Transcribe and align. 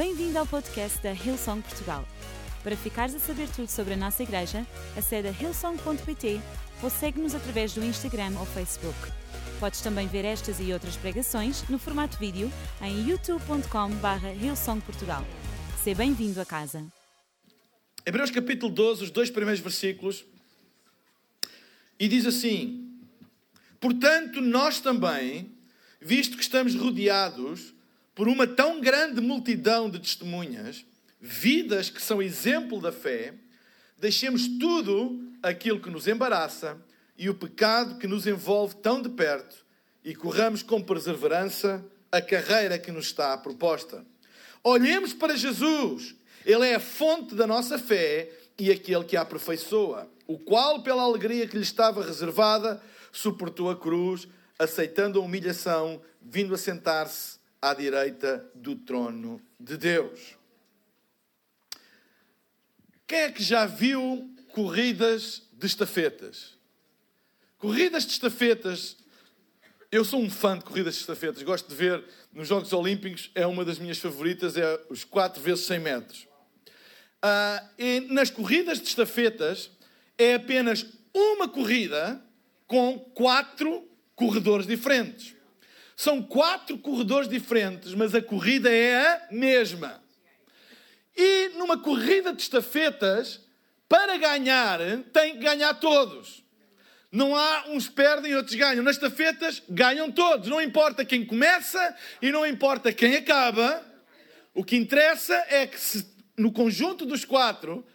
Bem-vindo 0.00 0.38
ao 0.38 0.46
podcast 0.46 0.98
da 1.02 1.12
Hillsong 1.12 1.60
Portugal. 1.60 2.08
Para 2.62 2.74
ficares 2.74 3.14
a 3.14 3.18
saber 3.18 3.46
tudo 3.50 3.68
sobre 3.68 3.92
a 3.92 3.96
nossa 3.98 4.22
igreja, 4.22 4.66
acede 4.96 5.28
a 5.28 5.30
hillsong.pt 5.30 6.40
ou 6.82 6.88
segue-nos 6.88 7.34
através 7.34 7.74
do 7.74 7.84
Instagram 7.84 8.32
ou 8.38 8.46
Facebook. 8.46 8.96
Podes 9.60 9.82
também 9.82 10.08
ver 10.08 10.24
estas 10.24 10.58
e 10.58 10.72
outras 10.72 10.96
pregações 10.96 11.68
no 11.68 11.78
formato 11.78 12.16
vídeo 12.16 12.50
em 12.80 13.10
youtube.com.br 13.10 14.42
hillsongportugal. 14.42 15.22
Seja 15.84 15.98
bem-vindo 15.98 16.40
a 16.40 16.46
casa. 16.46 16.82
Hebreus 18.06 18.30
capítulo 18.30 18.72
12, 18.72 19.04
os 19.04 19.10
dois 19.10 19.28
primeiros 19.28 19.60
versículos, 19.60 20.24
e 21.98 22.08
diz 22.08 22.24
assim: 22.24 22.98
Portanto, 23.78 24.40
nós 24.40 24.80
também, 24.80 25.54
visto 26.00 26.38
que 26.38 26.42
estamos 26.42 26.74
rodeados 26.74 27.74
por 28.20 28.28
uma 28.28 28.46
tão 28.46 28.82
grande 28.82 29.18
multidão 29.18 29.88
de 29.88 29.98
testemunhas, 29.98 30.84
vidas 31.18 31.88
que 31.88 32.02
são 32.02 32.20
exemplo 32.20 32.78
da 32.78 32.92
fé, 32.92 33.32
deixemos 33.96 34.46
tudo 34.58 35.32
aquilo 35.42 35.80
que 35.80 35.88
nos 35.88 36.06
embaraça 36.06 36.76
e 37.16 37.30
o 37.30 37.34
pecado 37.34 37.96
que 37.96 38.06
nos 38.06 38.26
envolve 38.26 38.76
tão 38.76 39.00
de 39.00 39.08
perto 39.08 39.64
e 40.04 40.14
corramos 40.14 40.62
com 40.62 40.82
perseverança 40.82 41.82
a 42.12 42.20
carreira 42.20 42.78
que 42.78 42.92
nos 42.92 43.06
está 43.06 43.38
proposta. 43.38 44.04
Olhemos 44.62 45.14
para 45.14 45.34
Jesus, 45.34 46.14
Ele 46.44 46.68
é 46.68 46.74
a 46.74 46.78
fonte 46.78 47.34
da 47.34 47.46
nossa 47.46 47.78
fé 47.78 48.30
e 48.58 48.70
aquele 48.70 49.04
que 49.04 49.16
a 49.16 49.22
aperfeiçoa, 49.22 50.06
o 50.26 50.38
qual, 50.38 50.82
pela 50.82 51.04
alegria 51.04 51.48
que 51.48 51.56
lhe 51.56 51.62
estava 51.62 52.04
reservada, 52.04 52.82
suportou 53.10 53.70
a 53.70 53.76
cruz, 53.76 54.28
aceitando 54.58 55.18
a 55.18 55.24
humilhação, 55.24 56.02
vindo 56.20 56.54
a 56.54 56.58
sentar-se 56.58 57.39
à 57.60 57.74
direita 57.74 58.50
do 58.54 58.74
trono 58.74 59.40
de 59.58 59.76
Deus. 59.76 60.36
Quem 63.06 63.18
é 63.18 63.32
que 63.32 63.42
já 63.42 63.66
viu 63.66 64.32
corridas 64.52 65.42
de 65.52 65.66
estafetas? 65.66 66.56
Corridas 67.58 68.06
de 68.06 68.12
estafetas. 68.12 68.96
Eu 69.90 70.04
sou 70.04 70.20
um 70.20 70.30
fã 70.30 70.56
de 70.56 70.64
corridas 70.64 70.94
de 70.94 71.00
estafetas. 71.00 71.42
Gosto 71.42 71.68
de 71.68 71.74
ver 71.74 72.04
nos 72.32 72.48
Jogos 72.48 72.72
Olímpicos. 72.72 73.30
É 73.34 73.46
uma 73.46 73.64
das 73.64 73.78
minhas 73.78 73.98
favoritas. 73.98 74.56
É 74.56 74.80
os 74.88 75.04
4 75.04 75.42
vezes 75.42 75.66
100 75.66 75.78
metros. 75.80 76.28
Ah, 77.20 77.68
e 77.78 78.00
nas 78.08 78.30
corridas 78.30 78.80
de 78.80 78.88
estafetas 78.88 79.70
é 80.16 80.34
apenas 80.34 80.86
uma 81.12 81.48
corrida 81.48 82.22
com 82.66 82.98
quatro 82.98 83.86
corredores 84.14 84.66
diferentes. 84.66 85.34
São 86.00 86.22
quatro 86.22 86.78
corredores 86.78 87.28
diferentes, 87.28 87.92
mas 87.92 88.14
a 88.14 88.22
corrida 88.22 88.72
é 88.72 88.96
a 88.96 89.28
mesma. 89.30 90.02
E 91.14 91.50
numa 91.58 91.76
corrida 91.76 92.32
de 92.32 92.40
estafetas, 92.40 93.38
para 93.86 94.16
ganhar, 94.16 94.78
tem 95.12 95.34
que 95.34 95.40
ganhar 95.40 95.74
todos. 95.74 96.42
Não 97.12 97.36
há 97.36 97.66
uns 97.68 97.86
perdem 97.86 98.32
e 98.32 98.34
outros 98.34 98.54
ganham. 98.54 98.82
Nas 98.82 98.96
estafetas, 98.96 99.62
ganham 99.68 100.10
todos. 100.10 100.48
Não 100.48 100.62
importa 100.62 101.04
quem 101.04 101.26
começa 101.26 101.94
e 102.22 102.32
não 102.32 102.46
importa 102.46 102.94
quem 102.94 103.16
acaba. 103.16 103.84
O 104.54 104.64
que 104.64 104.76
interessa 104.76 105.34
é 105.50 105.66
que 105.66 105.78
se, 105.78 106.06
no 106.34 106.50
conjunto 106.50 107.04
dos 107.04 107.26
quatro, 107.26 107.86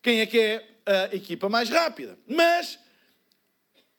quem 0.00 0.20
é 0.20 0.26
que 0.26 0.38
é 0.38 0.64
a 1.10 1.16
equipa 1.16 1.48
mais 1.48 1.68
rápida. 1.70 2.16
Mas 2.28 2.78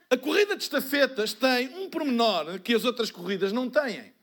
a 0.09 0.17
corrida 0.17 0.55
de 0.55 0.63
estafetas 0.63 1.33
tem 1.33 1.67
um 1.75 1.89
pormenor 1.89 2.59
que 2.61 2.73
as 2.73 2.86
outras 2.86 3.11
corridas 3.11 3.52
não 3.52 3.69
têm. 3.69 4.14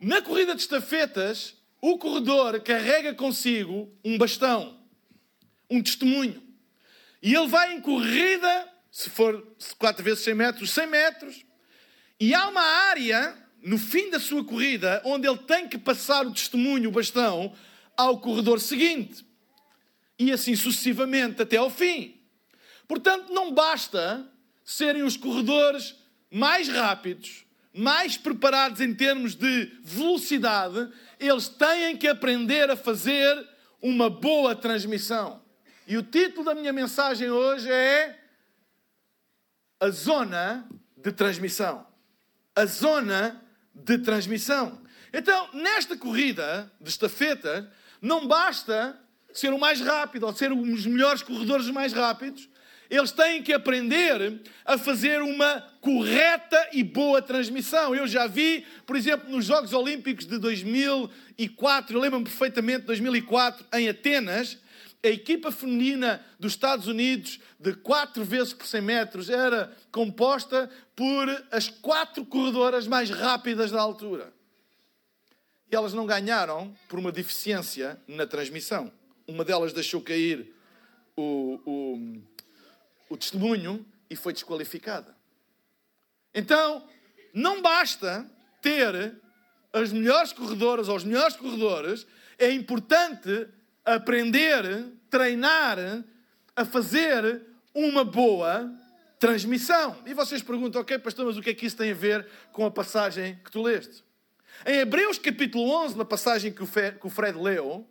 Na 0.00 0.22
corrida 0.22 0.54
de 0.54 0.62
estafetas, 0.62 1.54
o 1.80 1.98
corredor 1.98 2.60
carrega 2.60 3.12
consigo 3.14 3.92
um 4.04 4.16
bastão, 4.16 4.80
um 5.68 5.82
testemunho. 5.82 6.42
E 7.22 7.34
ele 7.34 7.48
vai 7.48 7.74
em 7.74 7.80
corrida, 7.80 8.68
se 8.90 9.10
for 9.10 9.54
4 9.78 10.02
vezes 10.02 10.24
100 10.24 10.34
metros, 10.34 10.70
100 10.70 10.86
metros. 10.86 11.44
E 12.18 12.32
há 12.32 12.48
uma 12.48 12.62
área, 12.62 13.36
no 13.62 13.76
fim 13.76 14.08
da 14.08 14.18
sua 14.18 14.44
corrida, 14.44 15.02
onde 15.04 15.28
ele 15.28 15.38
tem 15.38 15.68
que 15.68 15.76
passar 15.76 16.26
o 16.26 16.32
testemunho, 16.32 16.88
o 16.88 16.92
bastão, 16.92 17.54
ao 17.96 18.18
corredor 18.18 18.60
seguinte. 18.60 19.26
E 20.18 20.32
assim 20.32 20.56
sucessivamente 20.56 21.42
até 21.42 21.58
ao 21.58 21.68
fim. 21.68 22.18
Portanto, 22.86 23.32
não 23.32 23.52
basta 23.52 24.26
serem 24.68 25.02
os 25.02 25.16
corredores 25.16 25.96
mais 26.30 26.68
rápidos, 26.68 27.46
mais 27.72 28.18
preparados 28.18 28.82
em 28.82 28.94
termos 28.94 29.34
de 29.34 29.72
velocidade, 29.82 30.92
eles 31.18 31.48
têm 31.48 31.96
que 31.96 32.06
aprender 32.06 32.70
a 32.70 32.76
fazer 32.76 33.48
uma 33.80 34.10
boa 34.10 34.54
transmissão. 34.54 35.42
E 35.86 35.96
o 35.96 36.02
título 36.02 36.44
da 36.44 36.54
minha 36.54 36.70
mensagem 36.70 37.30
hoje 37.30 37.66
é 37.72 38.22
A 39.80 39.88
Zona 39.88 40.68
de 40.98 41.12
Transmissão. 41.12 41.86
A 42.54 42.66
Zona 42.66 43.42
de 43.74 43.96
Transmissão. 43.96 44.82
Então, 45.14 45.48
nesta 45.54 45.96
corrida 45.96 46.70
de 46.78 46.90
estafeta, 46.90 47.72
não 48.02 48.26
basta 48.26 49.00
ser 49.32 49.50
o 49.54 49.58
mais 49.58 49.80
rápido 49.80 50.26
ou 50.26 50.36
ser 50.36 50.52
os 50.52 50.84
melhores 50.84 51.22
corredores 51.22 51.70
mais 51.70 51.94
rápidos, 51.94 52.50
eles 52.90 53.12
têm 53.12 53.42
que 53.42 53.52
aprender 53.52 54.40
a 54.64 54.78
fazer 54.78 55.20
uma 55.20 55.60
correta 55.80 56.70
e 56.72 56.82
boa 56.82 57.20
transmissão. 57.20 57.94
Eu 57.94 58.06
já 58.06 58.26
vi, 58.26 58.64
por 58.86 58.96
exemplo, 58.96 59.30
nos 59.30 59.44
Jogos 59.44 59.72
Olímpicos 59.72 60.26
de 60.26 60.38
2004, 60.38 61.96
eu 61.96 62.00
lembro-me 62.00 62.24
perfeitamente 62.24 62.80
de 62.80 62.86
2004, 62.86 63.66
em 63.74 63.88
Atenas, 63.88 64.58
a 65.02 65.08
equipa 65.08 65.52
feminina 65.52 66.24
dos 66.40 66.52
Estados 66.52 66.86
Unidos, 66.86 67.38
de 67.60 67.74
4 67.74 68.24
vezes 68.24 68.52
por 68.52 68.66
100 68.66 68.80
metros, 68.80 69.30
era 69.30 69.72
composta 69.92 70.68
por 70.96 71.28
as 71.50 71.68
quatro 71.68 72.24
corredoras 72.24 72.86
mais 72.86 73.10
rápidas 73.10 73.70
da 73.70 73.80
altura. 73.80 74.32
E 75.70 75.76
elas 75.76 75.92
não 75.92 76.06
ganharam 76.06 76.74
por 76.88 76.98
uma 76.98 77.12
deficiência 77.12 78.00
na 78.08 78.26
transmissão. 78.26 78.90
Uma 79.26 79.44
delas 79.44 79.72
deixou 79.72 80.00
cair 80.00 80.52
o, 81.14 81.60
o 81.66 82.22
o 83.08 83.16
testemunho 83.16 83.84
e 84.10 84.16
foi 84.16 84.32
desqualificada. 84.32 85.16
Então, 86.34 86.86
não 87.32 87.62
basta 87.62 88.28
ter 88.60 89.16
as 89.72 89.92
melhores 89.92 90.32
corredoras 90.32 90.88
ou 90.88 90.96
os 90.96 91.04
melhores 91.04 91.36
corredores, 91.36 92.06
é 92.38 92.50
importante 92.50 93.48
aprender, 93.84 94.86
treinar 95.10 95.78
a 96.54 96.64
fazer 96.64 97.42
uma 97.74 98.04
boa 98.04 98.72
transmissão. 99.18 99.96
E 100.06 100.14
vocês 100.14 100.42
perguntam, 100.42 100.80
ok, 100.80 100.98
pastor, 100.98 101.26
mas 101.26 101.36
o 101.36 101.42
que 101.42 101.50
é 101.50 101.54
que 101.54 101.66
isso 101.66 101.76
tem 101.76 101.90
a 101.90 101.94
ver 101.94 102.26
com 102.52 102.64
a 102.64 102.70
passagem 102.70 103.38
que 103.44 103.50
tu 103.50 103.62
leste? 103.62 104.04
Em 104.66 104.78
Hebreus 104.78 105.18
capítulo 105.18 105.70
11, 105.84 105.96
na 105.96 106.04
passagem 106.04 106.52
que 106.52 106.62
o 106.62 107.10
Fred 107.10 107.38
leu, 107.38 107.86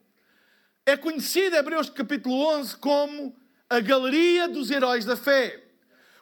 é 0.85 0.97
conhecida 0.97 1.57
Hebreus 1.57 1.89
capítulo 1.89 2.35
11 2.57 2.77
como 2.77 3.35
a 3.69 3.79
galeria 3.79 4.47
dos 4.47 4.72
heróis 4.72 5.05
da 5.05 5.16
fé. 5.16 5.63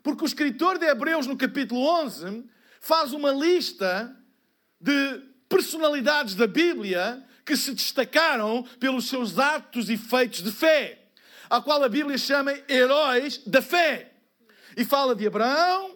Porque 0.03 0.23
o 0.23 0.27
escritor 0.27 0.77
de 0.77 0.85
Hebreus, 0.85 1.27
no 1.27 1.37
capítulo 1.37 1.81
11, 1.81 2.43
faz 2.79 3.13
uma 3.13 3.31
lista 3.31 4.15
de 4.79 5.21
personalidades 5.49 6.35
da 6.35 6.47
Bíblia 6.47 7.23
que 7.45 7.55
se 7.55 7.73
destacaram 7.73 8.63
pelos 8.79 9.07
seus 9.07 9.37
atos 9.37 9.89
e 9.89 9.97
feitos 9.97 10.41
de 10.41 10.51
fé, 10.51 11.07
a 11.49 11.61
qual 11.61 11.83
a 11.83 11.89
Bíblia 11.89 12.17
chama 12.17 12.53
heróis 12.67 13.39
da 13.45 13.61
fé. 13.61 14.13
E 14.75 14.83
fala 14.83 15.15
de 15.15 15.25
Abraão, 15.25 15.94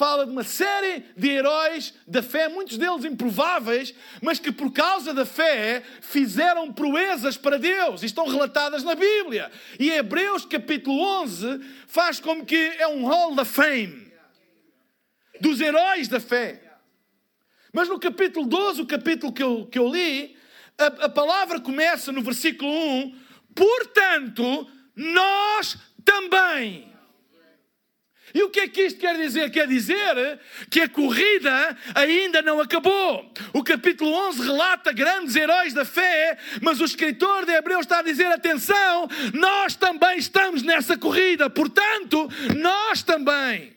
fala 0.00 0.24
de 0.24 0.32
uma 0.32 0.42
série 0.42 1.04
de 1.14 1.28
heróis 1.28 1.92
da 2.06 2.22
fé, 2.22 2.48
muitos 2.48 2.78
deles 2.78 3.04
improváveis, 3.04 3.94
mas 4.22 4.38
que 4.38 4.50
por 4.50 4.72
causa 4.72 5.12
da 5.12 5.26
fé 5.26 5.82
fizeram 6.00 6.72
proezas 6.72 7.36
para 7.36 7.58
Deus 7.58 8.02
e 8.02 8.06
estão 8.06 8.26
relatadas 8.26 8.82
na 8.82 8.94
Bíblia. 8.94 9.52
E 9.78 9.90
Hebreus 9.90 10.46
capítulo 10.46 10.98
11 11.22 11.60
faz 11.86 12.18
como 12.18 12.46
que 12.46 12.56
é 12.56 12.88
um 12.88 13.04
hall 13.04 13.34
da 13.34 13.44
fame 13.44 14.10
dos 15.38 15.60
heróis 15.60 16.08
da 16.08 16.18
fé. 16.18 16.62
Mas 17.70 17.86
no 17.86 18.00
capítulo 18.00 18.46
12, 18.46 18.80
o 18.80 18.86
capítulo 18.86 19.34
que 19.34 19.42
eu, 19.42 19.66
que 19.66 19.78
eu 19.78 19.86
li, 19.86 20.34
a, 20.78 20.86
a 20.86 21.08
palavra 21.10 21.60
começa 21.60 22.10
no 22.10 22.22
versículo 22.22 22.72
1: 22.72 23.18
Portanto, 23.54 24.66
nós 24.96 25.76
também 26.02 26.90
e 28.34 28.42
o 28.42 28.50
que 28.50 28.60
é 28.60 28.68
que 28.68 28.82
isto 28.82 29.00
quer 29.00 29.16
dizer? 29.16 29.50
Quer 29.50 29.66
dizer 29.66 30.40
que 30.70 30.80
a 30.80 30.88
corrida 30.88 31.76
ainda 31.94 32.40
não 32.42 32.60
acabou. 32.60 33.32
O 33.52 33.64
capítulo 33.64 34.12
11 34.28 34.42
relata 34.42 34.92
grandes 34.92 35.34
heróis 35.34 35.72
da 35.72 35.84
fé, 35.84 36.38
mas 36.60 36.80
o 36.80 36.84
escritor 36.84 37.44
de 37.44 37.52
Hebreus 37.52 37.82
está 37.82 37.98
a 37.98 38.02
dizer: 38.02 38.26
atenção, 38.26 39.08
nós 39.34 39.74
também 39.74 40.18
estamos 40.18 40.62
nessa 40.62 40.96
corrida, 40.96 41.50
portanto, 41.50 42.28
nós 42.56 43.02
também. 43.02 43.76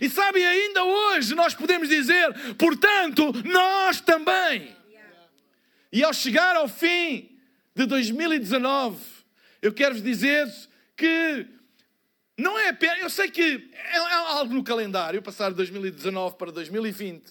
E 0.00 0.08
sabe, 0.08 0.44
ainda 0.44 0.82
hoje 0.82 1.34
nós 1.34 1.54
podemos 1.54 1.88
dizer, 1.88 2.32
portanto, 2.58 3.32
nós 3.44 4.00
também. 4.00 4.74
E 5.92 6.02
ao 6.02 6.12
chegar 6.12 6.56
ao 6.56 6.66
fim 6.66 7.30
de 7.74 7.86
2019, 7.86 8.98
eu 9.62 9.72
quero 9.72 9.94
vos 9.94 10.02
dizer 10.02 10.46
que 10.96 11.46
não 12.36 12.58
é 12.58 12.68
apenas. 12.68 12.98
Eu 13.00 13.10
sei 13.10 13.30
que 13.30 13.70
é 13.92 13.98
algo 13.98 14.54
no 14.54 14.62
calendário, 14.62 15.22
passar 15.22 15.50
de 15.50 15.56
2019 15.56 16.36
para 16.36 16.50
2020, 16.50 17.22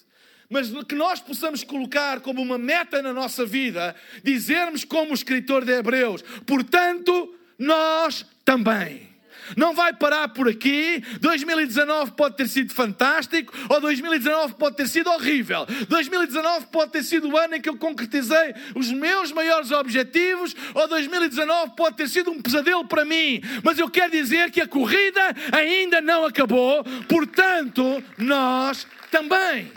mas 0.48 0.70
que 0.84 0.94
nós 0.94 1.20
possamos 1.20 1.64
colocar 1.64 2.20
como 2.20 2.42
uma 2.42 2.58
meta 2.58 3.02
na 3.02 3.12
nossa 3.12 3.44
vida, 3.46 3.94
dizermos 4.22 4.84
como 4.84 5.12
o 5.12 5.14
escritor 5.14 5.64
de 5.64 5.72
Hebreus, 5.72 6.22
portanto, 6.46 7.34
nós 7.58 8.26
também. 8.44 9.13
Não 9.56 9.74
vai 9.74 9.92
parar 9.92 10.28
por 10.28 10.48
aqui. 10.48 11.02
2019 11.20 12.12
pode 12.12 12.36
ter 12.36 12.48
sido 12.48 12.72
fantástico, 12.72 13.52
ou 13.68 13.80
2019 13.80 14.54
pode 14.54 14.76
ter 14.76 14.88
sido 14.88 15.10
horrível. 15.10 15.66
2019 15.88 16.66
pode 16.66 16.92
ter 16.92 17.02
sido 17.02 17.28
o 17.28 17.36
ano 17.36 17.56
em 17.56 17.60
que 17.60 17.68
eu 17.68 17.76
concretizei 17.76 18.54
os 18.74 18.90
meus 18.90 19.32
maiores 19.32 19.70
objetivos, 19.70 20.54
ou 20.74 20.88
2019 20.88 21.72
pode 21.76 21.96
ter 21.96 22.08
sido 22.08 22.30
um 22.30 22.40
pesadelo 22.40 22.84
para 22.86 23.04
mim. 23.04 23.40
Mas 23.62 23.78
eu 23.78 23.90
quero 23.90 24.12
dizer 24.12 24.50
que 24.50 24.60
a 24.60 24.66
corrida 24.66 25.20
ainda 25.52 26.00
não 26.00 26.24
acabou, 26.24 26.84
portanto, 27.08 28.02
nós 28.18 28.86
também. 29.10 29.70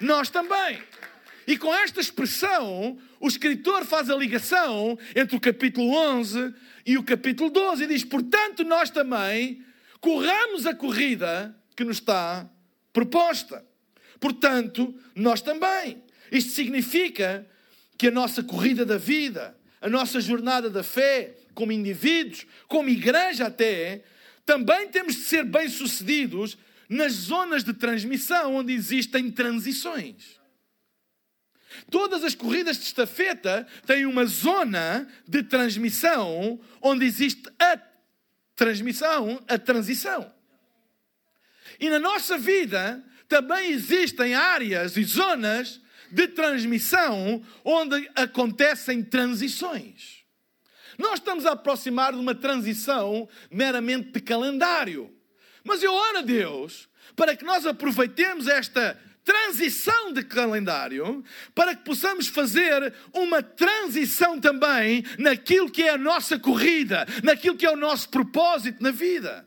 Nós 0.00 0.28
também. 0.28 0.78
E 1.46 1.56
com 1.56 1.72
esta 1.72 2.00
expressão, 2.00 2.98
o 3.20 3.28
escritor 3.28 3.84
faz 3.84 4.10
a 4.10 4.16
ligação 4.16 4.98
entre 5.14 5.36
o 5.36 5.40
capítulo 5.40 5.94
11 5.94 6.52
e 6.86 6.96
o 6.96 7.02
capítulo 7.02 7.50
12 7.50 7.84
e 7.84 7.86
diz: 7.88 8.04
Portanto, 8.04 8.62
nós 8.64 8.90
também 8.90 9.62
corramos 10.00 10.64
a 10.64 10.74
corrida 10.74 11.54
que 11.74 11.84
nos 11.84 11.96
está 11.96 12.48
proposta. 12.92 13.64
Portanto, 14.20 14.94
nós 15.14 15.42
também. 15.42 16.02
Isto 16.30 16.52
significa 16.52 17.46
que 17.98 18.08
a 18.08 18.10
nossa 18.10 18.42
corrida 18.42 18.86
da 18.86 18.96
vida, 18.96 19.56
a 19.80 19.88
nossa 19.88 20.20
jornada 20.20 20.70
da 20.70 20.82
fé, 20.82 21.34
como 21.54 21.72
indivíduos, 21.72 22.46
como 22.68 22.88
igreja 22.88 23.46
até, 23.46 24.04
também 24.44 24.88
temos 24.88 25.14
de 25.14 25.22
ser 25.22 25.44
bem-sucedidos 25.44 26.56
nas 26.88 27.12
zonas 27.12 27.64
de 27.64 27.72
transmissão 27.72 28.54
onde 28.54 28.72
existem 28.72 29.30
transições. 29.30 30.35
Todas 31.90 32.24
as 32.24 32.34
corridas 32.34 32.78
de 32.78 32.84
estafeta 32.84 33.66
têm 33.86 34.06
uma 34.06 34.26
zona 34.26 35.08
de 35.26 35.42
transmissão 35.42 36.60
onde 36.80 37.04
existe 37.04 37.50
a 37.58 37.80
transmissão, 38.54 39.42
a 39.48 39.58
transição. 39.58 40.32
E 41.78 41.90
na 41.90 41.98
nossa 41.98 42.38
vida 42.38 43.04
também 43.28 43.70
existem 43.70 44.34
áreas 44.34 44.96
e 44.96 45.04
zonas 45.04 45.80
de 46.10 46.28
transmissão 46.28 47.42
onde 47.64 48.08
acontecem 48.14 49.02
transições. 49.02 50.24
Nós 50.98 51.14
estamos 51.14 51.44
a 51.44 51.52
aproximar 51.52 52.12
de 52.12 52.18
uma 52.18 52.34
transição 52.34 53.28
meramente 53.50 54.12
de 54.12 54.20
calendário. 54.20 55.12
Mas 55.62 55.82
eu 55.82 55.92
oro 55.92 56.18
a 56.18 56.22
Deus 56.22 56.88
para 57.14 57.36
que 57.36 57.44
nós 57.44 57.66
aproveitemos 57.66 58.46
esta 58.46 58.98
transição 59.26 60.12
de 60.12 60.22
calendário 60.22 61.24
para 61.52 61.74
que 61.74 61.84
possamos 61.84 62.28
fazer 62.28 62.94
uma 63.12 63.42
transição 63.42 64.40
também 64.40 65.04
naquilo 65.18 65.68
que 65.68 65.82
é 65.82 65.90
a 65.90 65.98
nossa 65.98 66.38
corrida, 66.38 67.04
naquilo 67.24 67.56
que 67.56 67.66
é 67.66 67.70
o 67.70 67.76
nosso 67.76 68.08
propósito 68.08 68.80
na 68.80 68.92
vida. 68.92 69.46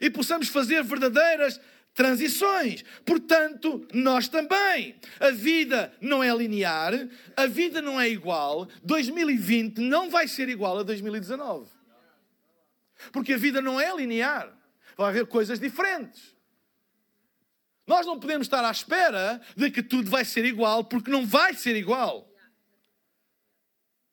E 0.00 0.08
possamos 0.08 0.46
fazer 0.46 0.84
verdadeiras 0.84 1.60
transições. 1.92 2.84
Portanto, 3.04 3.84
nós 3.92 4.28
também. 4.28 4.94
A 5.18 5.32
vida 5.32 5.92
não 6.00 6.22
é 6.22 6.32
linear, 6.32 6.94
a 7.36 7.46
vida 7.46 7.82
não 7.82 8.00
é 8.00 8.08
igual. 8.08 8.68
2020 8.84 9.78
não 9.78 10.08
vai 10.08 10.28
ser 10.28 10.48
igual 10.48 10.78
a 10.78 10.82
2019. 10.84 11.68
Porque 13.10 13.32
a 13.32 13.36
vida 13.36 13.60
não 13.60 13.80
é 13.80 13.92
linear. 13.96 14.56
Vai 14.96 15.08
haver 15.08 15.26
coisas 15.26 15.58
diferentes. 15.58 16.37
Nós 17.88 18.04
não 18.04 18.20
podemos 18.20 18.46
estar 18.46 18.62
à 18.62 18.70
espera 18.70 19.40
de 19.56 19.70
que 19.70 19.82
tudo 19.82 20.10
vai 20.10 20.22
ser 20.22 20.44
igual, 20.44 20.84
porque 20.84 21.10
não 21.10 21.26
vai 21.26 21.54
ser 21.54 21.74
igual. 21.74 22.30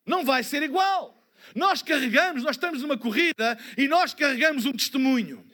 Não 0.05 0.23
vai 0.23 0.43
ser 0.43 0.63
igual. 0.63 1.21
Nós 1.53 1.81
carregamos, 1.81 2.41
nós 2.41 2.55
estamos 2.55 2.81
numa 2.81 2.97
corrida 2.97 3.59
e 3.77 3.85
nós 3.89 4.13
carregamos 4.13 4.65
um 4.65 4.71
testemunho. 4.71 5.45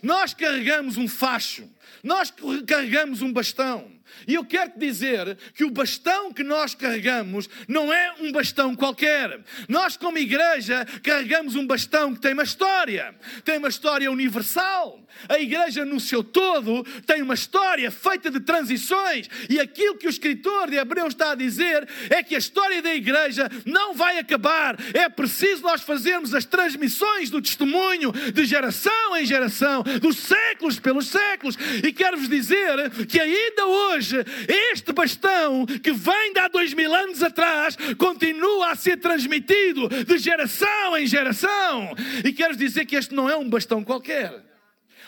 Nós 0.00 0.32
carregamos 0.32 0.96
um 0.96 1.08
facho. 1.08 1.68
Nós 2.04 2.32
carregamos 2.64 3.20
um 3.20 3.32
bastão. 3.32 3.95
E 4.26 4.34
eu 4.34 4.44
quero 4.44 4.70
te 4.70 4.78
dizer 4.78 5.36
que 5.54 5.64
o 5.64 5.70
bastão 5.70 6.32
que 6.32 6.42
nós 6.42 6.74
carregamos 6.74 7.48
não 7.68 7.92
é 7.92 8.14
um 8.20 8.32
bastão 8.32 8.74
qualquer. 8.74 9.40
Nós, 9.68 9.96
como 9.96 10.18
igreja, 10.18 10.86
carregamos 11.02 11.54
um 11.54 11.66
bastão 11.66 12.14
que 12.14 12.20
tem 12.20 12.32
uma 12.32 12.42
história, 12.42 13.14
tem 13.44 13.58
uma 13.58 13.68
história 13.68 14.10
universal. 14.10 15.02
A 15.28 15.38
igreja, 15.38 15.84
no 15.84 15.98
seu 15.98 16.22
todo, 16.22 16.84
tem 17.06 17.22
uma 17.22 17.34
história 17.34 17.90
feita 17.90 18.30
de 18.30 18.40
transições. 18.40 19.28
E 19.48 19.58
aquilo 19.58 19.96
que 19.96 20.06
o 20.06 20.10
escritor 20.10 20.70
de 20.70 20.76
Hebreus 20.76 21.14
está 21.14 21.32
a 21.32 21.34
dizer 21.34 21.88
é 22.10 22.22
que 22.22 22.34
a 22.34 22.38
história 22.38 22.82
da 22.82 22.94
igreja 22.94 23.50
não 23.64 23.94
vai 23.94 24.18
acabar. 24.18 24.76
É 24.92 25.08
preciso 25.08 25.62
nós 25.62 25.82
fazermos 25.82 26.34
as 26.34 26.44
transmissões 26.44 27.30
do 27.30 27.40
testemunho 27.40 28.12
de 28.12 28.44
geração 28.44 29.16
em 29.16 29.24
geração, 29.24 29.82
dos 30.00 30.18
séculos 30.18 30.78
pelos 30.78 31.06
séculos. 31.06 31.56
E 31.82 31.92
quero-vos 31.92 32.28
dizer 32.28 32.90
que 33.06 33.18
ainda 33.18 33.66
hoje 33.66 33.95
hoje, 33.96 34.16
este 34.48 34.92
bastão 34.92 35.64
que 35.66 35.92
vem 35.92 36.32
de 36.32 36.38
há 36.38 36.48
dois 36.48 36.74
mil 36.74 36.94
anos 36.94 37.22
atrás 37.22 37.76
continua 37.98 38.70
a 38.70 38.76
ser 38.76 38.98
transmitido 38.98 39.88
de 39.88 40.18
geração 40.18 40.96
em 40.96 41.06
geração. 41.06 41.94
E 42.24 42.32
quero 42.32 42.56
dizer 42.56 42.84
que 42.84 42.96
este 42.96 43.14
não 43.14 43.28
é 43.28 43.36
um 43.36 43.48
bastão 43.48 43.82
qualquer. 43.82 44.44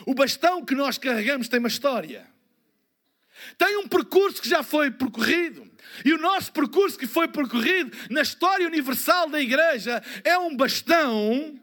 O 0.06 0.14
bastão 0.14 0.64
que 0.64 0.74
nós 0.74 0.96
carregamos 0.96 1.48
tem 1.48 1.58
uma 1.58 1.68
história. 1.68 2.26
Tem 3.56 3.76
um 3.76 3.86
percurso 3.86 4.40
que 4.40 4.48
já 4.48 4.62
foi 4.62 4.90
percorrido. 4.90 5.68
E 6.04 6.12
o 6.12 6.18
nosso 6.18 6.52
percurso 6.52 6.98
que 6.98 7.06
foi 7.06 7.28
percorrido 7.28 7.96
na 8.10 8.22
história 8.22 8.66
universal 8.66 9.28
da 9.28 9.40
igreja 9.40 10.02
é 10.24 10.38
um 10.38 10.56
bastão 10.56 11.60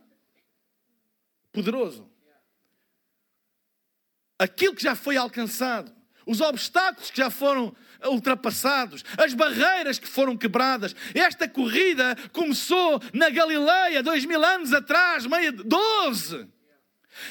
poderoso. 1.52 2.10
Aquilo 4.38 4.76
que 4.76 4.84
já 4.84 4.96
foi 4.96 5.16
alcançado 5.16 5.96
os 6.26 6.42
obstáculos 6.42 7.12
que 7.12 7.18
já 7.18 7.30
foram 7.30 7.76
ultrapassados, 8.04 9.04
as 9.18 9.34
barreiras 9.34 10.00
que 10.00 10.08
foram 10.08 10.38
quebradas. 10.38 10.96
Esta 11.14 11.48
corrida 11.48 12.16
começou 12.32 13.02
na 13.14 13.30
Galileia, 13.30 14.04
dois 14.04 14.26
mil 14.26 14.44
anos 14.44 14.74
atrás, 14.74 15.26
meia 15.26 15.52
doze. 15.52 16.48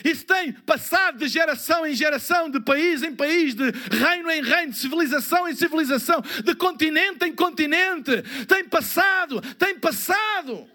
Isso 0.02 0.24
tem 0.24 0.52
passado 0.52 1.18
de 1.18 1.28
geração 1.28 1.86
em 1.86 1.94
geração, 1.94 2.48
de 2.48 2.58
país 2.58 3.02
em 3.02 3.14
país, 3.14 3.54
de 3.54 3.70
reino 3.90 4.30
em 4.30 4.42
reino, 4.42 4.72
de 4.72 4.78
civilização 4.78 5.46
em 5.46 5.54
civilização, 5.54 6.22
de 6.42 6.54
continente 6.54 7.26
em 7.26 7.34
continente. 7.34 8.22
Tem 8.48 8.64
passado, 8.64 9.42
tem 9.56 9.78
passado. 9.78 10.70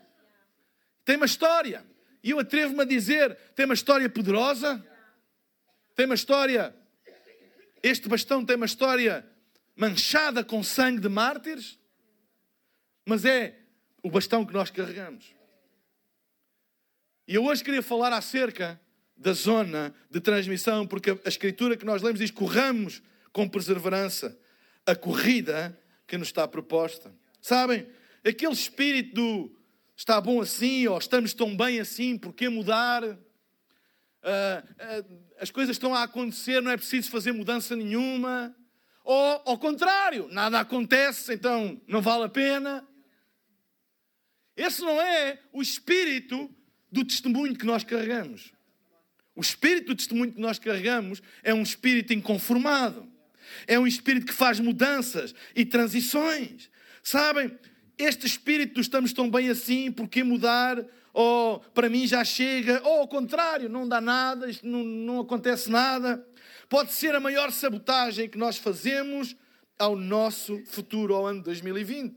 Tem 1.04 1.16
uma 1.16 1.26
história. 1.26 1.84
E 2.24 2.30
eu 2.30 2.40
atrevo-me 2.40 2.82
a 2.82 2.86
dizer: 2.86 3.36
tem 3.56 3.66
uma 3.66 3.74
história 3.74 4.08
poderosa, 4.08 4.84
tem 5.96 6.06
uma 6.06 6.16
história 6.16 6.76
este 7.82 8.08
bastão 8.08 8.46
tem 8.46 8.56
uma 8.56 8.66
história 8.66 9.26
manchada 9.76 10.44
com 10.44 10.64
sangue 10.64 11.02
de 11.02 11.10
mártires, 11.10 11.80
mas 13.06 13.26
é 13.26 13.58
o 14.04 14.10
bastão 14.10 14.46
que 14.46 14.54
nós 14.54 14.70
carregamos. 14.70 15.34
E 17.28 17.36
eu 17.36 17.46
hoje 17.46 17.64
queria 17.64 17.82
falar 17.82 18.12
acerca 18.12 18.80
da 19.16 19.34
zona 19.34 19.94
de 20.10 20.20
transmissão, 20.20 20.88
porque 20.88 21.12
a 21.12 21.30
escritura 21.30 21.78
que 21.78 21.86
nós 21.86 22.02
lemos 22.02 22.20
diz: 22.20 22.32
corramos 22.32 23.02
com 23.32 23.48
perseverança 23.48 24.38
a 24.86 24.96
corrida 24.96 25.78
que 26.08 26.18
nos 26.18 26.30
está 26.30 26.48
proposta. 26.48 27.14
Sabem, 27.42 27.88
aquele 28.26 28.54
espírito 28.54 29.14
do 29.14 29.56
está 29.96 30.20
bom 30.20 30.42
assim, 30.42 30.88
ou 30.88 30.98
estamos 30.98 31.34
tão 31.34 31.56
bem 31.56 31.80
assim, 31.80 32.18
por 32.18 32.34
que 32.34 32.48
mudar? 32.50 33.04
Uh, 33.04 33.18
uh, 34.24 35.29
as 35.40 35.50
coisas 35.50 35.76
estão 35.76 35.96
a 35.96 36.04
acontecer, 36.04 36.62
não 36.62 36.72
é 36.72 36.78
preciso 36.78 37.10
fazer 37.10 37.32
mudança 37.32 37.76
nenhuma. 37.76 38.56
Ou, 39.04 39.42
ao 39.46 39.58
contrário, 39.58 40.28
nada 40.32 40.60
acontece, 40.60 41.34
então 41.34 41.82
não 41.88 42.02
vale 42.02 42.26
a 42.26 42.30
pena. 42.30 42.88
Esse 44.56 44.82
não 44.82 45.02
é 45.02 45.40
o 45.54 45.62
espírito 45.62 46.54
do 46.92 47.06
testemunho 47.06 47.56
que 47.56 47.66
nós 47.66 47.84
carregamos. 47.84 48.52
O 49.36 49.42
espírito 49.42 49.88
do 49.88 49.96
testemunho 49.96 50.34
que 50.34 50.42
nós 50.42 50.60
carregamos 50.60 51.22
é 51.42 51.54
um 51.54 51.64
espírito 51.64 52.14
inconformado. 52.14 53.10
É 53.66 53.80
um 53.80 53.88
espírito 53.88 54.26
que 54.26 54.34
faz 54.34 54.60
mudanças 54.60 55.34
e 55.56 55.66
transições. 55.66 56.70
Sabem, 57.02 57.58
este 57.98 58.28
espírito 58.28 58.82
estamos 58.82 59.14
tão 59.14 59.30
bem 59.30 59.50
assim, 59.50 59.92
por 59.92 60.08
que 60.08 60.24
mudar? 60.24 60.86
Ou 61.22 61.60
para 61.74 61.90
mim 61.90 62.08
já 62.08 62.24
chega, 62.24 62.82
ou 62.86 63.02
ao 63.02 63.08
contrário, 63.08 63.68
não 63.68 63.86
dá 63.86 64.00
nada, 64.00 64.50
não, 64.64 64.86
não 64.86 65.20
acontece 65.20 65.70
nada. 65.70 66.26
Pode 66.70 66.94
ser 66.94 67.14
a 67.14 67.20
maior 67.20 67.52
sabotagem 67.52 68.30
que 68.30 68.38
nós 68.38 68.56
fazemos 68.56 69.36
ao 69.78 69.98
nosso 69.98 70.64
futuro, 70.66 71.14
ao 71.14 71.28
ano 71.28 71.44
2020. 71.44 72.16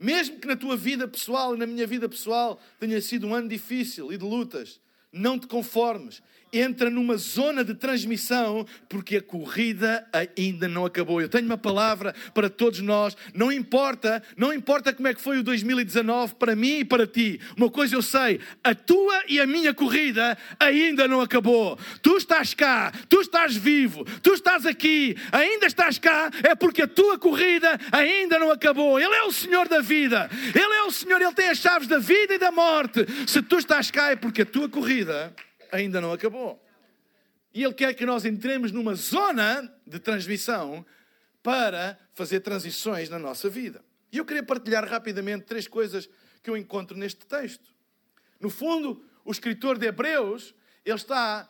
Mesmo 0.00 0.40
que 0.40 0.48
na 0.48 0.56
tua 0.56 0.78
vida 0.78 1.06
pessoal 1.06 1.54
e 1.54 1.58
na 1.58 1.66
minha 1.66 1.86
vida 1.86 2.08
pessoal 2.08 2.58
tenha 2.80 2.98
sido 3.02 3.26
um 3.26 3.34
ano 3.34 3.50
difícil 3.50 4.10
e 4.10 4.16
de 4.16 4.24
lutas, 4.24 4.80
não 5.12 5.38
te 5.38 5.46
conformes 5.46 6.22
entra 6.58 6.90
numa 6.90 7.16
zona 7.16 7.64
de 7.64 7.74
transmissão 7.74 8.66
porque 8.88 9.16
a 9.16 9.22
corrida 9.22 10.06
ainda 10.36 10.68
não 10.68 10.84
acabou. 10.84 11.20
Eu 11.20 11.28
tenho 11.28 11.46
uma 11.46 11.58
palavra 11.58 12.14
para 12.32 12.48
todos 12.48 12.80
nós. 12.80 13.16
Não 13.34 13.50
importa, 13.50 14.22
não 14.36 14.52
importa 14.52 14.92
como 14.92 15.08
é 15.08 15.14
que 15.14 15.20
foi 15.20 15.38
o 15.38 15.42
2019 15.42 16.34
para 16.36 16.54
mim 16.54 16.78
e 16.80 16.84
para 16.84 17.06
ti. 17.06 17.40
Uma 17.56 17.70
coisa 17.70 17.94
eu 17.94 18.02
sei, 18.02 18.40
a 18.62 18.74
tua 18.74 19.22
e 19.28 19.40
a 19.40 19.46
minha 19.46 19.74
corrida 19.74 20.36
ainda 20.58 21.08
não 21.08 21.20
acabou. 21.20 21.78
Tu 22.02 22.16
estás 22.16 22.54
cá, 22.54 22.92
tu 23.08 23.20
estás 23.20 23.56
vivo, 23.56 24.04
tu 24.22 24.32
estás 24.32 24.66
aqui, 24.66 25.16
ainda 25.32 25.66
estás 25.66 25.98
cá, 25.98 26.30
é 26.42 26.54
porque 26.54 26.82
a 26.82 26.88
tua 26.88 27.18
corrida 27.18 27.78
ainda 27.90 28.38
não 28.38 28.50
acabou. 28.50 28.98
Ele 28.98 29.14
é 29.14 29.22
o 29.24 29.32
Senhor 29.32 29.68
da 29.68 29.80
vida. 29.80 30.30
Ele 30.54 30.74
é 30.74 30.82
o 30.82 30.90
Senhor, 30.90 31.20
ele 31.20 31.32
tem 31.32 31.48
as 31.48 31.58
chaves 31.58 31.88
da 31.88 31.98
vida 31.98 32.34
e 32.34 32.38
da 32.38 32.50
morte. 32.50 33.06
Se 33.26 33.42
tu 33.42 33.58
estás 33.58 33.90
cá 33.90 34.10
é 34.10 34.16
porque 34.16 34.42
a 34.42 34.46
tua 34.46 34.68
corrida 34.68 35.34
ainda 35.74 36.00
não 36.00 36.12
acabou. 36.12 36.64
E 37.52 37.62
Ele 37.62 37.74
quer 37.74 37.94
que 37.94 38.06
nós 38.06 38.24
entremos 38.24 38.70
numa 38.70 38.94
zona 38.94 39.72
de 39.86 39.98
transmissão 39.98 40.86
para 41.42 41.98
fazer 42.12 42.40
transições 42.40 43.08
na 43.08 43.18
nossa 43.18 43.50
vida. 43.50 43.84
E 44.10 44.18
eu 44.18 44.24
queria 44.24 44.42
partilhar 44.42 44.88
rapidamente 44.88 45.44
três 45.44 45.66
coisas 45.66 46.08
que 46.42 46.48
eu 46.48 46.56
encontro 46.56 46.96
neste 46.96 47.26
texto. 47.26 47.74
No 48.40 48.48
fundo, 48.48 49.04
o 49.24 49.32
escritor 49.32 49.76
de 49.76 49.86
Hebreus, 49.86 50.54
ele 50.84 50.94
está 50.94 51.48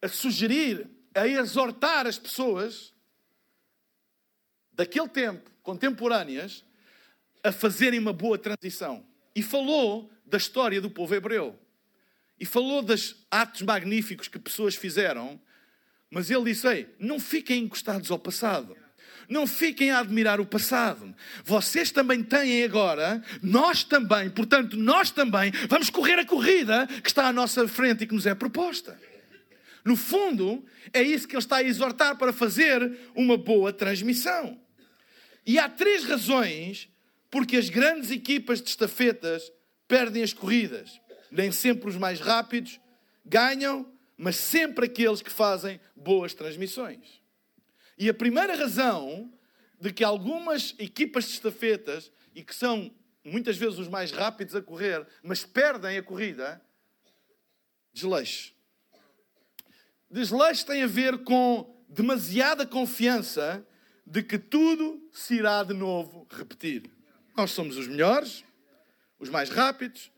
a 0.00 0.08
sugerir, 0.08 0.88
a 1.14 1.26
exortar 1.26 2.06
as 2.06 2.18
pessoas 2.18 2.94
daquele 4.72 5.08
tempo, 5.08 5.50
contemporâneas, 5.62 6.64
a 7.42 7.52
fazerem 7.52 8.00
uma 8.00 8.12
boa 8.12 8.38
transição. 8.38 9.06
E 9.34 9.42
falou 9.42 10.10
da 10.24 10.38
história 10.38 10.80
do 10.80 10.90
povo 10.90 11.14
hebreu. 11.14 11.58
E 12.38 12.44
falou 12.44 12.82
dos 12.82 13.26
atos 13.30 13.62
magníficos 13.62 14.28
que 14.28 14.38
pessoas 14.38 14.74
fizeram, 14.74 15.40
mas 16.10 16.30
ele 16.30 16.44
disse: 16.44 16.68
Ei, 16.68 16.88
não 16.98 17.18
fiquem 17.18 17.64
encostados 17.64 18.10
ao 18.10 18.18
passado. 18.18 18.76
Não 19.28 19.44
fiquem 19.46 19.90
a 19.90 19.98
admirar 19.98 20.40
o 20.40 20.46
passado. 20.46 21.12
Vocês 21.44 21.90
também 21.90 22.22
têm 22.22 22.62
agora, 22.62 23.20
nós 23.42 23.82
também, 23.82 24.30
portanto, 24.30 24.76
nós 24.76 25.10
também 25.10 25.50
vamos 25.68 25.90
correr 25.90 26.18
a 26.20 26.24
corrida 26.24 26.86
que 27.02 27.08
está 27.08 27.26
à 27.26 27.32
nossa 27.32 27.66
frente 27.66 28.04
e 28.04 28.06
que 28.06 28.14
nos 28.14 28.26
é 28.26 28.34
proposta. 28.36 28.96
No 29.84 29.96
fundo, 29.96 30.64
é 30.92 31.02
isso 31.02 31.26
que 31.26 31.34
ele 31.34 31.42
está 31.42 31.56
a 31.56 31.62
exortar 31.62 32.16
para 32.16 32.32
fazer 32.32 32.98
uma 33.16 33.36
boa 33.36 33.72
transmissão. 33.72 34.60
E 35.44 35.58
há 35.58 35.68
três 35.68 36.04
razões 36.04 36.88
porque 37.30 37.56
as 37.56 37.68
grandes 37.68 38.10
equipas 38.10 38.62
de 38.62 38.68
estafetas 38.68 39.50
perdem 39.88 40.22
as 40.22 40.32
corridas 40.32 41.00
nem 41.30 41.50
sempre 41.52 41.88
os 41.88 41.96
mais 41.96 42.20
rápidos 42.20 42.80
ganham, 43.24 43.90
mas 44.16 44.36
sempre 44.36 44.86
aqueles 44.86 45.20
que 45.20 45.30
fazem 45.30 45.80
boas 45.94 46.32
transmissões. 46.32 47.20
E 47.98 48.08
a 48.08 48.14
primeira 48.14 48.54
razão 48.54 49.32
de 49.80 49.92
que 49.92 50.04
algumas 50.04 50.74
equipas 50.78 51.24
de 51.24 51.32
estafetas, 51.32 52.10
e 52.34 52.42
que 52.42 52.54
são 52.54 52.94
muitas 53.24 53.56
vezes 53.56 53.78
os 53.78 53.88
mais 53.88 54.10
rápidos 54.10 54.54
a 54.54 54.62
correr, 54.62 55.06
mas 55.22 55.44
perdem 55.44 55.98
a 55.98 56.02
corrida, 56.02 56.60
desleixo. 57.92 58.54
Desleixo 60.10 60.64
tem 60.64 60.82
a 60.82 60.86
ver 60.86 61.18
com 61.24 61.84
demasiada 61.88 62.66
confiança 62.66 63.66
de 64.06 64.22
que 64.22 64.38
tudo 64.38 65.02
se 65.12 65.34
irá 65.34 65.64
de 65.64 65.74
novo 65.74 66.26
repetir. 66.30 66.88
Nós 67.36 67.50
somos 67.50 67.76
os 67.76 67.88
melhores, 67.88 68.44
os 69.18 69.28
mais 69.28 69.50
rápidos, 69.50 70.12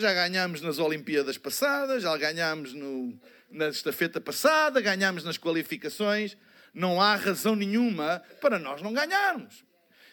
já 0.00 0.12
ganhámos 0.14 0.60
nas 0.60 0.78
Olimpíadas 0.78 1.36
passadas, 1.36 2.02
já 2.02 2.16
ganhámos 2.16 2.72
no, 2.72 3.18
na 3.50 3.68
estafeta 3.68 4.20
passada, 4.20 4.80
ganhámos 4.80 5.24
nas 5.24 5.36
qualificações. 5.36 6.36
Não 6.72 7.00
há 7.00 7.16
razão 7.16 7.56
nenhuma 7.56 8.22
para 8.40 8.58
nós 8.58 8.80
não 8.82 8.92
ganharmos. 8.92 9.64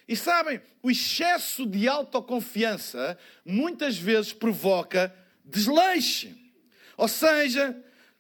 E 0.07 0.15
sabem, 0.15 0.61
o 0.81 0.89
excesso 0.89 1.65
de 1.65 1.87
autoconfiança 1.87 3.17
muitas 3.43 3.97
vezes 3.97 4.33
provoca 4.33 5.13
desleixo. 5.43 6.29
Ou 6.97 7.07
seja, 7.07 7.75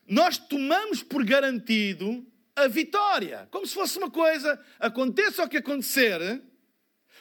nós 0.07 0.37
tomamos 0.37 1.01
por 1.01 1.23
garantido 1.23 2.25
a 2.55 2.67
vitória. 2.67 3.47
Como 3.51 3.65
se 3.65 3.73
fosse 3.73 3.97
uma 3.97 4.09
coisa, 4.09 4.59
aconteça 4.79 5.43
o 5.43 5.49
que 5.49 5.57
acontecer, 5.57 6.41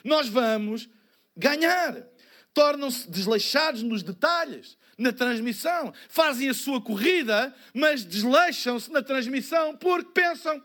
nós 0.03 0.27
vamos 0.27 0.89
ganhar 1.35 2.07
tornam-se 2.55 3.11
desleixados 3.11 3.83
nos 3.83 4.01
detalhes, 4.01 4.77
na 4.97 5.11
transmissão. 5.11 5.93
Fazem 6.07 6.49
a 6.49 6.53
sua 6.53 6.81
corrida, 6.81 7.53
mas 7.73 8.03
desleixam-se 8.03 8.89
na 8.91 9.03
transmissão 9.03 9.75
porque 9.75 10.09
pensam. 10.11 10.63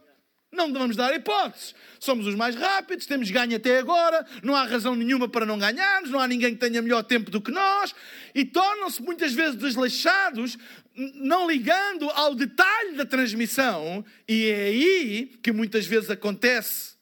Não 0.53 0.73
vamos 0.73 0.97
dar 0.97 1.15
hipóteses. 1.15 1.75
Somos 2.01 2.27
os 2.27 2.35
mais 2.35 2.57
rápidos, 2.57 3.07
temos 3.07 3.31
ganho 3.31 3.57
até 3.57 3.79
agora, 3.79 4.27
não 4.43 4.57
há 4.57 4.65
razão 4.65 4.97
nenhuma 4.97 5.29
para 5.29 5.47
não 5.47 5.57
ganharmos, 5.57 6.11
não 6.11 6.19
há 6.19 6.27
ninguém 6.27 6.55
que 6.55 6.61
tenha 6.61 6.83
melhor 6.83 7.05
tempo 7.05 7.31
do 7.31 7.41
que 7.41 7.53
nós, 7.53 7.95
e 8.35 8.45
tornam-se 8.45 9.01
muitas 9.01 9.33
vezes 9.33 9.55
desleixados, 9.55 10.59
não 10.97 11.49
ligando 11.49 12.11
ao 12.11 12.35
detalhe 12.35 12.97
da 12.97 13.07
transmissão, 13.07 14.05
e 14.27 14.47
é 14.47 14.63
aí 14.65 15.27
que 15.41 15.53
muitas 15.53 15.87
vezes 15.87 16.11
acontece 16.11 16.95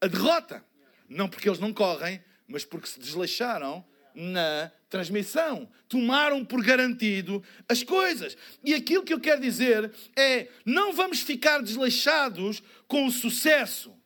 a 0.00 0.06
derrota. 0.06 0.64
Não 1.06 1.28
porque 1.28 1.50
eles 1.50 1.60
não 1.60 1.74
correm, 1.74 2.22
mas 2.48 2.64
porque 2.64 2.86
se 2.86 2.98
desleixaram 2.98 3.84
na 4.20 4.70
transmissão. 4.88 5.68
Tomaram 5.88 6.44
por 6.44 6.62
garantido 6.62 7.42
as 7.68 7.82
coisas. 7.82 8.36
E 8.62 8.74
aquilo 8.74 9.02
que 9.02 9.14
eu 9.14 9.20
quero 9.20 9.40
dizer 9.40 9.92
é: 10.14 10.48
não 10.64 10.92
vamos 10.92 11.20
ficar 11.20 11.62
desleixados 11.62 12.62
com 12.86 13.06
o 13.06 13.10
sucesso, 13.10 13.96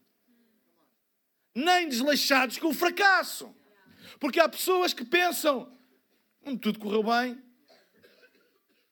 nem 1.55 1.89
desleixados 1.89 2.59
com 2.59 2.69
o 2.69 2.75
fracasso. 2.75 3.55
Porque 4.21 4.41
há 4.41 4.49
pessoas 4.49 4.95
que 4.95 5.05
pensam: 5.05 5.71
hum, 6.45 6.57
tudo 6.57 6.79
correu 6.79 7.03
bem, 7.03 7.43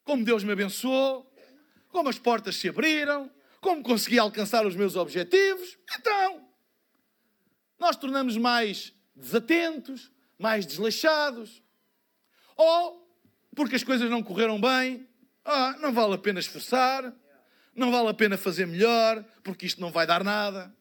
como 0.05 0.25
Deus 0.25 0.43
me 0.43 0.53
abençoou, 0.53 1.33
como 1.89 2.09
as 2.09 2.19
portas 2.19 2.57
se 2.57 2.69
abriram, 2.69 3.31
como 3.61 3.83
consegui 3.83 4.19
alcançar 4.19 4.67
os 4.67 4.75
meus 4.75 4.97
objetivos. 4.97 5.79
Então, 5.99 6.49
nós 7.79 7.97
tornamos 7.97 8.37
mais 8.37 8.93
desatentos, 9.15 10.12
mais 10.43 10.67
desleixados, 10.67 11.63
ou 12.57 13.09
porque 13.55 13.77
as 13.77 13.85
coisas 13.85 14.11
não 14.11 14.23
correram 14.23 14.61
bem, 14.61 15.09
ah, 15.45 15.77
não 15.81 15.93
vale 15.93 16.15
a 16.15 16.19
pena 16.19 16.41
esforçar, 16.41 17.15
não 17.75 17.91
vale 17.91 18.09
a 18.09 18.15
pena 18.15 18.37
fazer 18.37 18.67
melhor, 18.67 19.25
porque 19.43 19.67
isto 19.67 19.81
não 19.81 19.91
vai 19.91 20.07
dar 20.07 20.25
nada. 20.25 20.75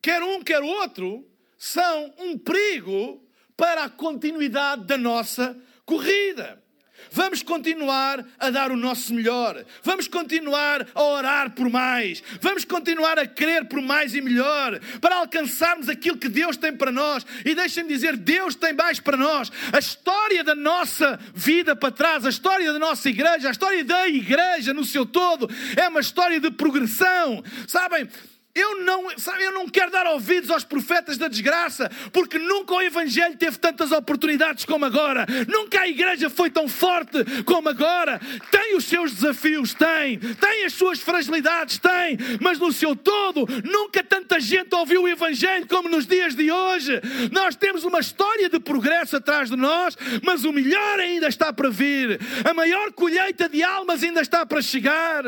Quer 0.00 0.22
um, 0.22 0.42
quer 0.42 0.62
outro, 0.62 1.28
são 1.58 2.14
um 2.18 2.38
perigo 2.38 3.26
para 3.56 3.84
a 3.84 3.90
continuidade 3.90 4.84
da 4.84 4.96
nossa 4.96 5.60
corrida. 5.84 6.61
Vamos 7.10 7.42
continuar 7.42 8.24
a 8.38 8.50
dar 8.50 8.70
o 8.70 8.76
nosso 8.76 9.12
melhor. 9.14 9.64
Vamos 9.82 10.08
continuar 10.08 10.86
a 10.94 11.02
orar 11.02 11.50
por 11.50 11.68
mais. 11.68 12.22
Vamos 12.40 12.64
continuar 12.64 13.18
a 13.18 13.26
querer 13.26 13.64
por 13.66 13.80
mais 13.80 14.14
e 14.14 14.20
melhor 14.20 14.78
para 15.00 15.16
alcançarmos 15.16 15.88
aquilo 15.88 16.16
que 16.16 16.28
Deus 16.28 16.56
tem 16.56 16.74
para 16.74 16.92
nós. 16.92 17.26
E 17.44 17.54
deixem-me 17.54 17.88
dizer: 17.88 18.16
Deus 18.16 18.54
tem 18.54 18.72
mais 18.72 19.00
para 19.00 19.16
nós. 19.16 19.50
A 19.72 19.78
história 19.78 20.44
da 20.44 20.54
nossa 20.54 21.18
vida 21.34 21.74
para 21.74 21.90
trás, 21.90 22.24
a 22.24 22.30
história 22.30 22.72
da 22.72 22.78
nossa 22.78 23.08
igreja, 23.08 23.48
a 23.48 23.52
história 23.52 23.84
da 23.84 24.08
igreja 24.08 24.72
no 24.72 24.84
seu 24.84 25.04
todo, 25.04 25.48
é 25.76 25.88
uma 25.88 26.00
história 26.00 26.40
de 26.40 26.50
progressão. 26.50 27.42
Sabem? 27.66 28.08
Eu 28.54 28.82
não, 28.82 29.18
sabe, 29.18 29.44
eu 29.44 29.52
não 29.52 29.66
quero 29.66 29.90
dar 29.90 30.06
ouvidos 30.08 30.50
aos 30.50 30.62
profetas 30.62 31.16
da 31.16 31.26
desgraça, 31.26 31.90
porque 32.12 32.38
nunca 32.38 32.74
o 32.74 32.82
Evangelho 32.82 33.34
teve 33.34 33.56
tantas 33.58 33.92
oportunidades 33.92 34.66
como 34.66 34.84
agora, 34.84 35.26
nunca 35.48 35.80
a 35.80 35.88
igreja 35.88 36.28
foi 36.28 36.50
tão 36.50 36.68
forte 36.68 37.24
como 37.46 37.70
agora. 37.70 38.20
Tem 38.50 38.76
os 38.76 38.84
seus 38.84 39.12
desafios, 39.12 39.72
tem, 39.72 40.18
tem 40.18 40.66
as 40.66 40.74
suas 40.74 41.00
fragilidades, 41.00 41.78
tem, 41.78 42.18
mas 42.42 42.58
no 42.58 42.70
seu 42.70 42.94
todo, 42.94 43.46
nunca 43.64 44.04
tanta 44.04 44.38
gente 44.38 44.74
ouviu 44.74 45.04
o 45.04 45.08
Evangelho 45.08 45.66
como 45.66 45.88
nos 45.88 46.06
dias 46.06 46.34
de 46.34 46.52
hoje. 46.52 47.00
Nós 47.32 47.56
temos 47.56 47.84
uma 47.84 48.00
história 48.00 48.50
de 48.50 48.60
progresso 48.60 49.16
atrás 49.16 49.48
de 49.48 49.56
nós, 49.56 49.96
mas 50.22 50.44
o 50.44 50.52
melhor 50.52 51.00
ainda 51.00 51.26
está 51.26 51.54
para 51.54 51.70
vir, 51.70 52.20
a 52.44 52.52
maior 52.52 52.92
colheita 52.92 53.48
de 53.48 53.62
almas 53.62 54.02
ainda 54.02 54.20
está 54.20 54.44
para 54.44 54.60
chegar. 54.60 55.24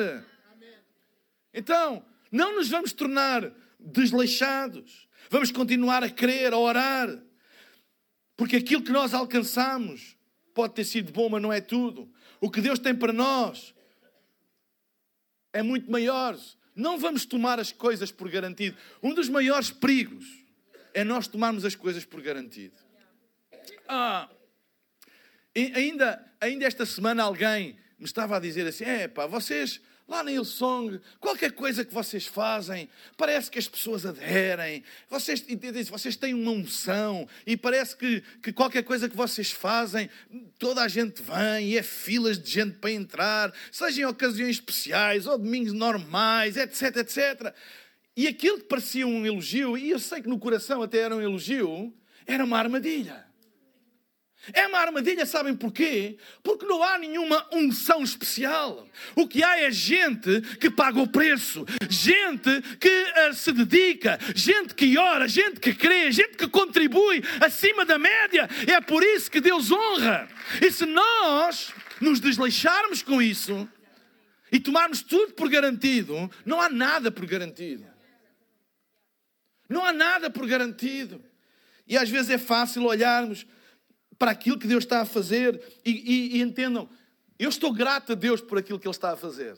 Então, 1.55 2.05
não 2.35 2.57
nos 2.57 2.69
vamos 2.69 2.93
tornar 2.93 3.49
desleixados. 3.79 5.09
Vamos 5.31 5.53
continuar 5.53 6.03
a 6.03 6.11
crer, 6.11 6.53
a 6.53 6.59
orar. 6.59 7.23
Porque 8.37 8.57
aquilo 8.57 8.83
que 8.83 8.91
nós 8.91 9.15
alcançamos 9.15 10.17
pode 10.53 10.75
ter 10.75 10.85
sido 10.85 11.13
bom, 11.13 11.29
mas 11.29 11.41
não 11.41 11.53
é 11.53 11.61
tudo. 11.61 12.13
O 12.41 12.51
que 12.51 12.61
Deus 12.61 12.81
tem 12.81 12.93
para 12.93 13.13
nós 13.13 13.73
é 15.53 15.63
muito 15.63 15.89
maior. 15.89 16.37
Não 16.75 16.99
vamos 16.99 17.25
tomar 17.25 17.61
as 17.61 17.71
coisas 17.71 18.11
por 18.11 18.29
garantido. 18.29 18.77
Um 19.01 19.15
dos 19.15 19.29
maiores 19.29 19.71
perigos 19.71 20.27
é 20.93 21.05
nós 21.05 21.29
tomarmos 21.29 21.65
as 21.65 21.77
coisas 21.77 22.05
por 22.05 22.21
garantido. 22.21 22.75
Ah, 23.87 24.29
ainda, 25.55 26.35
ainda 26.41 26.67
esta 26.67 26.85
semana 26.85 27.23
alguém 27.23 27.79
me 27.97 28.07
estava 28.07 28.37
a 28.37 28.41
dizer 28.41 28.67
assim: 28.67 28.83
é 28.83 29.07
pá, 29.07 29.25
vocês 29.25 29.81
lá 30.07 30.23
na 30.23 30.31
Hillsong, 30.31 31.01
qualquer 31.19 31.53
coisa 31.53 31.85
que 31.85 31.93
vocês 31.93 32.27
fazem, 32.27 32.89
parece 33.17 33.51
que 33.51 33.59
as 33.59 33.67
pessoas 33.67 34.05
aderem, 34.05 34.85
vocês, 35.09 35.45
vocês 35.89 36.17
têm 36.17 36.35
uma 36.35 36.51
unção 36.51 37.27
e 37.47 37.57
parece 37.57 37.97
que, 37.97 38.23
que 38.43 38.53
qualquer 38.53 38.83
coisa 38.83 39.09
que 39.09 39.17
vocês 39.17 39.51
fazem, 39.51 40.11
toda 40.59 40.83
a 40.83 40.89
gente 40.89 41.23
vem 41.23 41.71
e 41.71 41.79
é 41.79 41.83
filas 41.83 42.39
de 42.39 42.51
gente 42.51 42.77
para 42.79 42.91
entrar, 42.91 43.53
seja 43.73 44.03
em 44.03 44.05
ocasiões 44.05 44.57
especiais 44.57 45.27
ou 45.27 45.39
domingos 45.39 45.73
normais, 45.73 46.57
etc, 46.57 46.97
etc. 46.97 47.55
E 48.17 48.29
aquilo 48.29 48.59
que 48.59 48.65
parecia 48.65 49.07
um 49.07 49.25
elogio, 49.25 49.77
e 49.77 49.91
eu 49.91 49.99
sei 49.99 50.21
que 50.21 50.29
no 50.29 50.39
coração 50.39 50.83
até 50.83 50.99
era 50.99 51.17
um 51.17 51.21
elogio, 51.21 51.93
era 52.27 52.45
uma 52.45 52.59
armadilha. 52.59 53.24
É 54.53 54.67
uma 54.67 54.79
armadilha, 54.79 55.25
sabem 55.25 55.55
porquê? 55.55 56.19
Porque 56.43 56.67
não 56.67 56.83
há 56.83 56.99
nenhuma 56.99 57.47
unção 57.53 58.03
especial. 58.03 58.87
O 59.15 59.27
que 59.27 59.43
há 59.43 59.59
é 59.59 59.71
gente 59.71 60.41
que 60.59 60.71
paga 60.71 61.01
o 61.01 61.09
preço, 61.09 61.65
gente 61.89 62.61
que 62.79 62.89
uh, 63.29 63.33
se 63.33 63.53
dedica, 63.53 64.19
gente 64.35 64.75
que 64.75 64.99
ora, 64.99 65.27
gente 65.27 65.61
que 65.61 65.75
crê, 65.75 66.13
gente 66.13 66.37
que 66.37 66.49
contribui 66.49 67.23
acima 67.41 67.85
da 67.85 67.99
média. 67.99 68.49
É 68.67 68.81
por 68.81 69.03
isso 69.03 69.31
que 69.31 69.41
Deus 69.41 69.71
honra. 69.71 70.29
E 70.61 70.71
se 70.71 70.85
nós 70.85 71.73
nos 72.01 72.21
desleixarmos 72.21 73.03
com 73.03 73.23
isso 73.23 73.69
e 74.53 74.61
tomarmos 74.61 75.03
tudo 75.03 75.33
por 75.33 75.49
garantido, 75.49 76.31
não 76.45 76.61
há 76.61 76.69
nada 76.69 77.11
por 77.11 77.25
garantido. 77.25 77.87
Não 79.69 79.85
há 79.85 79.93
nada 79.93 80.29
por 80.29 80.47
garantido. 80.47 81.25
E 81.87 81.97
às 81.97 82.11
vezes 82.11 82.31
é 82.31 82.39
fácil 82.39 82.85
olharmos 82.85 83.47
para 84.19 84.31
aquilo 84.31 84.59
que 84.59 84.67
Deus 84.67 84.85
está 84.85 85.01
a 85.01 85.05
fazer 85.07 85.61
e, 85.85 85.91
e, 85.91 86.37
e 86.39 86.43
entendam, 86.43 86.89
eu 87.39 87.49
estou 87.49 87.73
grato 87.73 88.13
a 88.13 88.15
Deus 88.15 88.41
por 88.41 88.59
aquilo 88.59 88.79
que 88.79 88.87
Ele 88.87 88.95
está 88.95 89.13
a 89.13 89.17
fazer. 89.17 89.57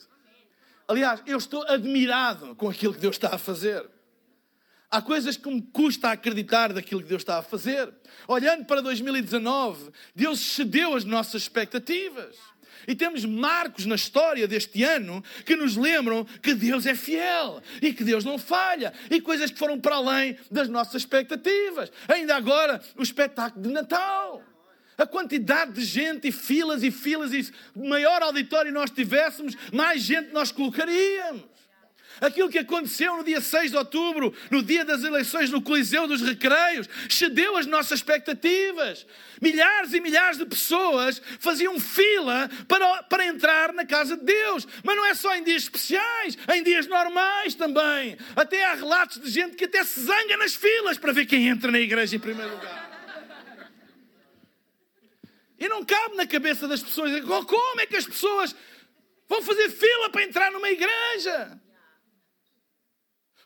Aliás, 0.88 1.22
eu 1.26 1.36
estou 1.36 1.62
admirado 1.66 2.54
com 2.54 2.68
aquilo 2.68 2.94
que 2.94 3.00
Deus 3.00 3.16
está 3.16 3.34
a 3.34 3.38
fazer. 3.38 3.84
Há 4.90 5.02
coisas 5.02 5.36
que 5.36 5.48
me 5.50 5.60
custa 5.60 6.10
acreditar 6.10 6.72
daquilo 6.72 7.02
que 7.02 7.08
Deus 7.08 7.22
está 7.22 7.38
a 7.38 7.42
fazer. 7.42 7.92
Olhando 8.28 8.64
para 8.66 8.80
2019, 8.80 9.90
Deus 10.14 10.38
cedeu 10.38 10.94
as 10.94 11.04
nossas 11.04 11.42
expectativas. 11.42 12.36
E 12.86 12.94
temos 12.94 13.24
marcos 13.24 13.86
na 13.86 13.94
história 13.94 14.46
deste 14.46 14.82
ano 14.82 15.22
que 15.44 15.56
nos 15.56 15.76
lembram 15.76 16.24
que 16.42 16.54
Deus 16.54 16.86
é 16.86 16.94
fiel 16.94 17.62
e 17.82 17.92
que 17.92 18.04
Deus 18.04 18.24
não 18.24 18.38
falha. 18.38 18.92
E 19.10 19.20
coisas 19.20 19.50
que 19.50 19.58
foram 19.58 19.80
para 19.80 19.96
além 19.96 20.36
das 20.50 20.68
nossas 20.68 20.96
expectativas. 20.96 21.90
Ainda 22.08 22.36
agora, 22.36 22.80
o 22.96 23.02
espetáculo 23.02 23.62
de 23.62 23.72
Natal. 23.72 24.42
A 24.98 25.06
quantidade 25.06 25.72
de 25.72 25.84
gente 25.84 26.28
e 26.28 26.32
filas 26.32 26.82
e 26.82 26.90
filas 26.90 27.32
e 27.32 27.52
maior 27.76 28.22
auditório 28.22 28.72
nós 28.72 28.90
tivéssemos, 28.90 29.54
mais 29.72 30.00
gente 30.00 30.32
nós 30.32 30.50
colocaríamos. 30.50 31.55
Aquilo 32.20 32.48
que 32.48 32.58
aconteceu 32.58 33.16
no 33.16 33.24
dia 33.24 33.40
6 33.40 33.70
de 33.70 33.76
outubro, 33.76 34.34
no 34.50 34.62
dia 34.62 34.84
das 34.84 35.04
eleições 35.04 35.50
no 35.50 35.60
Coliseu 35.60 36.06
dos 36.06 36.22
Recreios, 36.22 36.88
cedeu 37.10 37.56
as 37.56 37.66
nossas 37.66 37.98
expectativas. 37.98 39.06
Milhares 39.40 39.92
e 39.92 40.00
milhares 40.00 40.38
de 40.38 40.46
pessoas 40.46 41.20
faziam 41.38 41.78
fila 41.78 42.48
para, 42.66 43.02
para 43.02 43.26
entrar 43.26 43.72
na 43.72 43.84
casa 43.84 44.16
de 44.16 44.24
Deus. 44.24 44.66
Mas 44.82 44.96
não 44.96 45.04
é 45.04 45.14
só 45.14 45.34
em 45.36 45.44
dias 45.44 45.64
especiais, 45.64 46.38
em 46.54 46.62
dias 46.62 46.86
normais 46.86 47.54
também. 47.54 48.16
Até 48.34 48.64
há 48.64 48.74
relatos 48.74 49.20
de 49.20 49.30
gente 49.30 49.56
que 49.56 49.64
até 49.64 49.84
se 49.84 50.00
zanga 50.00 50.36
nas 50.38 50.54
filas 50.54 50.96
para 50.96 51.12
ver 51.12 51.26
quem 51.26 51.48
entra 51.48 51.70
na 51.70 51.78
igreja 51.78 52.16
em 52.16 52.20
primeiro 52.20 52.52
lugar. 52.52 52.86
E 55.58 55.68
não 55.68 55.84
cabe 55.84 56.16
na 56.16 56.26
cabeça 56.26 56.68
das 56.68 56.82
pessoas 56.82 57.12
como 57.24 57.80
é 57.80 57.86
que 57.86 57.96
as 57.96 58.06
pessoas 58.06 58.54
vão 59.28 59.42
fazer 59.42 59.70
fila 59.70 60.10
para 60.10 60.22
entrar 60.22 60.50
numa 60.50 60.70
igreja. 60.70 61.60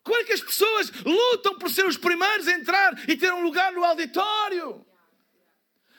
Como 0.02 0.16
é 0.16 0.24
que 0.24 0.32
as 0.32 0.40
pessoas 0.40 0.90
lutam 1.04 1.58
por 1.58 1.70
ser 1.70 1.86
os 1.86 1.96
primeiros 1.96 2.48
a 2.48 2.52
entrar 2.52 3.08
e 3.08 3.16
ter 3.16 3.32
um 3.32 3.42
lugar 3.42 3.72
no 3.72 3.84
auditório? 3.84 4.86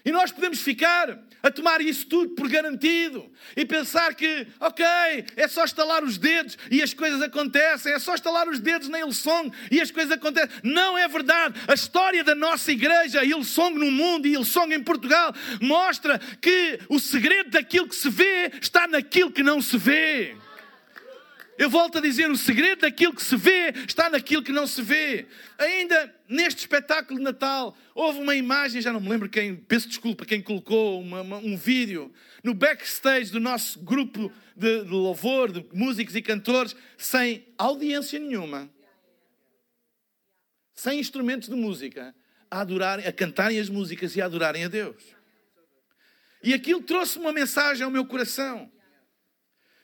E 0.03 0.11
nós 0.11 0.31
podemos 0.31 0.59
ficar 0.59 1.19
a 1.43 1.51
tomar 1.51 1.81
isso 1.81 2.07
tudo 2.07 2.33
por 2.35 2.49
garantido 2.49 3.31
e 3.55 3.65
pensar 3.65 4.15
que, 4.15 4.47
ok, 4.59 4.85
é 5.35 5.47
só 5.47 5.63
estalar 5.63 6.03
os 6.03 6.17
dedos 6.17 6.57
e 6.69 6.81
as 6.81 6.93
coisas 6.93 7.21
acontecem, 7.21 7.93
é 7.93 7.99
só 7.99 8.15
estalar 8.15 8.47
os 8.47 8.59
dedos 8.59 8.89
na 8.89 8.99
Ilsong 8.99 9.51
e 9.69 9.79
as 9.79 9.91
coisas 9.91 10.11
acontecem. 10.11 10.49
Não 10.63 10.97
é 10.97 11.07
verdade. 11.07 11.59
A 11.67 11.73
história 11.73 12.23
da 12.23 12.33
nossa 12.33 12.71
igreja, 12.71 13.23
Ilsong 13.23 13.77
no 13.77 13.91
mundo 13.91 14.27
e 14.27 14.33
Ilsong 14.33 14.73
em 14.73 14.83
Portugal, 14.83 15.33
mostra 15.61 16.19
que 16.41 16.79
o 16.89 16.99
segredo 16.99 17.51
daquilo 17.51 17.87
que 17.87 17.95
se 17.95 18.09
vê 18.09 18.51
está 18.59 18.87
naquilo 18.87 19.31
que 19.31 19.43
não 19.43 19.61
se 19.61 19.77
vê. 19.77 20.35
Eu 21.62 21.69
volto 21.69 22.00
a 22.00 22.02
dizer: 22.02 22.28
o 22.32 22.36
segredo 22.36 22.82
daquilo 22.82 23.13
que 23.13 23.24
se 23.24 23.36
vê 23.36 23.71
está 23.88 24.10
naquilo 24.10 24.41
que 24.41 24.52
não 24.52 24.65
se 24.65 24.82
vê. 24.82 25.28
Ainda 25.60 26.12
neste 26.28 26.62
espetáculo 26.62 27.19
de 27.19 27.24
Natal, 27.24 27.78
houve 27.93 28.19
uma 28.19 28.36
imagem, 28.36 28.82
já 28.82 28.91
não 28.91 29.00
me 29.00 29.08
lembro 29.08 29.30
quem, 29.30 29.56
peço 29.56 29.88
desculpa, 29.88 30.26
quem 30.26 30.41
colocou 30.41 31.00
uma, 31.00 31.21
uma, 31.21 31.38
um 31.38 31.56
vídeo 31.56 32.12
no 32.43 32.56
backstage 32.56 33.32
do 33.32 33.39
nosso 33.39 33.80
grupo 33.80 34.34
de, 34.58 34.86
de 34.86 34.89
louvor, 34.89 35.52
de 35.52 35.63
músicos 35.71 36.15
e 36.15 36.21
cantores, 36.24 36.76
sem 36.97 37.54
audiência 37.60 38.17
nenhuma, 38.17 38.67
sem 40.74 41.00
instrumentos 41.00 41.47
de 41.47 41.56
música, 41.56 42.15
a, 42.50 42.62
adorarem, 42.62 43.06
a 43.06 43.13
cantarem 43.13 43.60
as 43.60 43.69
músicas 43.69 44.15
e 44.15 44.21
a 44.21 44.26
adorarem 44.26 44.63
a 44.63 44.67
Deus. 44.67 45.15
E 46.43 46.56
aquilo 46.56 46.82
trouxe 46.82 47.19
uma 47.19 47.32
mensagem 47.32 47.86
ao 47.86 47.91
meu 47.91 48.04
coração 48.04 48.71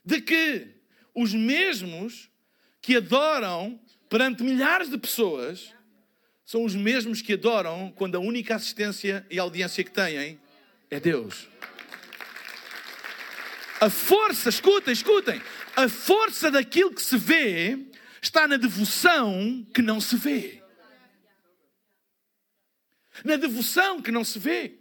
de 0.03 0.19
que 0.21 0.76
os 1.17 1.33
mesmos 1.33 2.29
que 2.79 2.95
adoram 2.95 3.81
perante 4.07 4.43
milhares 4.43 4.87
de 4.87 4.99
pessoas 4.99 5.73
são 6.45 6.63
os 6.63 6.75
mesmos 6.75 7.23
que 7.23 7.33
adoram 7.33 7.91
quando 7.95 8.15
a 8.15 8.19
única 8.19 8.55
assistência 8.55 9.25
e 9.27 9.39
audiência 9.39 9.83
que 9.83 9.89
têm 9.89 10.39
é 10.91 10.99
Deus. 10.99 11.47
A 13.81 13.89
força, 13.89 14.49
escutem, 14.49 14.93
escutem, 14.93 15.41
a 15.75 15.89
força 15.89 16.51
daquilo 16.51 16.93
que 16.93 17.01
se 17.01 17.17
vê 17.17 17.79
está 18.21 18.47
na 18.47 18.57
devoção 18.57 19.65
que 19.73 19.81
não 19.81 19.99
se 19.99 20.15
vê. 20.15 20.61
Na 23.23 23.37
devoção 23.37 24.03
que 24.03 24.11
não 24.11 24.23
se 24.23 24.37
vê. 24.37 24.75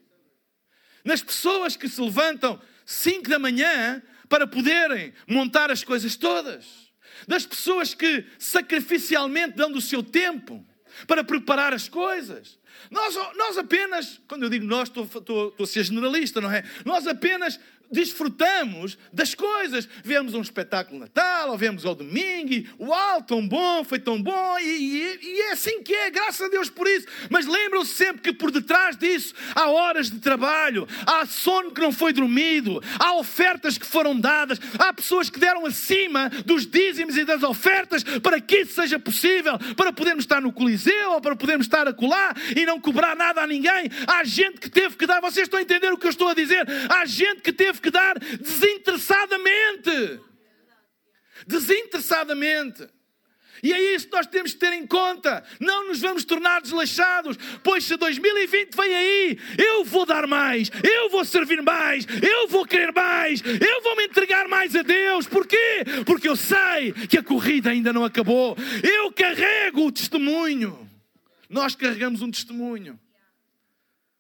Nas 1.03 1.23
pessoas 1.23 1.77
que 1.77 1.89
se 1.89 1.99
levantam 1.99 2.61
5 2.85 3.27
da 3.27 3.39
manhã 3.39 4.03
para 4.29 4.47
poderem 4.47 5.13
montar 5.27 5.71
as 5.71 5.85
coisas 5.85 6.17
todas, 6.17 6.93
das 7.27 7.47
pessoas 7.47 7.95
que 7.95 8.25
sacrificialmente 8.39 9.57
dão 9.57 9.71
do 9.71 9.81
seu 9.81 10.03
tempo 10.03 10.65
para 11.07 11.25
preparar 11.25 11.73
as 11.73 11.89
coisas. 11.89 12.59
Nós, 12.91 13.15
nós 13.37 13.59
apenas, 13.59 14.21
quando 14.29 14.45
eu 14.45 14.51
digo 14.51 14.65
nós, 14.65 14.89
estou, 14.89 15.05
estou, 15.05 15.49
estou 15.49 15.65
a 15.65 15.67
ser 15.67 15.85
generalista, 15.85 16.41
não 16.41 16.51
é? 16.51 16.63
Nós 16.85 17.07
apenas 17.07 17.59
desfrutamos 17.91 18.99
das 19.13 19.35
coisas. 19.35 19.89
Vemos 20.05 20.35
um 20.35 20.41
espetáculo 20.41 20.99
Natal, 20.99 21.51
ou 21.51 21.59
vemos 21.59 21.85
ao 21.85 21.95
domingo, 21.95 22.53
e 22.53 22.69
uau, 22.81 23.23
tão 23.23 23.47
bom, 23.47 23.85
foi 23.85 23.99
tão 23.99 24.21
bom, 24.21 24.59
e, 24.59 24.65
e, 24.65 25.19
e 25.23 25.41
é 25.43 25.53
assim 25.53 25.83
que 25.83 25.95
é, 25.95 26.11
graças 26.11 26.41
a 26.41 26.49
Deus 26.49 26.69
por 26.69 26.87
isso. 26.87 27.07
Mas 27.31 27.47
lembram-se 27.47 27.95
sempre 27.95 28.23
que 28.23 28.33
por 28.33 28.51
detrás 28.51 28.97
disso 28.97 29.35
há 29.55 29.69
horas 29.71 30.11
de 30.11 30.19
trabalho, 30.19 30.87
há 31.07 31.25
sono 31.27 31.71
que 31.71 31.81
não 31.81 31.93
foi 31.93 32.13
dormido, 32.13 32.83
há 32.99 33.15
ofertas 33.15 33.79
que 33.79 33.87
foram 33.87 34.19
dadas, 34.19 34.59
há 34.79 34.93
pessoas 34.93 35.31
que 35.31 35.39
deram 35.39 35.67
acima 35.67 36.29
dos 36.45 36.67
dízimos 36.67 37.17
e 37.17 37.25
das 37.25 37.43
ofertas 37.43 38.03
para 38.23 38.41
que 38.41 38.63
isso 38.63 38.75
seja 38.75 38.99
possível, 38.99 39.59
para 39.77 39.93
podermos 39.93 40.25
estar 40.25 40.41
no 40.41 40.53
Coliseu 40.53 41.13
ou 41.13 41.21
para 41.21 41.37
podermos 41.37 41.67
estar 41.67 41.87
acolá 41.87 42.35
e 42.55 42.67
não 42.67 42.81
cobrar 42.81 43.15
nada 43.17 43.43
a 43.43 43.47
ninguém. 43.47 43.91
Há 44.07 44.25
gente 44.25 44.61
que 44.61 44.71
teve 44.71 44.97
que 44.97 45.07
dar, 45.07 45.21
vocês 45.21 45.47
estão 45.47 45.59
a 45.59 45.63
entender 45.63 45.93
o 45.93 45.99
que 45.99 46.07
eu 46.07 46.11
estou 46.11 46.29
a 46.29 46.35
dizer? 46.35 46.67
Há 46.89 47.05
gente 47.07 47.43
que 47.43 47.53
teve 47.53 47.76
teve 47.77 47.81
que 47.81 47.91
dar 47.91 48.19
desinteressadamente. 48.19 50.21
Desinteressadamente. 51.47 52.89
E 53.63 53.73
é 53.73 53.95
isso 53.95 54.07
que 54.07 54.13
nós 54.13 54.27
temos 54.27 54.53
que 54.53 54.59
ter 54.59 54.73
em 54.75 54.87
conta. 54.87 55.43
Não 55.59 55.89
nos 55.89 56.01
vamos 56.01 56.25
tornar 56.25 56.61
desleixados, 56.61 57.39
pois 57.63 57.85
se 57.85 57.97
2020 57.97 58.75
vem 58.75 58.95
aí, 58.95 59.39
eu 59.57 59.83
vou 59.83 60.05
dar 60.05 60.27
mais, 60.27 60.71
eu 60.85 61.09
vou 61.09 61.25
servir 61.25 61.63
mais, 61.63 62.07
eu 62.23 62.49
vou 62.49 62.67
querer 62.67 62.93
mais, 62.93 63.43
eu 63.43 63.83
vou 63.83 63.97
me 63.97 64.05
entregar 64.05 64.47
mais 64.47 64.77
a 64.77 64.83
Deus. 64.83 65.27
Porquê? 65.27 65.85
Porque 66.05 66.29
eu 66.29 66.37
sei 66.37 66.93
que 67.09 67.19
a 67.19 67.23
corrida 67.23 67.71
ainda 67.71 67.93
não 67.93 68.05
acabou. 68.05 68.57
Eu 68.83 69.11
carrego 69.13 69.87
o 69.87 69.93
testemunho. 69.93 70.87
Nós 71.49 71.75
carregamos 71.75 72.23
um 72.23 72.31
testemunho. 72.31 73.01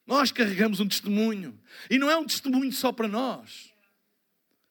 Nós 0.06 0.30
carregamos 0.30 0.78
um 0.78 0.86
testemunho. 0.86 1.58
E 1.90 1.98
não 1.98 2.10
é 2.10 2.16
um 2.16 2.24
testemunho 2.24 2.72
só 2.72 2.92
para 2.92 3.08
nós. 3.08 3.74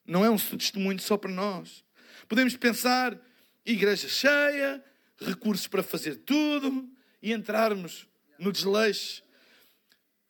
Não 0.06 0.24
é 0.24 0.30
um 0.30 0.38
testemunho 0.38 1.00
só 1.00 1.18
para 1.18 1.32
nós. 1.32 1.84
Podemos 2.28 2.56
pensar, 2.56 3.20
igreja 3.66 4.08
cheia, 4.08 4.84
recursos 5.20 5.68
para 5.68 5.84
fazer 5.84 6.16
tudo 6.18 6.90
e 7.22 7.34
entrarmos 7.34 8.08
no 8.40 8.52
desleixo. 8.52 9.24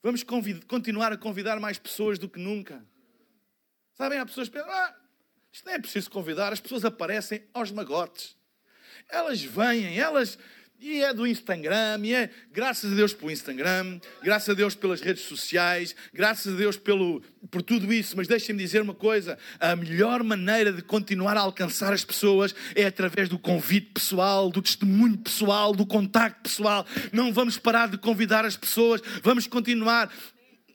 Vamos 0.02 0.24
continuar 0.68 1.12
a 1.12 1.18
convidar 1.18 1.60
mais 1.60 1.78
pessoas 1.78 2.18
do 2.18 2.30
que 2.30 2.40
nunca. 2.40 2.86
Sabem, 3.94 4.20
há 4.20 4.26
pessoas 4.26 4.50
que 4.50 4.54
pensam, 4.54 4.72
ah, 4.72 4.96
isto 5.52 5.66
não 5.66 5.74
é 5.74 5.80
preciso 5.80 6.12
convidar, 6.12 6.52
as 6.52 6.60
pessoas 6.60 6.84
aparecem 6.84 7.44
aos 7.54 7.72
magotes. 7.72 8.36
Elas 9.10 9.42
vêm, 9.42 9.98
elas 9.98 10.38
e 10.86 11.02
é 11.02 11.12
do 11.12 11.26
Instagram, 11.26 12.00
e 12.04 12.14
é 12.14 12.30
graças 12.54 12.92
a 12.92 12.96
Deus 12.96 13.12
pelo 13.12 13.32
Instagram, 13.32 14.00
graças 14.22 14.50
a 14.50 14.54
Deus 14.54 14.76
pelas 14.76 15.02
redes 15.02 15.24
sociais, 15.24 15.96
graças 16.14 16.54
a 16.54 16.56
Deus 16.56 16.78
pelo, 16.78 17.24
por 17.50 17.64
tudo 17.64 17.92
isso. 17.92 18.16
Mas 18.16 18.28
deixem-me 18.28 18.62
dizer 18.62 18.84
uma 18.84 18.94
coisa: 18.94 19.36
a 19.60 19.76
melhor 19.76 20.22
maneira 20.22 20.72
de 20.72 20.84
continuar 20.84 21.38
a 21.38 21.40
alcançar 21.40 21.92
as 21.92 22.06
pessoas 22.06 22.54
é 22.76 22.86
através 22.86 23.28
do 23.28 23.40
convite 23.40 23.94
pessoal, 23.96 24.52
do 24.52 24.62
testemunho 24.62 25.18
pessoal, 25.18 25.74
do 25.74 25.88
contacto 25.88 26.44
pessoal. 26.44 26.86
Não 27.12 27.34
vamos 27.34 27.58
parar 27.58 27.88
de 27.88 27.98
convidar 27.98 28.46
as 28.46 28.56
pessoas, 28.56 29.02
vamos 29.24 29.48
continuar. 29.48 30.14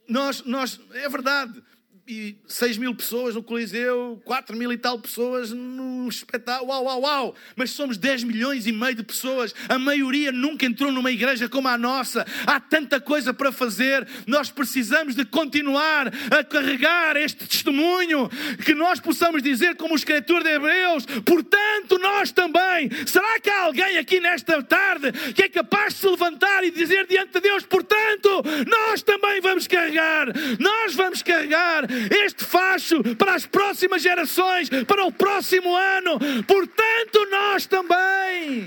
Nós, 0.09 0.43
nós, 0.43 0.81
é 0.93 1.09
verdade, 1.09 1.63
e 2.11 2.37
6 2.45 2.77
mil 2.77 2.93
pessoas 2.93 3.37
no 3.37 3.43
Coliseu, 3.43 4.21
4 4.25 4.57
mil 4.57 4.73
e 4.73 4.77
tal 4.77 4.99
pessoas 4.99 5.53
no 5.53 6.09
espetáculo, 6.09 6.71
uau, 6.71 6.85
uau, 6.85 7.01
uau. 7.03 7.35
Mas 7.55 7.71
somos 7.71 7.97
10 7.97 8.25
milhões 8.25 8.67
e 8.67 8.73
meio 8.73 8.97
de 8.97 9.05
pessoas, 9.05 9.55
a 9.69 9.79
maioria 9.79 10.33
nunca 10.33 10.67
entrou 10.67 10.91
numa 10.91 11.13
igreja 11.13 11.49
como 11.49 11.69
a 11.69 11.79
nossa. 11.79 12.27
Há 12.45 12.59
tanta 12.59 13.01
coisa 13.01 13.33
para 13.33 13.53
fazer, 13.53 14.09
nós 14.27 14.51
precisamos 14.51 15.15
de 15.15 15.25
continuar 15.25 16.09
a 16.37 16.43
carregar 16.43 17.17
este 17.17 17.47
testemunho, 17.47 18.29
que 18.65 18.75
nós 18.75 18.99
possamos 18.99 19.41
dizer, 19.41 19.77
como 19.77 19.95
o 19.95 19.97
escritor 19.97 20.43
de 20.43 20.51
Hebreus, 20.51 21.07
portanto, 21.25 21.97
nós 22.01 22.33
também. 22.33 22.91
Será 23.07 23.39
que 23.39 23.49
há 23.49 23.63
alguém 23.63 23.99
aqui 23.99 24.19
nesta 24.19 24.61
tarde 24.65 25.13
que 25.33 25.45
é 25.45 25.49
capaz 25.49 25.95
de 25.95 26.01
se 26.01 26.09
levantar 26.09 26.65
e 26.65 26.73
dizer 26.73 27.07
diante 27.07 27.35
de 27.35 27.41
Deus, 27.41 27.65
portanto, 27.65 28.43
nós 28.67 29.01
também 29.01 29.41
vamos 29.41 29.69
carregar, 29.69 30.27
nós 30.59 30.93
vamos 30.95 31.23
carregar 31.23 31.87
este 32.25 32.45
facho 32.45 33.03
para 33.17 33.35
as 33.35 33.47
próximas 33.47 34.03
gerações, 34.03 34.69
para 34.87 35.05
o 35.05 35.13
próximo 35.13 35.75
ano. 35.75 36.19
Portanto, 36.47 37.27
nós 37.31 37.67
também. 37.67 38.67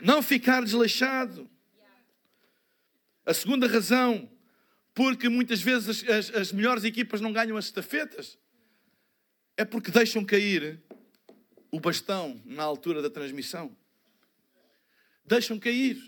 Não 0.00 0.22
ficar 0.22 0.62
desleixado. 0.62 1.48
A 3.26 3.34
segunda 3.34 3.66
razão, 3.66 4.30
porque 4.94 5.28
muitas 5.28 5.60
vezes 5.60 6.02
as, 6.02 6.08
as, 6.08 6.34
as 6.34 6.52
melhores 6.52 6.84
equipas 6.84 7.20
não 7.20 7.32
ganham 7.32 7.56
as 7.56 7.66
estafetas, 7.66 8.38
é 9.56 9.64
porque 9.64 9.90
deixam 9.90 10.24
cair 10.24 10.80
o 11.70 11.80
bastão 11.80 12.40
na 12.46 12.62
altura 12.62 13.02
da 13.02 13.10
transmissão. 13.10 13.76
Deixam 15.24 15.58
cair. 15.58 15.98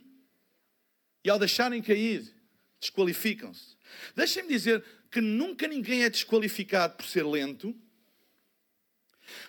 E 1.23 1.29
ao 1.29 1.39
deixarem 1.39 1.83
cair, 1.83 2.35
desqualificam-se. 2.81 3.77
Deixem-me 4.15 4.49
dizer 4.49 4.85
que 5.11 5.21
nunca 5.21 5.67
ninguém 5.67 6.05
é 6.05 6.11
desqualificado 6.11 6.97
por 6.97 7.07
ser 7.07 7.25
lento, 7.25 7.75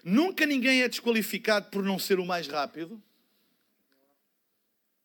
nunca 0.04 0.46
ninguém 0.46 0.82
é 0.82 0.90
desqualificado 0.90 1.70
por 1.70 1.84
não 1.84 2.00
ser 2.00 2.20
o 2.20 2.26
mais 2.26 2.48
rápido, 2.48 3.02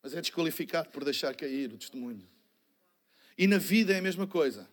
mas 0.02 0.14
é 0.14 0.20
desqualificado 0.20 0.88
por 0.90 1.04
deixar 1.04 1.34
cair 1.34 1.72
o 1.72 1.78
testemunho. 1.78 2.26
E 3.36 3.46
na 3.46 3.58
vida 3.58 3.92
é 3.92 3.98
a 3.98 4.02
mesma 4.02 4.26
coisa. 4.26 4.68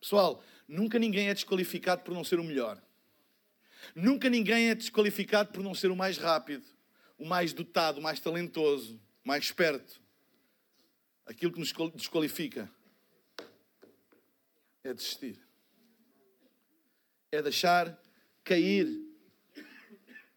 Pessoal, 0.00 0.42
nunca 0.66 0.98
ninguém 0.98 1.28
é 1.28 1.34
desqualificado 1.34 2.02
por 2.02 2.14
não 2.14 2.24
ser 2.24 2.40
o 2.40 2.44
melhor. 2.44 2.82
Nunca 3.94 4.28
ninguém 4.28 4.70
é 4.70 4.74
desqualificado 4.74 5.52
por 5.52 5.62
não 5.62 5.74
ser 5.74 5.90
o 5.90 5.96
mais 5.96 6.18
rápido, 6.18 6.64
o 7.18 7.24
mais 7.24 7.52
dotado, 7.52 7.98
o 7.98 8.02
mais 8.02 8.18
talentoso, 8.18 9.00
o 9.24 9.28
mais 9.28 9.44
esperto. 9.44 10.00
Aquilo 11.24 11.52
que 11.52 11.60
nos 11.60 11.72
desqualifica 11.94 12.70
é 14.86 14.94
desistir. 14.94 15.38
É 17.32 17.42
deixar 17.42 18.00
cair 18.44 18.88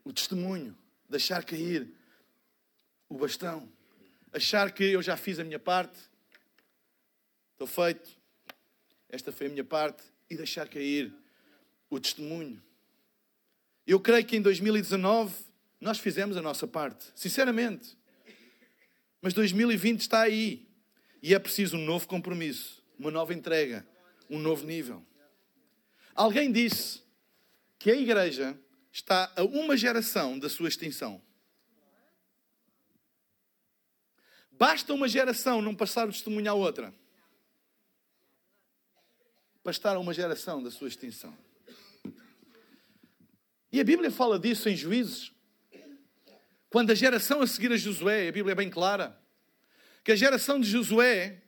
o 0.04 0.12
testemunho, 0.12 0.76
deixar 1.08 1.44
cair 1.44 1.88
o 3.08 3.18
bastão, 3.18 3.72
achar 4.34 4.72
que 4.72 4.84
eu 4.84 5.02
já 5.02 5.16
fiz 5.16 5.40
a 5.40 5.44
minha 5.44 5.60
parte, 5.60 6.00
estou 7.52 7.68
feito, 7.68 8.10
esta 9.08 9.32
foi 9.32 9.48
a 9.48 9.50
minha 9.50 9.64
parte, 9.64 10.04
e 10.30 10.36
deixar 10.36 10.68
cair 10.68 11.14
o 11.90 12.00
testemunho. 12.00 12.62
Eu 13.86 14.00
creio 14.00 14.26
que 14.26 14.36
em 14.36 14.42
2019 14.42 15.34
nós 15.80 15.98
fizemos 15.98 16.38
a 16.38 16.42
nossa 16.42 16.68
parte, 16.68 17.06
sinceramente. 17.16 17.98
Mas 19.22 19.34
2020 19.34 20.02
está 20.02 20.22
aí 20.22 20.68
e 21.22 21.34
é 21.34 21.40
preciso 21.40 21.78
um 21.78 21.86
novo 21.86 22.08
compromisso, 22.08 22.84
uma 22.98 23.12
nova 23.12 23.34
entrega 23.34 23.86
um 24.30 24.40
novo 24.40 24.66
nível. 24.66 25.06
Alguém 26.14 26.52
disse 26.52 27.02
que 27.78 27.90
a 27.90 27.96
igreja 27.96 28.60
está 28.92 29.32
a 29.36 29.44
uma 29.44 29.76
geração 29.76 30.38
da 30.38 30.50
sua 30.50 30.68
extinção. 30.68 31.22
Basta 34.52 34.94
uma 34.94 35.08
geração 35.08 35.62
não 35.62 35.74
passar 35.74 36.08
o 36.08 36.12
testemunho 36.12 36.52
à 36.52 36.54
outra 36.54 36.94
para 39.64 39.72
estar 39.72 39.96
a 39.96 40.00
uma 40.00 40.14
geração 40.14 40.62
da 40.62 40.70
sua 40.70 40.88
extinção. 40.88 41.36
E 43.72 43.80
a 43.80 43.84
Bíblia 43.84 44.12
fala 44.12 44.40
disso 44.40 44.68
em 44.68 44.76
Juízes. 44.76 45.32
Quando 46.70 46.92
a 46.92 46.96
geração 46.96 47.42
a 47.42 47.48
seguir 47.48 47.72
a 47.72 47.78
Josué, 47.78 48.28
a 48.28 48.32
Bíblia 48.32 48.52
é 48.52 48.56
bem 48.56 48.70
clara, 48.70 49.18
que 50.04 50.12
a 50.12 50.16
geração 50.16 50.60
de 50.60 50.70
Josué 50.70 51.42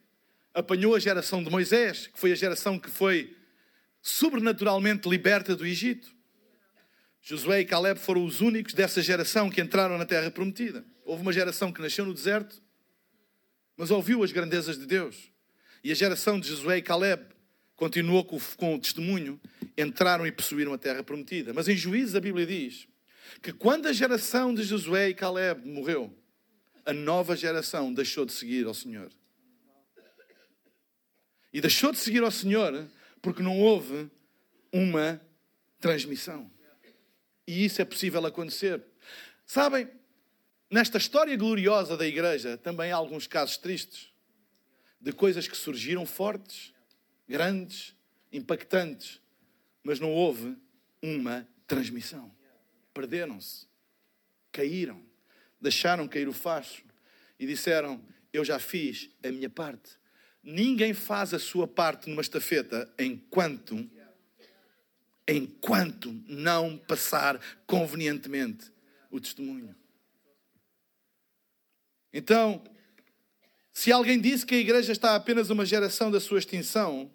apanhou 0.54 0.96
a 0.96 1.00
geração 1.00 1.44
de 1.44 1.50
Moisés, 1.50 2.08
que 2.08 2.20
foi 2.20 2.32
a 2.32 2.36
geração 2.36 2.78
que 2.78 2.90
foi 2.90 3.36
sobrenaturalmente 4.02 5.08
liberta 5.08 5.56
do 5.56 5.66
Egito. 5.66 6.14
Josué 7.22 7.62
e 7.62 7.66
Caleb 7.66 8.00
foram 8.00 8.26
os 8.26 8.42
únicos 8.42 8.74
dessa 8.74 9.02
geração 9.02 9.50
que 9.50 9.62
entraram 9.62 9.98
na 9.98 10.06
terra 10.06 10.32
prometida. 10.32 10.84
Houve 11.06 11.22
uma 11.22 11.34
geração 11.34 11.72
que 11.72 11.82
nasceu 11.82 12.06
no 12.06 12.14
deserto, 12.14 12.62
mas 13.78 13.92
ouviu 13.92 14.24
as 14.24 14.32
grandezas 14.32 14.78
de 14.78 14.86
Deus. 14.86 15.32
E 15.84 15.92
a 15.92 15.96
geração 15.96 16.40
de 16.40 16.48
Josué 16.48 16.78
e 16.78 16.82
Caleb 16.82 17.24
continuou 17.76 18.24
com, 18.24 18.40
com 18.58 18.76
o 18.76 18.80
testemunho, 18.80 19.40
entraram 19.78 20.26
e 20.26 20.32
possuíram 20.32 20.74
a 20.74 20.78
terra 20.78 21.04
prometida. 21.04 21.54
Mas 21.54 21.68
em 21.68 21.76
Juízes 21.76 22.16
a 22.16 22.20
Bíblia 22.20 22.46
diz 22.46 22.88
que 23.42 23.52
quando 23.54 23.88
a 23.88 23.94
geração 23.94 24.54
de 24.54 24.64
Josué 24.64 25.10
e 25.10 25.14
Caleb 25.14 25.68
morreu, 25.68 26.16
a 26.86 26.94
nova 26.94 27.36
geração 27.36 27.94
deixou 27.94 28.26
de 28.26 28.34
seguir 28.34 28.66
ao 28.66 28.74
Senhor. 28.74 29.12
E 31.54 31.60
deixou 31.60 31.92
de 31.92 31.98
seguir 31.98 32.24
ao 32.24 32.32
Senhor 32.32 32.88
porque 33.22 33.44
não 33.44 33.60
houve 33.60 34.10
uma 34.72 35.22
transmissão. 35.80 36.50
E 37.46 37.66
isso 37.66 37.82
é 37.82 37.86
possível 37.86 38.26
acontecer. 38.26 38.82
Sabem, 39.46 39.90
nesta 40.70 40.98
história 40.98 41.36
gloriosa 41.36 41.98
da 41.98 42.08
igreja 42.08 42.58
também 42.58 42.92
há 42.92 42.96
alguns 42.96 43.28
casos 43.28 43.58
tristes 43.58 44.14
de 45.00 45.12
coisas 45.12 45.48
que 45.48 45.58
surgiram 45.58 46.06
fortes, 46.06 46.74
grandes, 47.28 47.96
impactantes, 48.32 49.20
mas 49.84 50.00
não 50.00 50.12
houve 50.12 50.56
uma 51.02 51.48
transmissão. 51.68 52.32
Perderam-se, 52.94 53.68
caíram, 54.52 55.04
deixaram 55.60 56.08
cair 56.08 56.28
o 56.28 56.34
facho 56.34 56.84
e 57.40 57.48
disseram: 57.48 58.04
Eu 58.32 58.46
já 58.46 58.60
fiz 58.60 59.10
a 59.24 59.32
minha 59.32 59.50
parte. 59.50 60.01
Ninguém 60.43 60.93
faz 60.93 61.34
a 61.34 61.39
sua 61.39 61.67
parte 61.67 62.10
numa 62.10 62.21
estafeta 62.21 62.91
enquanto 62.97 63.89
enquanto 65.27 66.13
não 66.27 66.77
passar 66.77 67.39
convenientemente 67.65 68.71
o 69.10 69.19
testemunho. 69.19 69.73
Então, 72.13 72.62
se 73.73 73.91
alguém 73.91 74.19
disse 74.19 74.45
que 74.45 74.56
a 74.56 74.60
igreja 74.60 74.91
está 74.91 75.15
apenas 75.15 75.49
uma 75.49 75.65
geração 75.65 76.12
da 76.12 76.19
sua 76.19 76.39
extinção, 76.39 77.10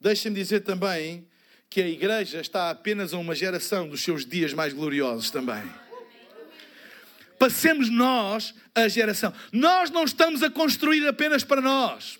deixem-me 0.00 0.36
dizer 0.38 0.60
também 0.60 1.26
que 1.68 1.80
a 1.80 1.88
igreja 1.88 2.40
está 2.40 2.70
apenas 2.70 3.12
a 3.12 3.18
uma 3.18 3.34
geração 3.34 3.88
dos 3.88 4.02
seus 4.02 4.24
dias 4.24 4.52
mais 4.52 4.72
gloriosos 4.72 5.30
também. 5.30 5.62
Passemos 7.38 7.88
nós 7.88 8.54
a 8.74 8.86
geração. 8.86 9.32
Nós 9.52 9.90
não 9.90 10.04
estamos 10.04 10.42
a 10.42 10.50
construir 10.50 11.06
apenas 11.06 11.42
para 11.42 11.60
nós. 11.60 12.18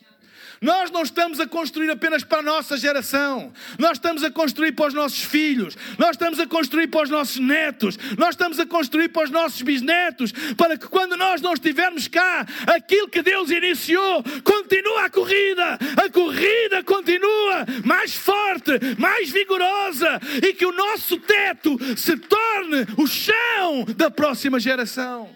Nós 0.60 0.90
não 0.90 1.02
estamos 1.02 1.40
a 1.40 1.46
construir 1.46 1.90
apenas 1.90 2.22
para 2.22 2.40
a 2.40 2.42
nossa 2.42 2.76
geração, 2.76 3.50
nós 3.78 3.92
estamos 3.92 4.22
a 4.22 4.30
construir 4.30 4.72
para 4.72 4.88
os 4.88 4.94
nossos 4.94 5.24
filhos, 5.24 5.74
nós 5.96 6.10
estamos 6.10 6.38
a 6.38 6.46
construir 6.46 6.88
para 6.88 7.04
os 7.04 7.08
nossos 7.08 7.38
netos, 7.38 7.98
nós 8.18 8.30
estamos 8.30 8.60
a 8.60 8.66
construir 8.66 9.08
para 9.08 9.24
os 9.24 9.30
nossos 9.30 9.62
bisnetos, 9.62 10.32
para 10.58 10.76
que 10.76 10.86
quando 10.86 11.16
nós 11.16 11.40
não 11.40 11.54
estivermos 11.54 12.08
cá, 12.08 12.46
aquilo 12.66 13.08
que 13.08 13.22
Deus 13.22 13.50
iniciou 13.50 14.22
continua 14.44 15.06
a 15.06 15.10
corrida, 15.10 15.78
a 15.96 16.10
corrida 16.10 16.84
continua 16.84 17.64
mais 17.82 18.14
forte, 18.14 18.72
mais 18.98 19.30
vigorosa 19.30 20.20
e 20.46 20.52
que 20.52 20.66
o 20.66 20.72
nosso 20.72 21.16
teto 21.20 21.78
se 21.96 22.18
torne 22.18 22.86
o 22.98 23.06
chão 23.06 23.86
da 23.96 24.10
próxima 24.10 24.60
geração. 24.60 25.34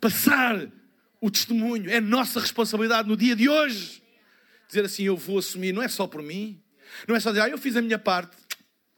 Passar 0.00 0.66
o 1.20 1.30
testemunho, 1.30 1.90
é 1.90 2.00
nossa 2.00 2.40
responsabilidade 2.40 3.06
no 3.06 3.18
dia 3.18 3.36
de 3.36 3.46
hoje. 3.46 3.99
Dizer 4.70 4.84
assim, 4.84 5.02
eu 5.02 5.16
vou 5.16 5.38
assumir, 5.38 5.72
não 5.72 5.82
é 5.82 5.88
só 5.88 6.06
por 6.06 6.22
mim, 6.22 6.62
não 7.08 7.16
é 7.16 7.20
só 7.20 7.30
dizer, 7.30 7.42
ah, 7.42 7.48
eu 7.48 7.58
fiz 7.58 7.76
a 7.76 7.82
minha 7.82 7.98
parte, 7.98 8.36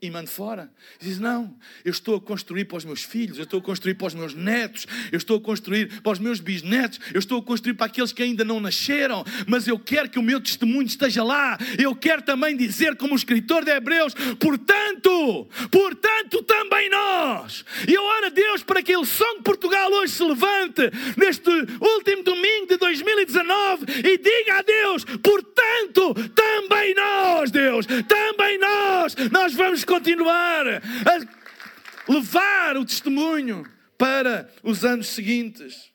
e 0.03 0.11
mando 0.11 0.29
fora. 0.29 0.69
Diz: 0.99 1.21
Não, 1.21 1.57
eu 1.85 1.93
estou 1.93 2.17
a 2.17 2.21
construir 2.21 2.65
para 2.65 2.79
os 2.79 2.85
meus 2.85 3.05
filhos, 3.05 3.39
eu 3.39 3.45
estou 3.45 3.61
a 3.61 3.63
construir 3.63 3.95
para 3.95 4.09
os 4.09 4.15
meus 4.15 4.35
netos, 4.35 4.85
eu 5.13 5.17
estou 5.17 5.37
a 5.37 5.41
construir 5.41 6.03
para 6.03 6.11
os 6.11 6.19
meus 6.19 6.41
bisnetos, 6.41 6.99
eu 7.15 7.21
estou 7.21 7.39
a 7.39 7.43
construir 7.43 7.75
para 7.75 7.87
aqueles 7.87 8.13
que 8.13 8.21
ainda 8.21 8.45
não 8.45 8.59
nasceram, 8.59 9.25
mas 9.47 9.69
eu 9.69 9.79
quero 9.79 10.11
que 10.11 10.19
o 10.19 10.23
meu 10.23 10.41
testemunho 10.41 10.89
esteja 10.89 11.23
lá. 11.23 11.57
Eu 11.79 11.95
quero 11.95 12.21
também 12.23 12.57
dizer, 12.57 12.97
como 12.97 13.13
o 13.13 13.17
escritor 13.17 13.65
de 13.65 13.71
Hebreus, 13.71 14.13
portanto, 14.41 15.49
portanto 15.71 16.43
também 16.43 16.91
nós. 16.91 17.65
E 17.87 17.95
eu 17.95 18.03
oro 18.03 18.27
a 18.27 18.31
Deus 18.31 18.65
para 18.65 18.83
que 18.83 18.97
o 18.97 19.05
som 19.05 19.37
de 19.37 19.43
Portugal 19.43 19.89
hoje 19.93 20.15
se 20.15 20.25
levante 20.25 20.91
neste 21.17 21.49
último 21.81 22.25
domingo 22.25 22.67
de 22.67 22.77
2019 22.77 23.85
e 23.99 24.19
diga 24.19 24.59
a 24.59 24.63
Deus, 24.63 25.05
portanto 25.05 26.15
também 26.35 26.93
nós, 26.97 27.53
Deus, 27.53 27.87
também 27.87 28.59
nós, 28.59 29.15
nós 29.31 29.55
vamos 29.55 29.85
continuar 29.93 30.67
a 30.67 32.11
levar 32.11 32.79
o 32.79 32.85
testemunho 32.87 33.71
para 33.99 34.51
os 34.63 34.87
anos 34.87 35.09
seguintes. 35.09 35.93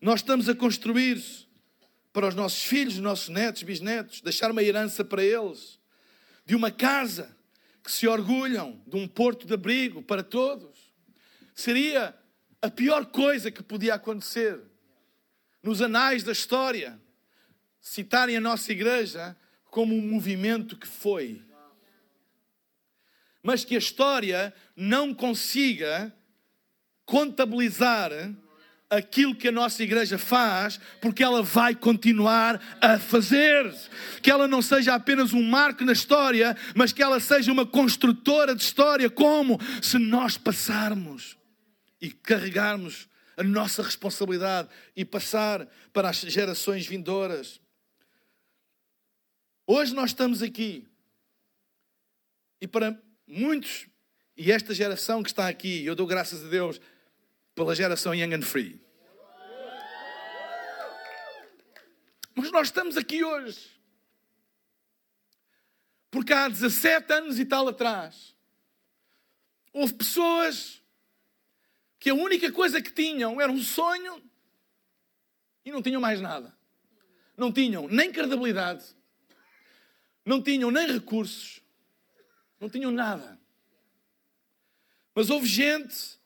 Nós 0.00 0.18
estamos 0.18 0.48
a 0.48 0.56
construir 0.56 1.22
para 2.12 2.26
os 2.26 2.34
nossos 2.34 2.64
filhos, 2.64 2.98
nossos 2.98 3.28
netos, 3.28 3.62
bisnetos, 3.62 4.20
deixar 4.20 4.50
uma 4.50 4.60
herança 4.60 5.04
para 5.04 5.22
eles, 5.22 5.78
de 6.44 6.56
uma 6.56 6.68
casa 6.72 7.36
que 7.80 7.92
se 7.92 8.08
orgulham, 8.08 8.82
de 8.84 8.96
um 8.96 9.06
porto 9.06 9.46
de 9.46 9.54
abrigo 9.54 10.02
para 10.02 10.24
todos. 10.24 10.76
Seria 11.54 12.12
a 12.60 12.68
pior 12.68 13.06
coisa 13.06 13.52
que 13.52 13.62
podia 13.62 13.94
acontecer 13.94 14.60
nos 15.62 15.80
anais 15.80 16.24
da 16.24 16.32
história 16.32 17.00
citarem 17.80 18.36
a 18.36 18.40
nossa 18.40 18.72
igreja 18.72 19.36
como 19.70 19.94
um 19.94 20.02
movimento 20.02 20.76
que 20.76 20.88
foi 20.88 21.45
mas 23.46 23.64
que 23.64 23.76
a 23.76 23.78
história 23.78 24.52
não 24.74 25.14
consiga 25.14 26.12
contabilizar 27.04 28.10
aquilo 28.90 29.36
que 29.36 29.46
a 29.46 29.52
nossa 29.52 29.84
igreja 29.84 30.18
faz, 30.18 30.80
porque 31.00 31.22
ela 31.22 31.44
vai 31.44 31.72
continuar 31.72 32.60
a 32.80 32.98
fazer. 32.98 33.72
Que 34.20 34.32
ela 34.32 34.48
não 34.48 34.60
seja 34.60 34.96
apenas 34.96 35.32
um 35.32 35.44
marco 35.44 35.84
na 35.84 35.92
história, 35.92 36.56
mas 36.74 36.92
que 36.92 37.00
ela 37.00 37.20
seja 37.20 37.52
uma 37.52 37.64
construtora 37.64 38.52
de 38.52 38.64
história, 38.64 39.08
como 39.08 39.60
se 39.80 39.96
nós 39.96 40.36
passarmos 40.36 41.36
e 42.00 42.10
carregarmos 42.10 43.08
a 43.36 43.44
nossa 43.44 43.80
responsabilidade 43.80 44.68
e 44.96 45.04
passar 45.04 45.68
para 45.92 46.10
as 46.10 46.16
gerações 46.16 46.84
vindouras. 46.84 47.60
Hoje 49.68 49.94
nós 49.94 50.10
estamos 50.10 50.42
aqui 50.42 50.84
e 52.60 52.66
para 52.66 53.05
muitos, 53.26 53.86
e 54.36 54.52
esta 54.52 54.74
geração 54.74 55.22
que 55.22 55.30
está 55.30 55.48
aqui, 55.48 55.84
eu 55.84 55.94
dou 55.94 56.06
graças 56.06 56.44
a 56.44 56.48
Deus 56.48 56.80
pela 57.54 57.74
geração 57.74 58.14
Young 58.14 58.34
and 58.34 58.42
Free. 58.42 58.80
Mas 62.34 62.52
nós 62.52 62.68
estamos 62.68 62.96
aqui 62.96 63.24
hoje. 63.24 63.70
Porque 66.10 66.32
há 66.32 66.48
17 66.48 67.12
anos 67.12 67.38
e 67.38 67.44
tal 67.44 67.66
atrás, 67.68 68.36
houve 69.72 69.94
pessoas 69.94 70.82
que 71.98 72.10
a 72.10 72.14
única 72.14 72.52
coisa 72.52 72.80
que 72.80 72.92
tinham 72.92 73.40
era 73.40 73.50
um 73.50 73.60
sonho 73.60 74.22
e 75.64 75.72
não 75.72 75.82
tinham 75.82 76.00
mais 76.00 76.20
nada. 76.20 76.56
Não 77.36 77.52
tinham 77.52 77.88
nem 77.88 78.12
credibilidade, 78.12 78.84
não 80.24 80.42
tinham 80.42 80.70
nem 80.70 80.90
recursos, 80.90 81.60
não 82.60 82.68
tinham 82.68 82.90
nada. 82.90 83.38
Mas 85.14 85.30
houve 85.30 85.46
gente, 85.46 86.18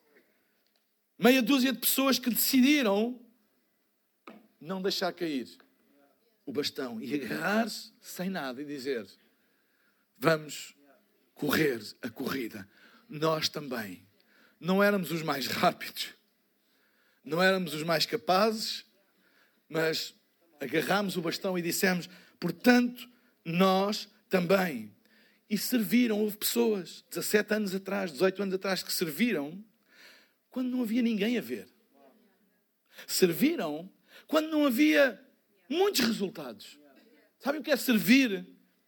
meia 1.18 1.42
dúzia 1.42 1.72
de 1.72 1.78
pessoas 1.78 2.18
que 2.18 2.30
decidiram 2.30 3.20
não 4.60 4.82
deixar 4.82 5.12
cair 5.12 5.48
o 6.44 6.52
bastão 6.52 7.00
e 7.00 7.14
agarrar-se 7.14 7.92
sem 8.00 8.28
nada 8.28 8.60
e 8.60 8.64
dizer: 8.64 9.06
Vamos 10.18 10.74
correr 11.34 11.80
a 12.02 12.10
corrida. 12.10 12.68
Nós 13.08 13.48
também. 13.48 14.06
Não 14.58 14.82
éramos 14.82 15.10
os 15.10 15.22
mais 15.22 15.46
rápidos, 15.46 16.10
não 17.24 17.42
éramos 17.42 17.72
os 17.72 17.82
mais 17.82 18.04
capazes, 18.04 18.84
mas 19.66 20.14
agarramos 20.60 21.16
o 21.16 21.22
bastão 21.22 21.56
e 21.56 21.62
dissemos: 21.62 22.08
Portanto, 22.38 23.08
nós 23.44 24.06
também 24.28 24.94
e 25.50 25.58
serviram. 25.58 26.20
Houve 26.20 26.36
pessoas, 26.36 27.04
17 27.10 27.54
anos 27.54 27.74
atrás, 27.74 28.12
18 28.12 28.42
anos 28.42 28.54
atrás, 28.54 28.82
que 28.82 28.92
serviram 28.92 29.62
quando 30.48 30.70
não 30.70 30.82
havia 30.82 31.02
ninguém 31.02 31.36
a 31.36 31.40
ver. 31.40 31.68
Serviram 33.06 33.90
quando 34.28 34.48
não 34.48 34.64
havia 34.64 35.20
muitos 35.68 36.00
resultados. 36.00 36.78
Sabem 37.38 37.60
o 37.60 37.64
que 37.64 37.70
é 37.70 37.76
servir 37.76 38.46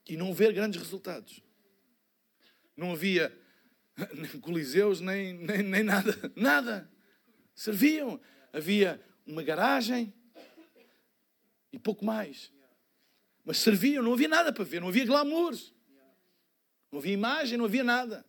e 0.08 0.16
não 0.16 0.32
ver 0.32 0.52
grandes 0.52 0.80
resultados? 0.80 1.42
Não 2.76 2.92
havia 2.92 3.36
nem 4.14 4.40
coliseus, 4.40 5.00
nem, 5.00 5.34
nem, 5.34 5.62
nem 5.62 5.82
nada. 5.82 6.32
Nada. 6.36 6.90
Serviam. 7.54 8.20
Havia 8.52 9.00
uma 9.26 9.42
garagem 9.42 10.12
e 11.72 11.78
pouco 11.78 12.04
mais. 12.04 12.52
Mas 13.44 13.58
serviam, 13.58 14.04
não 14.04 14.12
havia 14.12 14.28
nada 14.28 14.52
para 14.52 14.62
ver, 14.62 14.80
não 14.80 14.88
havia 14.88 15.06
glamour. 15.06 15.54
Não 16.92 16.98
havia 16.98 17.14
imagem, 17.14 17.56
não 17.56 17.64
havia 17.64 17.82
nada. 17.82 18.24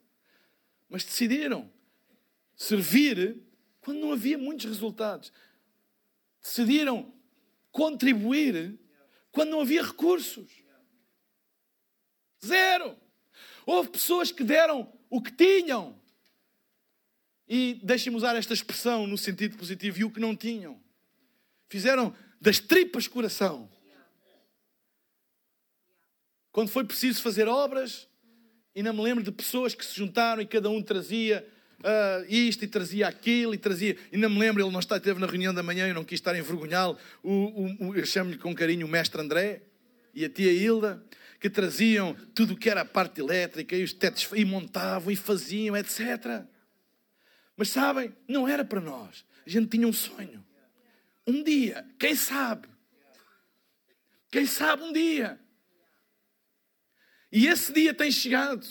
Mas 0.89 1.03
decidiram 1.03 1.69
servir 2.55 3.43
quando 3.81 3.99
não 3.99 4.13
havia 4.13 4.37
muitos 4.37 4.65
resultados. 4.65 5.33
Decidiram 6.41 7.13
contribuir 7.71 8.79
quando 9.33 9.49
não 9.49 9.61
havia 9.61 9.83
recursos. 9.83 10.49
Zero. 12.43 12.97
Houve 13.65 13.89
pessoas 13.89 14.31
que 14.31 14.43
deram 14.43 14.91
o 15.09 15.21
que 15.21 15.31
tinham. 15.31 16.01
E 17.47 17.81
deixem-me 17.83 18.17
usar 18.17 18.35
esta 18.35 18.53
expressão 18.53 19.05
no 19.05 19.17
sentido 19.17 19.57
positivo, 19.57 19.99
e 19.99 20.03
o 20.05 20.11
que 20.11 20.19
não 20.19 20.35
tinham. 20.35 20.81
Fizeram 21.67 22.15
das 22.39 22.59
tripas 22.59 23.07
coração. 23.07 23.69
Quando 26.51 26.69
foi 26.69 26.85
preciso 26.85 27.21
fazer 27.21 27.47
obras, 27.47 28.07
e 28.75 28.81
não 28.81 28.93
me 28.93 29.01
lembro 29.01 29.23
de 29.23 29.31
pessoas 29.31 29.75
que 29.75 29.85
se 29.85 29.95
juntaram 29.95 30.41
e 30.41 30.45
cada 30.45 30.69
um 30.69 30.81
trazia 30.81 31.45
uh, 31.79 32.25
isto 32.27 32.63
e 32.63 32.67
trazia 32.67 33.07
aquilo 33.07 33.53
e 33.53 33.57
trazia. 33.57 33.95
E 34.11 34.17
não 34.17 34.29
me 34.29 34.39
lembro, 34.39 34.63
ele 34.63 34.71
não 34.71 34.79
está, 34.79 34.97
esteve 34.97 35.19
na 35.19 35.27
reunião 35.27 35.53
da 35.53 35.61
manhã, 35.61 35.87
eu 35.87 35.93
não 35.93 36.03
quis 36.03 36.19
estar 36.19 36.33
a 36.33 36.37
envergonhá-lo. 36.37 36.97
Eu 37.23 38.05
chamo-lhe 38.05 38.37
com 38.37 38.53
carinho 38.55 38.87
o 38.87 38.89
mestre 38.89 39.21
André 39.21 39.61
e 40.13 40.25
a 40.25 40.29
tia 40.29 40.51
Hilda, 40.51 41.03
que 41.39 41.49
traziam 41.49 42.15
tudo 42.33 42.53
o 42.53 42.57
que 42.57 42.69
era 42.69 42.81
a 42.81 42.85
parte 42.85 43.19
elétrica 43.19 43.75
e 43.75 43.83
os 43.83 43.93
tetos 43.93 44.29
e 44.33 44.45
montavam 44.45 45.11
e 45.11 45.15
faziam, 45.15 45.75
etc. 45.75 46.43
Mas 47.55 47.69
sabem, 47.69 48.15
não 48.27 48.47
era 48.47 48.63
para 48.63 48.81
nós. 48.81 49.25
A 49.45 49.49
gente 49.49 49.67
tinha 49.67 49.87
um 49.87 49.93
sonho. 49.93 50.43
Um 51.27 51.43
dia, 51.43 51.85
quem 51.99 52.15
sabe? 52.15 52.67
Quem 54.31 54.45
sabe 54.45 54.83
um 54.83 54.91
dia 54.91 55.39
e 57.33 57.47
esse 57.47 57.73
dia 57.73 57.95
tem 57.95 58.11
chegado. 58.11 58.63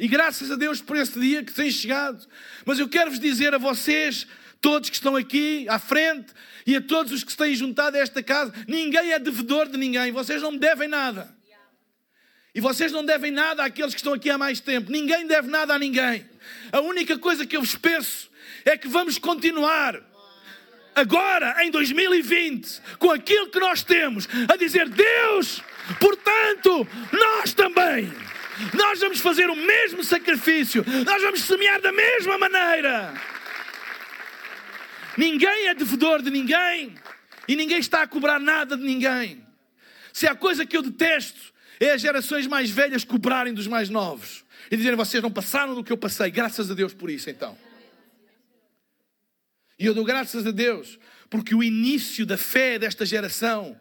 E 0.00 0.08
graças 0.08 0.50
a 0.50 0.56
Deus 0.56 0.80
por 0.80 0.96
esse 0.96 1.20
dia 1.20 1.44
que 1.44 1.52
tem 1.52 1.70
chegado. 1.70 2.26
Mas 2.64 2.78
eu 2.78 2.88
quero 2.88 3.10
vos 3.10 3.20
dizer 3.20 3.52
a 3.52 3.58
vocês, 3.58 4.26
todos 4.62 4.88
que 4.88 4.96
estão 4.96 5.14
aqui 5.14 5.66
à 5.68 5.78
frente, 5.78 6.32
e 6.66 6.74
a 6.74 6.80
todos 6.80 7.12
os 7.12 7.22
que 7.22 7.30
se 7.30 7.36
têm 7.36 7.54
juntado 7.54 7.98
a 7.98 8.00
esta 8.00 8.22
casa, 8.22 8.52
ninguém 8.66 9.12
é 9.12 9.18
devedor 9.18 9.68
de 9.68 9.76
ninguém. 9.76 10.10
Vocês 10.10 10.40
não 10.40 10.52
me 10.52 10.58
devem 10.58 10.88
nada. 10.88 11.36
E 12.54 12.60
vocês 12.60 12.90
não 12.90 13.04
devem 13.04 13.30
nada 13.30 13.62
àqueles 13.62 13.92
que 13.92 14.00
estão 14.00 14.14
aqui 14.14 14.30
há 14.30 14.38
mais 14.38 14.58
tempo. 14.58 14.90
Ninguém 14.90 15.26
deve 15.26 15.48
nada 15.48 15.74
a 15.74 15.78
ninguém. 15.78 16.26
A 16.72 16.80
única 16.80 17.18
coisa 17.18 17.44
que 17.44 17.56
eu 17.56 17.60
vos 17.60 17.76
peço 17.76 18.30
é 18.64 18.74
que 18.76 18.88
vamos 18.88 19.18
continuar 19.18 20.02
agora, 20.94 21.62
em 21.64 21.70
2020, 21.70 22.80
com 22.98 23.10
aquilo 23.10 23.50
que 23.50 23.60
nós 23.60 23.82
temos, 23.82 24.28
a 24.48 24.56
dizer: 24.56 24.88
Deus, 24.88 25.62
Portanto, 26.00 26.86
nós 27.12 27.52
também, 27.52 28.12
nós 28.74 29.00
vamos 29.00 29.20
fazer 29.20 29.48
o 29.48 29.56
mesmo 29.56 30.04
sacrifício, 30.04 30.84
nós 31.04 31.22
vamos 31.22 31.42
semear 31.42 31.80
da 31.80 31.92
mesma 31.92 32.38
maneira. 32.38 33.14
Ninguém 35.16 35.68
é 35.68 35.74
devedor 35.74 36.22
de 36.22 36.30
ninguém 36.30 36.94
e 37.48 37.56
ninguém 37.56 37.78
está 37.78 38.02
a 38.02 38.06
cobrar 38.06 38.38
nada 38.38 38.76
de 38.76 38.84
ninguém. 38.84 39.44
Se 40.12 40.26
há 40.26 40.34
coisa 40.34 40.66
que 40.66 40.76
eu 40.76 40.82
detesto 40.82 41.52
é 41.80 41.92
as 41.92 42.00
gerações 42.00 42.46
mais 42.46 42.70
velhas 42.70 43.04
cobrarem 43.04 43.54
dos 43.54 43.66
mais 43.66 43.88
novos 43.88 44.44
e 44.70 44.76
dizerem 44.76 44.96
vocês 44.96 45.22
não 45.22 45.30
passaram 45.30 45.74
do 45.74 45.82
que 45.82 45.92
eu 45.92 45.96
passei, 45.96 46.30
graças 46.30 46.70
a 46.70 46.74
Deus 46.74 46.92
por 46.92 47.10
isso 47.10 47.30
então. 47.30 47.56
E 49.78 49.86
eu 49.86 49.94
dou 49.94 50.04
graças 50.04 50.44
a 50.44 50.50
Deus 50.50 50.98
Porque 51.30 51.54
o 51.54 51.62
início 51.62 52.26
da 52.26 52.36
fé 52.36 52.78
desta 52.78 53.06
geração 53.06 53.78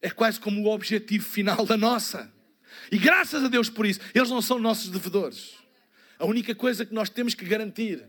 é 0.00 0.10
quase 0.10 0.38
como 0.40 0.62
o 0.62 0.72
objetivo 0.72 1.24
final 1.24 1.64
da 1.64 1.76
nossa. 1.76 2.32
E 2.90 2.98
graças 2.98 3.42
a 3.42 3.48
Deus 3.48 3.70
por 3.70 3.86
isso, 3.86 4.00
eles 4.14 4.30
não 4.30 4.42
são 4.42 4.58
nossos 4.58 4.90
devedores. 4.90 5.54
A 6.18 6.26
única 6.26 6.54
coisa 6.54 6.84
que 6.84 6.94
nós 6.94 7.08
temos 7.10 7.34
que 7.34 7.44
garantir 7.44 8.04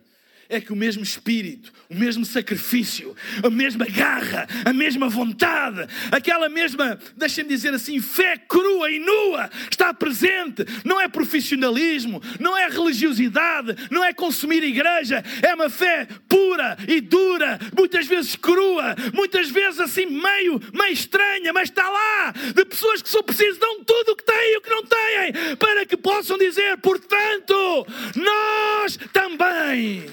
é 0.49 0.61
que 0.61 0.71
o 0.71 0.75
mesmo 0.75 1.03
espírito, 1.03 1.71
o 1.89 1.95
mesmo 1.95 2.25
sacrifício, 2.25 3.15
a 3.43 3.49
mesma 3.49 3.85
garra, 3.85 4.47
a 4.63 4.73
mesma 4.73 5.09
vontade, 5.09 5.87
aquela 6.11 6.49
mesma, 6.49 6.99
deixem-me 7.15 7.49
dizer 7.49 7.73
assim, 7.73 7.99
fé 7.99 8.37
crua 8.37 8.89
e 8.89 8.99
nua 8.99 9.49
está 9.69 9.93
presente. 9.93 10.65
Não 10.83 10.99
é 10.99 11.07
profissionalismo, 11.07 12.21
não 12.39 12.57
é 12.57 12.67
religiosidade, 12.67 13.75
não 13.91 14.03
é 14.03 14.13
consumir 14.13 14.63
igreja, 14.63 15.23
é 15.41 15.53
uma 15.53 15.69
fé 15.69 16.07
pura 16.27 16.77
e 16.87 17.01
dura, 17.01 17.59
muitas 17.77 18.07
vezes 18.07 18.35
crua, 18.35 18.95
muitas 19.13 19.49
vezes 19.49 19.79
assim 19.79 20.05
meio, 20.05 20.61
meio 20.73 20.93
estranha, 20.93 21.51
mas 21.53 21.69
está 21.69 21.87
lá, 21.89 22.33
de 22.55 22.65
pessoas 22.65 23.01
que 23.01 23.09
só 23.09 23.21
precisam 23.21 23.79
de 23.79 23.85
tudo 23.85 24.11
o 24.11 24.15
que 24.15 24.23
têm 24.23 24.53
e 24.53 24.57
o 24.57 24.61
que 24.61 24.69
não 24.69 24.83
têm, 24.83 25.55
para 25.57 25.85
que 25.85 25.97
possam 25.97 26.37
dizer, 26.37 26.77
portanto, 26.77 27.85
nós 28.15 28.97
também. 29.11 30.05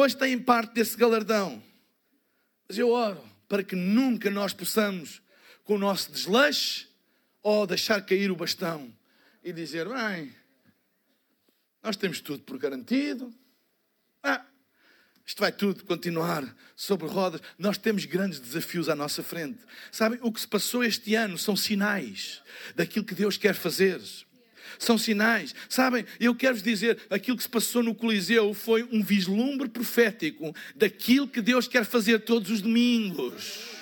Hoje 0.00 0.16
têm 0.16 0.38
parte 0.38 0.74
desse 0.74 0.96
galardão. 0.96 1.60
Mas 2.68 2.78
eu 2.78 2.90
oro 2.90 3.20
para 3.48 3.64
que 3.64 3.74
nunca 3.74 4.30
nós 4.30 4.52
possamos, 4.52 5.20
com 5.64 5.74
o 5.74 5.78
nosso 5.78 6.12
desleixo, 6.12 6.88
ou 7.42 7.66
deixar 7.66 8.06
cair 8.06 8.30
o 8.30 8.36
bastão 8.36 8.94
e 9.42 9.52
dizer: 9.52 9.88
bem, 9.88 10.32
nós 11.82 11.96
temos 11.96 12.20
tudo 12.20 12.44
por 12.44 12.56
garantido. 12.58 13.34
Ah, 14.22 14.46
isto 15.26 15.40
vai 15.40 15.50
tudo 15.50 15.82
continuar 15.82 16.44
sobre 16.76 17.08
rodas. 17.08 17.40
Nós 17.58 17.76
temos 17.76 18.04
grandes 18.04 18.38
desafios 18.38 18.88
à 18.88 18.94
nossa 18.94 19.20
frente. 19.24 19.58
Sabem, 19.90 20.20
o 20.22 20.30
que 20.30 20.40
se 20.40 20.46
passou 20.46 20.84
este 20.84 21.16
ano 21.16 21.36
são 21.36 21.56
sinais 21.56 22.40
daquilo 22.76 23.04
que 23.04 23.16
Deus 23.16 23.36
quer 23.36 23.52
fazer 23.52 24.00
são 24.78 24.98
sinais. 24.98 25.54
Sabem, 25.68 26.04
eu 26.18 26.34
quero-vos 26.34 26.62
dizer, 26.62 26.98
aquilo 27.10 27.36
que 27.36 27.42
se 27.42 27.48
passou 27.48 27.82
no 27.82 27.94
Coliseu 27.94 28.52
foi 28.54 28.86
um 28.90 29.02
vislumbre 29.02 29.68
profético 29.68 30.54
daquilo 30.74 31.28
que 31.28 31.40
Deus 31.40 31.68
quer 31.68 31.84
fazer 31.84 32.20
todos 32.20 32.50
os 32.50 32.60
domingos. 32.60 33.77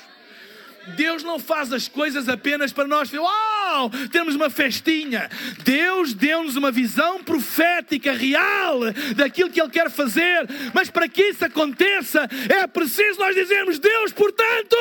Deus 0.95 1.23
não 1.23 1.39
faz 1.39 1.73
as 1.73 1.89
coisas 1.89 2.29
apenas 2.29 2.73
para 2.73 2.87
nós, 2.87 3.13
uau, 3.13 3.91
temos 4.11 4.35
uma 4.35 4.49
festinha. 4.49 5.29
Deus 5.65 6.15
deu-nos 6.15 6.57
uma 6.57 6.71
visão 6.71 7.23
profética 7.23 8.13
real 8.13 8.81
daquilo 9.17 9.51
que 9.51 9.61
Ele 9.61 9.71
quer 9.71 9.91
fazer, 9.91 10.49
mas 10.73 10.91
para 10.91 11.09
que 11.09 11.23
isso 11.23 11.45
aconteça 11.45 12.29
é 12.49 12.67
preciso 12.67 13.19
nós 13.19 13.35
dizermos: 13.35 13.79
Deus, 13.79 14.13
portanto, 14.13 14.77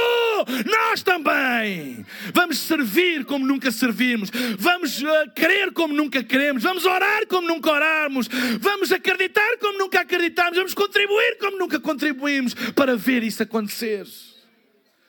nós 0.65 1.01
também. 1.01 2.05
Vamos 2.33 2.59
servir 2.59 3.25
como 3.25 3.45
nunca 3.45 3.71
servimos, 3.71 4.29
vamos 4.57 5.01
uh, 5.01 5.07
crer 5.35 5.71
como 5.71 5.93
nunca 5.93 6.23
queremos, 6.23 6.63
vamos 6.63 6.85
orar 6.85 7.25
como 7.27 7.47
nunca 7.47 7.71
oramos, 7.71 8.27
vamos 8.59 8.91
acreditar 8.91 9.57
como 9.59 9.79
nunca 9.79 10.01
acreditamos, 10.01 10.57
vamos 10.57 10.73
contribuir 10.73 11.37
como 11.39 11.57
nunca 11.57 11.79
contribuímos 11.79 12.53
para 12.75 12.95
ver 12.95 13.23
isso 13.23 13.41
acontecer 13.41 14.05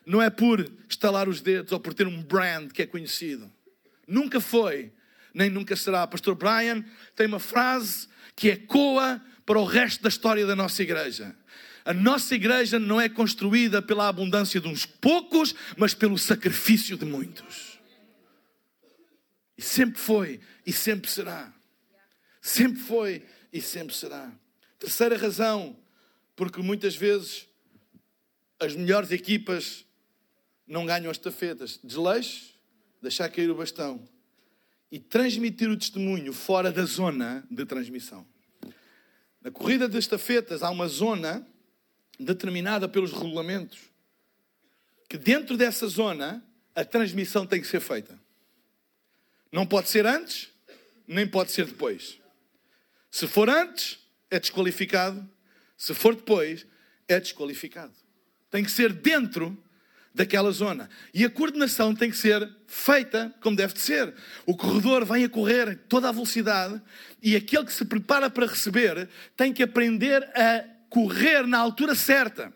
não 0.07 0.23
é 0.23 0.31
por 0.31 0.71
estalar 0.89 1.29
os 1.29 1.41
dedos 1.41 1.73
ou 1.73 1.81
por 1.81 1.93
ter 1.93 2.07
um 2.07 2.23
brand 2.23 2.71
que 2.71 2.83
é 2.83 2.87
conhecido. 2.87 3.53
Nunca 4.07 4.41
foi, 4.41 4.93
nem 5.35 5.51
nunca 5.51 5.75
será. 5.75 6.07
Pastor 6.07 6.37
Brian 6.37 6.85
tem 7.17 7.27
uma 7.27 7.41
frase 7.41 8.07
que 8.37 8.49
ecoa 8.49 9.21
para 9.45 9.59
o 9.59 9.65
resto 9.65 10.03
da 10.03 10.09
história 10.09 10.47
da 10.47 10.55
nossa 10.55 10.81
igreja. 10.81 11.35
A 11.85 11.93
nossa 11.93 12.35
igreja 12.35 12.79
não 12.79 13.01
é 13.01 13.09
construída 13.09 13.83
pela 13.83 14.09
abundância 14.09 14.61
de 14.61 14.69
uns 14.69 14.87
poucos, 14.87 15.55
mas 15.77 15.93
pelo 15.93 16.17
sacrifício 16.17 16.97
de 16.97 17.05
muitos. 17.05 17.79
E 19.59 19.63
sempre 19.63 19.99
foi 19.99 20.41
e 20.65 20.73
sempre 20.73 21.11
será. 21.11 21.53
Sempre 22.41 22.81
foi 22.81 23.25
e 23.53 23.61
sempre 23.61 23.95
será. 23.95 24.31
Terceira 24.79 25.17
razão, 25.17 25.77
porque 26.37 26.61
muitas 26.61 26.95
vezes 26.95 27.47
as 28.61 28.75
melhores 28.75 29.11
equipas 29.11 29.86
não 30.67 30.85
ganham 30.85 31.11
as 31.11 31.19
tafetas. 31.19 31.79
Desleixo, 31.83 32.55
deixar 33.01 33.29
cair 33.29 33.51
o 33.51 33.55
bastão 33.55 34.07
e 34.91 34.99
transmitir 34.99 35.69
o 35.71 35.77
testemunho 35.77 36.33
fora 36.33 36.73
da 36.73 36.85
zona 36.85 37.47
de 37.51 37.65
transmissão. 37.65 38.27
Na 39.41 39.51
corrida 39.51 39.89
das 39.89 40.05
estafetas 40.05 40.63
há 40.63 40.71
uma 40.71 40.89
zona 40.89 41.47
determinada 42.19 42.89
pelos 42.89 43.13
regulamentos 43.13 43.79
que 45.09 45.17
dentro 45.17 45.57
dessa 45.57 45.87
zona 45.87 46.45
a 46.75 46.85
transmissão 46.85 47.47
tem 47.47 47.61
que 47.61 47.67
ser 47.67 47.81
feita. 47.81 48.19
Não 49.53 49.67
pode 49.67 49.89
ser 49.89 50.05
antes, 50.05 50.51
nem 51.07 51.27
pode 51.27 51.53
ser 51.53 51.67
depois. 51.67 52.19
Se 53.11 53.27
for 53.27 53.49
antes, 53.49 53.99
é 54.31 54.39
desqualificado. 54.39 55.29
Se 55.77 55.95
for 55.95 56.15
depois, 56.15 56.67
é 57.07 57.21
desqualificado. 57.21 57.95
Tem 58.51 58.65
que 58.65 58.71
ser 58.71 58.93
dentro 58.93 59.57
daquela 60.17 60.51
zona. 60.51 60.89
E 61.13 61.25
a 61.27 61.31
coordenação 61.31 61.95
tem 61.95 62.11
que 62.11 62.17
ser 62.17 62.51
feita 62.67 63.33
como 63.41 63.55
deve 63.55 63.75
de 63.75 63.81
ser. 63.81 64.15
O 64.47 64.57
corredor 64.57 65.05
vem 65.05 65.25
a 65.25 65.29
correr 65.29 65.77
toda 65.89 66.09
a 66.09 66.13
velocidade 66.13 66.81
e 67.23 67.37
aquele 67.37 67.67
que 67.67 67.73
se 67.73 67.85
prepara 67.85 68.31
para 68.31 68.47
receber 68.47 69.09
tem 69.37 69.53
que 69.53 69.63
aprender 69.63 70.23
a 70.35 70.65
correr 70.89 71.47
na 71.47 71.59
altura 71.59 71.95
certa. 71.95 72.51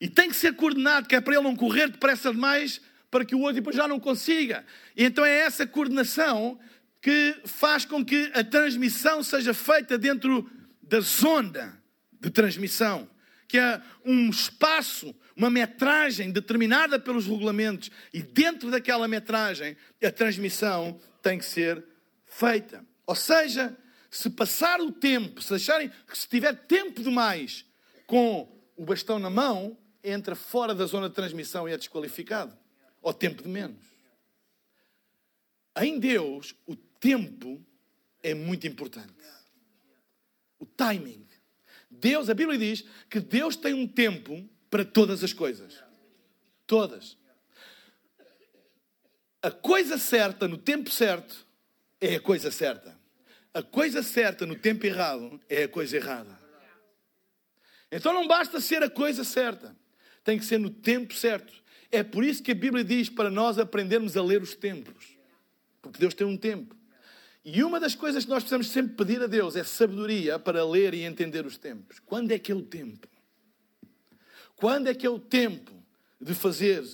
E 0.00 0.08
tem 0.08 0.30
que 0.30 0.34
ser 0.34 0.56
coordenado, 0.56 1.06
que 1.06 1.14
é 1.14 1.20
para 1.20 1.34
ele 1.34 1.44
não 1.44 1.54
correr 1.54 1.88
depressa 1.88 2.32
demais 2.32 2.80
para 3.10 3.26
que 3.26 3.34
o 3.34 3.40
outro 3.40 3.56
depois 3.56 3.76
já 3.76 3.86
não 3.86 4.00
consiga. 4.00 4.64
E 4.96 5.04
então 5.04 5.24
é 5.24 5.40
essa 5.40 5.66
coordenação 5.66 6.58
que 7.02 7.36
faz 7.44 7.84
com 7.84 8.02
que 8.02 8.30
a 8.32 8.42
transmissão 8.42 9.22
seja 9.22 9.52
feita 9.52 9.98
dentro 9.98 10.50
da 10.82 11.00
zona 11.00 11.78
de 12.18 12.30
transmissão, 12.30 13.08
que 13.46 13.58
é 13.58 13.82
um 14.04 14.30
espaço 14.30 15.14
uma 15.36 15.50
metragem 15.50 16.30
determinada 16.30 16.98
pelos 16.98 17.26
regulamentos 17.26 17.90
e 18.12 18.22
dentro 18.22 18.70
daquela 18.70 19.08
metragem 19.08 19.76
a 20.02 20.10
transmissão 20.10 21.00
tem 21.22 21.38
que 21.38 21.44
ser 21.44 21.84
feita. 22.26 22.84
Ou 23.06 23.14
seja, 23.14 23.76
se 24.10 24.28
passar 24.30 24.80
o 24.80 24.92
tempo, 24.92 25.42
se 25.42 25.54
acharem 25.54 25.90
que 26.06 26.18
se 26.18 26.28
tiver 26.28 26.54
tempo 26.66 27.02
demais 27.02 27.64
com 28.06 28.48
o 28.76 28.84
bastão 28.84 29.18
na 29.18 29.30
mão, 29.30 29.76
entra 30.02 30.34
fora 30.34 30.74
da 30.74 30.84
zona 30.84 31.08
de 31.08 31.14
transmissão 31.14 31.68
e 31.68 31.72
é 31.72 31.76
desqualificado. 31.76 32.56
Ou 33.00 33.12
tempo 33.12 33.42
de 33.42 33.48
menos. 33.48 33.84
Em 35.80 35.98
Deus, 35.98 36.54
o 36.66 36.76
tempo 36.76 37.64
é 38.22 38.34
muito 38.34 38.66
importante. 38.66 39.12
O 40.58 40.66
timing. 40.66 41.26
Deus, 41.90 42.28
a 42.30 42.34
Bíblia 42.34 42.58
diz 42.58 42.84
que 43.10 43.20
Deus 43.20 43.56
tem 43.56 43.74
um 43.74 43.86
tempo 43.86 44.48
para 44.72 44.86
todas 44.86 45.22
as 45.22 45.34
coisas. 45.34 45.84
Todas. 46.66 47.18
A 49.42 49.50
coisa 49.50 49.98
certa 49.98 50.48
no 50.48 50.56
tempo 50.56 50.88
certo 50.88 51.46
é 52.00 52.14
a 52.14 52.20
coisa 52.20 52.50
certa. 52.50 52.98
A 53.52 53.62
coisa 53.62 54.02
certa 54.02 54.46
no 54.46 54.56
tempo 54.56 54.86
errado 54.86 55.38
é 55.46 55.64
a 55.64 55.68
coisa 55.68 55.94
errada. 55.98 56.40
Então 57.90 58.14
não 58.14 58.26
basta 58.26 58.62
ser 58.62 58.82
a 58.82 58.88
coisa 58.88 59.24
certa, 59.24 59.76
tem 60.24 60.38
que 60.38 60.44
ser 60.46 60.58
no 60.58 60.70
tempo 60.70 61.12
certo. 61.12 61.52
É 61.90 62.02
por 62.02 62.24
isso 62.24 62.42
que 62.42 62.52
a 62.52 62.54
Bíblia 62.54 62.82
diz 62.82 63.10
para 63.10 63.30
nós 63.30 63.58
aprendermos 63.58 64.16
a 64.16 64.22
ler 64.22 64.40
os 64.40 64.54
tempos, 64.54 65.18
porque 65.82 65.98
Deus 65.98 66.14
tem 66.14 66.26
um 66.26 66.38
tempo. 66.38 66.74
E 67.44 67.62
uma 67.62 67.78
das 67.78 67.94
coisas 67.94 68.24
que 68.24 68.30
nós 68.30 68.42
precisamos 68.42 68.70
sempre 68.70 68.96
pedir 68.96 69.22
a 69.22 69.26
Deus 69.26 69.54
é 69.54 69.64
sabedoria 69.64 70.38
para 70.38 70.64
ler 70.64 70.94
e 70.94 71.02
entender 71.02 71.44
os 71.44 71.58
tempos. 71.58 71.98
Quando 71.98 72.32
é 72.32 72.38
que 72.38 72.50
é 72.50 72.54
o 72.54 72.62
tempo? 72.62 73.11
Quando 74.62 74.86
é 74.86 74.94
que 74.94 75.04
é 75.04 75.10
o 75.10 75.18
tempo 75.18 75.72
de 76.20 76.36
fazer 76.36 76.88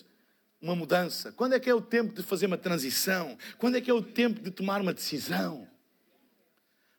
uma 0.58 0.74
mudança? 0.74 1.30
Quando 1.32 1.52
é 1.52 1.60
que 1.60 1.68
é 1.68 1.74
o 1.74 1.82
tempo 1.82 2.14
de 2.14 2.22
fazer 2.22 2.46
uma 2.46 2.56
transição? 2.56 3.36
Quando 3.58 3.76
é 3.76 3.80
que 3.82 3.90
é 3.90 3.92
o 3.92 4.00
tempo 4.00 4.40
de 4.40 4.50
tomar 4.50 4.80
uma 4.80 4.94
decisão? 4.94 5.68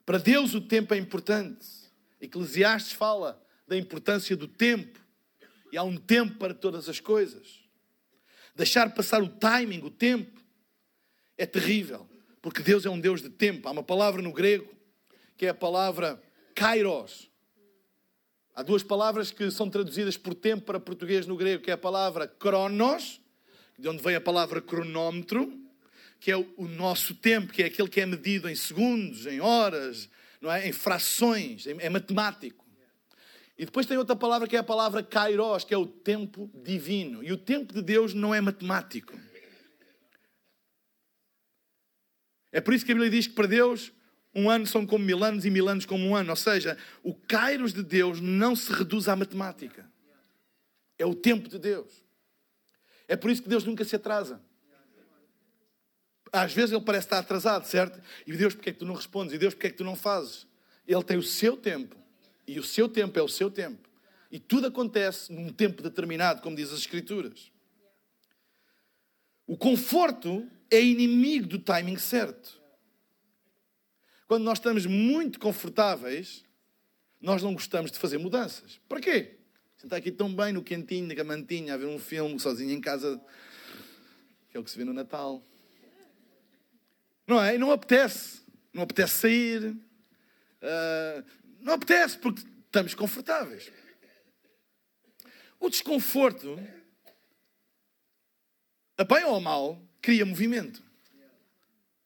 Para 0.06 0.20
Deus 0.20 0.54
o 0.54 0.62
tempo 0.62 0.94
é 0.94 0.98
importante. 0.98 1.66
Eclesiastes 2.22 2.92
fala 2.92 3.44
da 3.68 3.76
importância 3.76 4.38
do 4.38 4.48
tempo. 4.48 5.00
E 5.72 5.78
há 5.78 5.82
um 5.82 5.98
tempo 5.98 6.38
para 6.38 6.54
todas 6.54 6.88
as 6.88 7.00
coisas. 7.00 7.62
Deixar 8.56 8.94
passar 8.94 9.24
o 9.24 9.28
timing, 9.28 9.82
o 9.82 9.90
tempo, 9.90 10.40
é 11.36 11.48
terrível. 11.48 12.08
Porque 12.44 12.62
Deus 12.62 12.86
é 12.86 12.92
um 12.92 13.00
Deus 13.00 13.24
de 13.24 13.32
tempo. 13.32 13.68
Há 13.68 13.72
uma 13.72 13.82
palavra 13.82 14.22
no 14.22 14.32
grego 14.32 14.72
que 15.36 15.48
é 15.48 15.50
a 15.50 15.54
palavra 15.56 16.22
kairos, 16.54 17.29
Há 18.60 18.62
duas 18.62 18.84
palavras 18.84 19.32
que 19.32 19.50
são 19.50 19.70
traduzidas 19.70 20.18
por 20.18 20.36
tempo 20.36 20.66
para 20.66 20.82
português 20.82 21.26
no 21.26 21.38
grego, 21.38 21.64
que 21.64 21.72
é 21.72 21.74
a 21.76 21.78
palavra 21.78 22.28
cronos, 22.28 23.22
de 23.78 23.88
onde 23.88 24.04
vem 24.04 24.16
a 24.16 24.20
palavra 24.20 24.62
cronómetro, 24.62 25.58
que 26.20 26.30
é 26.30 26.36
o 26.36 26.68
nosso 26.68 27.16
tempo, 27.16 27.54
que 27.54 27.64
é 27.64 27.68
aquele 27.68 27.88
que 27.88 28.02
é 28.02 28.06
medido 28.06 28.50
em 28.50 28.56
segundos, 28.56 29.26
em 29.26 29.40
horas, 29.40 30.10
não 30.42 30.52
é? 30.52 30.68
em 30.68 30.74
frações, 30.74 31.68
é 31.68 31.90
matemático. 31.90 32.66
E 33.58 33.64
depois 33.64 33.86
tem 33.86 33.98
outra 33.98 34.14
palavra 34.14 34.46
que 34.46 34.58
é 34.58 34.60
a 34.60 34.64
palavra 34.64 35.02
kairos, 35.02 35.64
que 35.64 35.74
é 35.74 35.78
o 35.78 35.88
tempo 35.88 36.52
divino. 36.54 37.24
E 37.24 37.32
o 37.32 37.38
tempo 37.38 37.74
de 37.74 37.82
Deus 37.82 38.14
não 38.14 38.36
é 38.36 38.42
matemático. 38.42 39.18
É 42.52 42.60
por 42.60 42.74
isso 42.74 42.86
que 42.86 42.92
a 42.92 42.96
Bíblia 42.96 43.10
diz 43.10 43.26
que 43.26 43.36
para 43.36 43.48
Deus 43.48 43.94
um 44.34 44.50
ano 44.50 44.68
são 44.68 44.86
como 44.86 45.04
mil 45.04 45.24
anos 45.24 45.46
e 45.46 45.50
mil 45.50 45.68
anos 45.68 45.86
como 45.86 46.06
um 46.06 46.16
ano. 46.16 46.30
Ou 46.30 46.36
seja, 46.36 46.78
o 47.04 47.14
kairos 47.14 47.74
de 47.74 47.84
Deus 47.84 48.22
não 48.22 48.56
se 48.56 48.72
reduz 48.72 49.08
à 49.08 49.16
matemática. 49.16 49.90
É 50.98 51.06
o 51.06 51.16
tempo 51.16 51.50
de 51.50 51.58
Deus. 51.58 52.04
É 53.08 53.16
por 53.16 53.32
isso 53.32 53.42
que 53.42 53.50
Deus 53.50 53.64
nunca 53.64 53.84
se 53.84 53.96
atrasa. 53.96 54.42
Às 56.32 56.54
vezes 56.54 56.72
ele 56.72 56.84
parece 56.84 57.08
estar 57.08 57.18
atrasado, 57.18 57.66
certo? 57.66 58.00
E 58.28 58.38
Deus, 58.38 58.54
porque 58.54 58.70
é 58.70 58.74
que 58.74 58.80
tu 58.80 58.86
não 58.86 58.94
respondes? 58.94 59.34
E 59.34 59.38
Deus, 59.38 59.56
porque 59.56 59.68
é 59.68 59.70
que 59.72 59.78
tu 59.78 59.84
não 59.84 59.96
fazes? 59.96 60.46
Ele 60.88 61.04
tem 61.04 61.18
o 61.18 61.24
seu 61.24 61.58
tempo. 61.58 61.96
E 62.48 62.60
o 62.60 62.64
seu 62.64 62.88
tempo 62.88 63.18
é 63.18 63.22
o 63.22 63.28
seu 63.28 63.50
tempo. 63.50 63.90
E 64.32 64.40
tudo 64.40 64.68
acontece 64.68 65.34
num 65.34 65.52
tempo 65.52 65.82
determinado, 65.82 66.42
como 66.42 66.56
diz 66.56 66.72
as 66.72 66.80
Escrituras. 66.80 67.52
O 69.48 69.58
conforto 69.58 70.48
é 70.70 70.80
inimigo 70.80 71.48
do 71.48 71.58
timing 71.58 71.98
certo. 71.98 72.59
Quando 74.30 74.44
nós 74.44 74.60
estamos 74.60 74.86
muito 74.86 75.40
confortáveis, 75.40 76.46
nós 77.20 77.42
não 77.42 77.52
gostamos 77.52 77.92
de 77.92 77.98
fazer 77.98 78.20
mudanças. 78.20 78.80
Para 78.88 79.02
quê? 79.02 79.40
Sentar 79.76 79.98
aqui 79.98 80.12
tão 80.12 80.32
bem 80.32 80.54
no 80.54 80.62
quentinho, 80.62 81.08
na 81.08 81.16
camantinha, 81.16 81.74
a 81.74 81.78
ver 81.78 81.88
um 81.88 81.98
filme 81.98 82.40
sozinho 82.40 82.72
em 82.72 82.80
casa, 82.80 83.20
que 84.52 84.56
é 84.56 84.60
o 84.60 84.64
que 84.64 84.70
se 84.70 84.78
vê 84.78 84.86
no 84.86 84.94
Natal. 84.94 85.44
Não 87.26 87.42
é? 87.42 87.56
E 87.56 87.58
não 87.58 87.72
apetece. 87.72 88.42
Não 88.72 88.84
apetece 88.84 89.14
sair. 89.16 89.66
Uh, 89.66 91.26
não 91.60 91.74
apetece 91.74 92.20
porque 92.20 92.46
estamos 92.68 92.94
confortáveis. 92.94 93.72
O 95.60 95.72
desconforto, 95.72 96.56
a 98.96 99.04
bem 99.04 99.24
ou 99.24 99.38
a 99.38 99.40
mal, 99.40 99.82
cria 100.00 100.24
movimento. 100.24 100.84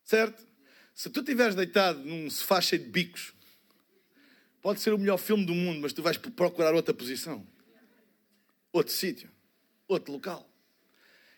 Certo? 0.05 0.52
Se 0.93 1.09
tu 1.09 1.21
estiveres 1.21 1.55
deitado 1.55 1.99
num 1.99 2.29
sofá 2.29 2.61
cheio 2.61 2.83
de 2.83 2.89
bicos, 2.89 3.33
pode 4.61 4.79
ser 4.79 4.93
o 4.93 4.97
melhor 4.97 5.17
filme 5.17 5.45
do 5.45 5.53
mundo, 5.53 5.81
mas 5.81 5.91
tu 5.91 6.01
vais 6.03 6.17
procurar 6.17 6.73
outra 6.73 6.93
posição, 6.93 7.45
outro 8.71 8.93
sítio, 8.93 9.29
outro 9.87 10.13
local. 10.13 10.49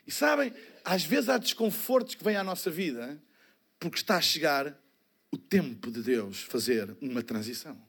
E 0.05 0.11
sabem, 0.11 0.53
às 0.83 1.03
vezes 1.03 1.29
há 1.29 1.37
desconfortos 1.37 2.15
que 2.15 2.23
vêm 2.23 2.35
à 2.35 2.43
nossa 2.43 2.69
vida 2.69 3.19
porque 3.79 3.97
está 3.97 4.17
a 4.17 4.21
chegar 4.21 4.77
o 5.31 5.37
tempo 5.37 5.89
de 5.89 6.03
Deus 6.03 6.41
fazer 6.41 6.95
uma 7.01 7.23
transição. 7.23 7.81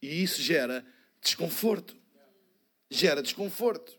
E 0.00 0.22
isso 0.22 0.40
gera 0.40 0.84
desconforto. 1.20 1.96
Gera 2.90 3.22
desconforto. 3.22 3.98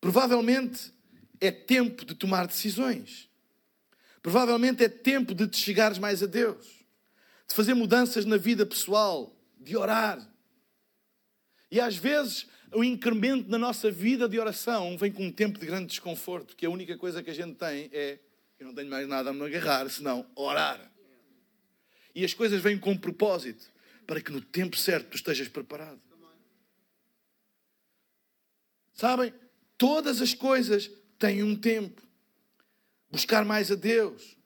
Provavelmente 0.00 0.92
é 1.40 1.50
tempo 1.50 2.04
de 2.04 2.14
tomar 2.14 2.46
decisões. 2.46 3.29
Provavelmente 4.22 4.84
é 4.84 4.88
tempo 4.88 5.34
de 5.34 5.46
te 5.48 5.56
chegares 5.56 5.98
mais 5.98 6.22
a 6.22 6.26
Deus, 6.26 6.66
de 7.48 7.54
fazer 7.54 7.74
mudanças 7.74 8.24
na 8.24 8.36
vida 8.36 8.66
pessoal, 8.66 9.34
de 9.58 9.76
orar. 9.76 10.20
E 11.70 11.80
às 11.80 11.96
vezes 11.96 12.46
o 12.72 12.84
incremento 12.84 13.48
na 13.48 13.58
nossa 13.58 13.90
vida 13.90 14.28
de 14.28 14.38
oração 14.38 14.96
vem 14.96 15.10
com 15.10 15.24
um 15.24 15.32
tempo 15.32 15.58
de 15.58 15.66
grande 15.66 15.86
desconforto, 15.86 16.54
que 16.56 16.66
a 16.66 16.70
única 16.70 16.96
coisa 16.96 17.22
que 17.22 17.30
a 17.30 17.34
gente 17.34 17.56
tem 17.56 17.88
é 17.92 18.18
eu 18.60 18.66
não 18.66 18.74
tenho 18.74 18.90
mais 18.90 19.08
nada 19.08 19.30
a 19.30 19.32
me 19.32 19.42
agarrar, 19.42 19.88
senão 19.88 20.30
orar. 20.36 20.78
E 22.14 22.26
as 22.26 22.34
coisas 22.34 22.60
vêm 22.60 22.78
com 22.78 22.90
um 22.90 22.98
propósito, 22.98 23.72
para 24.06 24.20
que 24.20 24.30
no 24.30 24.42
tempo 24.42 24.76
certo 24.76 25.08
tu 25.08 25.16
estejas 25.16 25.48
preparado. 25.48 26.00
Sabem? 28.92 29.32
Todas 29.78 30.20
as 30.20 30.34
coisas 30.34 30.90
têm 31.18 31.42
um 31.42 31.56
tempo. 31.56 32.02
Buscar 33.10 33.44
mais 33.44 33.70
a 33.70 33.74
Deus, 33.74 34.36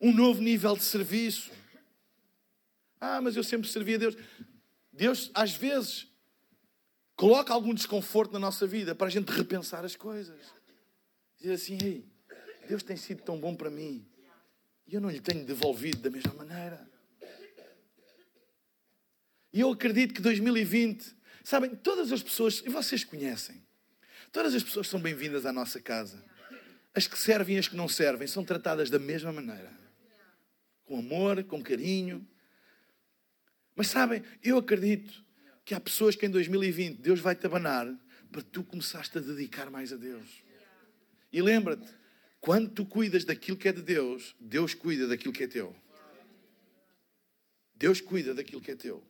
um 0.00 0.12
novo 0.12 0.42
nível 0.42 0.76
de 0.76 0.82
serviço. 0.82 1.50
Ah, 3.00 3.20
mas 3.20 3.36
eu 3.36 3.42
sempre 3.42 3.68
servi 3.68 3.94
a 3.94 3.98
Deus. 3.98 4.16
Deus, 4.92 5.30
às 5.32 5.52
vezes, 5.52 6.06
coloca 7.16 7.52
algum 7.52 7.72
desconforto 7.72 8.32
na 8.32 8.38
nossa 8.38 8.66
vida 8.66 8.94
para 8.94 9.06
a 9.06 9.10
gente 9.10 9.30
repensar 9.30 9.84
as 9.84 9.96
coisas. 9.96 10.38
Dizer 11.38 11.54
assim, 11.54 11.78
ei, 11.82 12.04
Deus 12.68 12.82
tem 12.82 12.96
sido 12.96 13.22
tão 13.22 13.40
bom 13.40 13.54
para 13.54 13.70
mim 13.70 14.06
e 14.86 14.94
eu 14.94 15.00
não 15.00 15.08
lhe 15.08 15.20
tenho 15.20 15.44
devolvido 15.44 15.98
da 15.98 16.10
mesma 16.10 16.34
maneira. 16.34 16.90
E 19.52 19.60
eu 19.60 19.70
acredito 19.70 20.12
que 20.12 20.20
2020, 20.20 21.16
sabem, 21.42 21.74
todas 21.76 22.12
as 22.12 22.22
pessoas, 22.22 22.62
e 22.66 22.68
vocês 22.68 23.04
conhecem, 23.04 23.64
todas 24.32 24.54
as 24.54 24.62
pessoas 24.62 24.88
são 24.88 25.00
bem-vindas 25.00 25.46
à 25.46 25.52
nossa 25.52 25.80
casa. 25.80 26.24
As 26.94 27.06
que 27.06 27.18
servem 27.18 27.56
e 27.56 27.58
as 27.58 27.68
que 27.68 27.76
não 27.76 27.88
servem 27.88 28.26
são 28.26 28.44
tratadas 28.44 28.90
da 28.90 28.98
mesma 28.98 29.32
maneira. 29.32 29.70
Com 30.84 30.98
amor, 30.98 31.42
com 31.44 31.62
carinho. 31.62 32.26
Mas 33.76 33.88
sabem, 33.88 34.22
eu 34.42 34.58
acredito 34.58 35.24
que 35.64 35.74
há 35.74 35.80
pessoas 35.80 36.16
que 36.16 36.26
em 36.26 36.30
2020 36.30 36.98
Deus 36.98 37.20
vai 37.20 37.34
te 37.34 37.46
abanar 37.46 37.86
para 38.30 38.42
tu 38.42 38.64
começaste 38.64 39.18
a 39.18 39.20
dedicar 39.20 39.70
mais 39.70 39.92
a 39.92 39.96
Deus. 39.96 40.42
E 41.32 41.40
lembra-te, 41.40 41.88
quando 42.40 42.70
tu 42.70 42.84
cuidas 42.84 43.24
daquilo 43.24 43.56
que 43.56 43.68
é 43.68 43.72
de 43.72 43.82
Deus, 43.82 44.34
Deus 44.40 44.74
cuida 44.74 45.06
daquilo 45.06 45.32
que 45.32 45.44
é 45.44 45.46
teu. 45.46 45.74
Deus 47.74 48.00
cuida 48.00 48.34
daquilo 48.34 48.60
que 48.60 48.72
é 48.72 48.76
teu. 48.76 49.02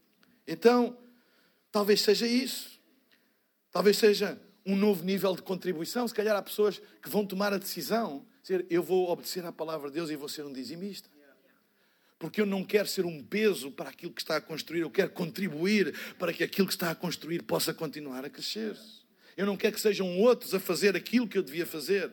Então, 0.46 0.98
talvez 1.72 2.00
seja 2.02 2.26
isso. 2.26 2.80
Talvez 3.70 3.96
seja 3.96 4.40
um 4.70 4.76
novo 4.76 5.04
nível 5.04 5.34
de 5.34 5.42
contribuição. 5.42 6.06
Se 6.06 6.14
calhar 6.14 6.36
há 6.36 6.42
pessoas 6.42 6.80
que 7.02 7.08
vão 7.08 7.26
tomar 7.26 7.52
a 7.52 7.58
decisão, 7.58 8.24
dizer, 8.42 8.64
eu 8.70 8.82
vou 8.82 9.10
obedecer 9.10 9.44
à 9.44 9.52
palavra 9.52 9.88
de 9.88 9.94
Deus 9.94 10.10
e 10.10 10.16
vou 10.16 10.28
ser 10.28 10.44
um 10.44 10.52
dizimista. 10.52 11.08
Porque 12.18 12.40
eu 12.40 12.46
não 12.46 12.62
quero 12.62 12.86
ser 12.86 13.04
um 13.04 13.22
peso 13.22 13.70
para 13.70 13.88
aquilo 13.88 14.12
que 14.12 14.20
está 14.20 14.36
a 14.36 14.40
construir, 14.40 14.80
eu 14.80 14.90
quero 14.90 15.10
contribuir 15.10 15.94
para 16.18 16.32
que 16.32 16.44
aquilo 16.44 16.66
que 16.66 16.74
está 16.74 16.90
a 16.90 16.94
construir 16.94 17.42
possa 17.42 17.72
continuar 17.72 18.24
a 18.24 18.30
crescer. 18.30 18.76
Eu 19.36 19.46
não 19.46 19.56
quero 19.56 19.74
que 19.74 19.80
sejam 19.80 20.18
outros 20.18 20.54
a 20.54 20.60
fazer 20.60 20.94
aquilo 20.94 21.26
que 21.26 21.38
eu 21.38 21.42
devia 21.42 21.66
fazer 21.66 22.12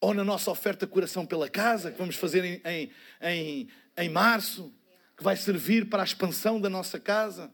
ou 0.00 0.14
na 0.14 0.22
nossa 0.22 0.50
oferta 0.50 0.86
coração 0.86 1.26
pela 1.26 1.48
casa, 1.48 1.90
que 1.90 1.98
vamos 1.98 2.14
fazer 2.14 2.44
em, 2.44 2.60
em, 2.64 2.90
em, 3.20 3.68
em 3.96 4.08
março, 4.08 4.72
que 5.16 5.24
vai 5.24 5.36
servir 5.36 5.86
para 5.86 6.02
a 6.02 6.04
expansão 6.04 6.60
da 6.60 6.70
nossa 6.70 7.00
casa 7.00 7.50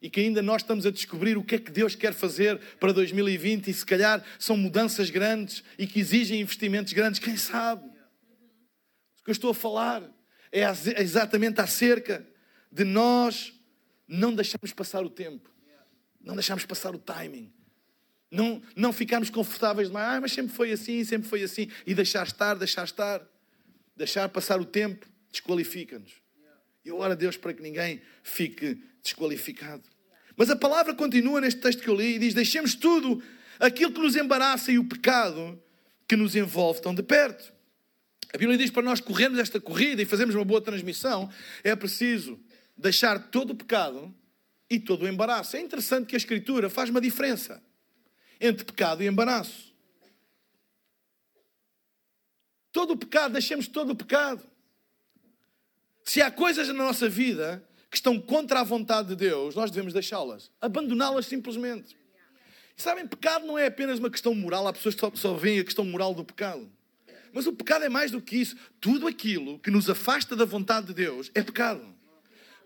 e 0.00 0.08
que 0.08 0.20
ainda 0.20 0.40
nós 0.40 0.62
estamos 0.62 0.86
a 0.86 0.90
descobrir 0.90 1.36
o 1.36 1.44
que 1.44 1.56
é 1.56 1.58
que 1.58 1.70
Deus 1.70 1.94
quer 1.94 2.14
fazer 2.14 2.58
para 2.78 2.92
2020 2.92 3.68
e 3.68 3.74
se 3.74 3.84
calhar 3.84 4.24
são 4.38 4.56
mudanças 4.56 5.10
grandes 5.10 5.62
e 5.78 5.86
que 5.86 6.00
exigem 6.00 6.40
investimentos 6.40 6.92
grandes, 6.92 7.20
quem 7.20 7.36
sabe? 7.36 7.86
O 7.86 9.24
que 9.24 9.30
eu 9.30 9.32
estou 9.32 9.50
a 9.50 9.54
falar 9.54 10.02
é 10.50 10.62
exatamente 11.00 11.60
acerca 11.60 12.26
de 12.72 12.84
nós 12.84 13.52
não 14.08 14.34
deixarmos 14.34 14.72
passar 14.72 15.04
o 15.04 15.10
tempo, 15.10 15.50
não 16.20 16.34
deixarmos 16.34 16.64
passar 16.64 16.94
o 16.94 16.98
timing, 16.98 17.52
não, 18.30 18.62
não 18.74 18.92
ficarmos 18.92 19.28
confortáveis 19.28 19.88
demais, 19.88 20.16
ah, 20.16 20.20
mas 20.20 20.32
sempre 20.32 20.54
foi 20.54 20.72
assim, 20.72 21.04
sempre 21.04 21.28
foi 21.28 21.42
assim, 21.42 21.68
e 21.86 21.94
deixar 21.94 22.26
estar, 22.26 22.54
deixar 22.54 22.84
estar, 22.84 23.26
deixar 23.96 24.28
passar 24.28 24.60
o 24.60 24.64
tempo, 24.64 25.06
desqualifica-nos. 25.30 26.19
E 26.84 26.90
oro 26.90 27.12
a 27.12 27.14
Deus 27.14 27.36
para 27.36 27.52
que 27.52 27.62
ninguém 27.62 28.00
fique 28.22 28.82
desqualificado. 29.02 29.82
Mas 30.36 30.48
a 30.50 30.56
palavra 30.56 30.94
continua 30.94 31.40
neste 31.40 31.60
texto 31.60 31.82
que 31.82 31.88
eu 31.88 31.94
li 31.94 32.16
e 32.16 32.18
diz: 32.18 32.34
Deixemos 32.34 32.74
tudo 32.74 33.22
aquilo 33.58 33.92
que 33.92 34.00
nos 34.00 34.16
embaraça 34.16 34.72
e 34.72 34.78
o 34.78 34.84
pecado 34.84 35.60
que 36.08 36.16
nos 36.16 36.34
envolve 36.34 36.80
tão 36.80 36.94
de 36.94 37.02
perto. 37.02 37.52
A 38.32 38.38
Bíblia 38.38 38.56
diz 38.56 38.70
para 38.70 38.82
nós 38.82 39.00
corrermos 39.00 39.38
esta 39.38 39.60
corrida 39.60 40.00
e 40.00 40.06
fazermos 40.06 40.34
uma 40.34 40.44
boa 40.44 40.60
transmissão, 40.60 41.30
é 41.64 41.74
preciso 41.74 42.38
deixar 42.76 43.30
todo 43.30 43.50
o 43.50 43.54
pecado 43.54 44.14
e 44.68 44.78
todo 44.78 45.02
o 45.02 45.08
embaraço. 45.08 45.56
É 45.56 45.60
interessante 45.60 46.06
que 46.06 46.16
a 46.16 46.18
Escritura 46.18 46.70
faz 46.70 46.90
uma 46.90 47.00
diferença 47.00 47.62
entre 48.40 48.64
pecado 48.64 49.02
e 49.02 49.06
embaraço. 49.06 49.74
Todo 52.72 52.92
o 52.92 52.96
pecado, 52.96 53.32
deixemos 53.32 53.66
todo 53.66 53.90
o 53.90 53.96
pecado. 53.96 54.49
Se 56.10 56.20
há 56.20 56.28
coisas 56.28 56.66
na 56.66 56.74
nossa 56.74 57.08
vida 57.08 57.64
que 57.88 57.96
estão 57.96 58.20
contra 58.20 58.58
a 58.58 58.64
vontade 58.64 59.10
de 59.10 59.14
Deus, 59.14 59.54
nós 59.54 59.70
devemos 59.70 59.92
deixá-las, 59.92 60.50
abandoná-las 60.60 61.26
simplesmente. 61.26 61.96
E 62.76 62.82
sabem, 62.82 63.06
pecado 63.06 63.46
não 63.46 63.56
é 63.56 63.66
apenas 63.66 64.00
uma 64.00 64.10
questão 64.10 64.34
moral, 64.34 64.66
há 64.66 64.72
pessoas 64.72 64.96
que 64.96 65.00
só, 65.00 65.12
só 65.14 65.34
veem 65.34 65.60
a 65.60 65.64
questão 65.64 65.84
moral 65.84 66.12
do 66.12 66.24
pecado. 66.24 66.68
Mas 67.32 67.46
o 67.46 67.52
pecado 67.52 67.84
é 67.84 67.88
mais 67.88 68.10
do 68.10 68.20
que 68.20 68.38
isso. 68.38 68.56
Tudo 68.80 69.06
aquilo 69.06 69.60
que 69.60 69.70
nos 69.70 69.88
afasta 69.88 70.34
da 70.34 70.44
vontade 70.44 70.88
de 70.88 70.94
Deus 70.94 71.30
é 71.32 71.44
pecado. 71.44 71.86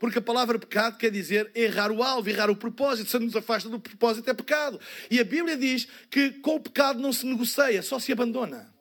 Porque 0.01 0.21
a 0.21 0.23
palavra 0.23 0.59
pecado 0.59 0.97
quer 0.97 1.11
dizer 1.11 1.53
errar 1.55 1.93
o 1.93 2.03
alvo, 2.03 2.31
errar 2.31 2.49
o 2.49 2.57
propósito. 2.57 3.11
Se 3.11 3.19
nos 3.19 3.37
afasta 3.37 3.69
do 3.69 3.79
propósito, 3.79 4.31
é 4.31 4.33
pecado. 4.33 4.81
E 5.11 5.21
a 5.21 5.25
Bíblia 5.25 5.59
diz 5.59 5.87
que 6.11 6.31
com 6.31 6.55
o 6.55 6.61
pecado 6.61 6.99
não 6.99 7.13
se 7.13 7.27
negocia, 7.27 7.83
só 7.83 7.99
se 7.99 8.11
abandona. 8.11 8.73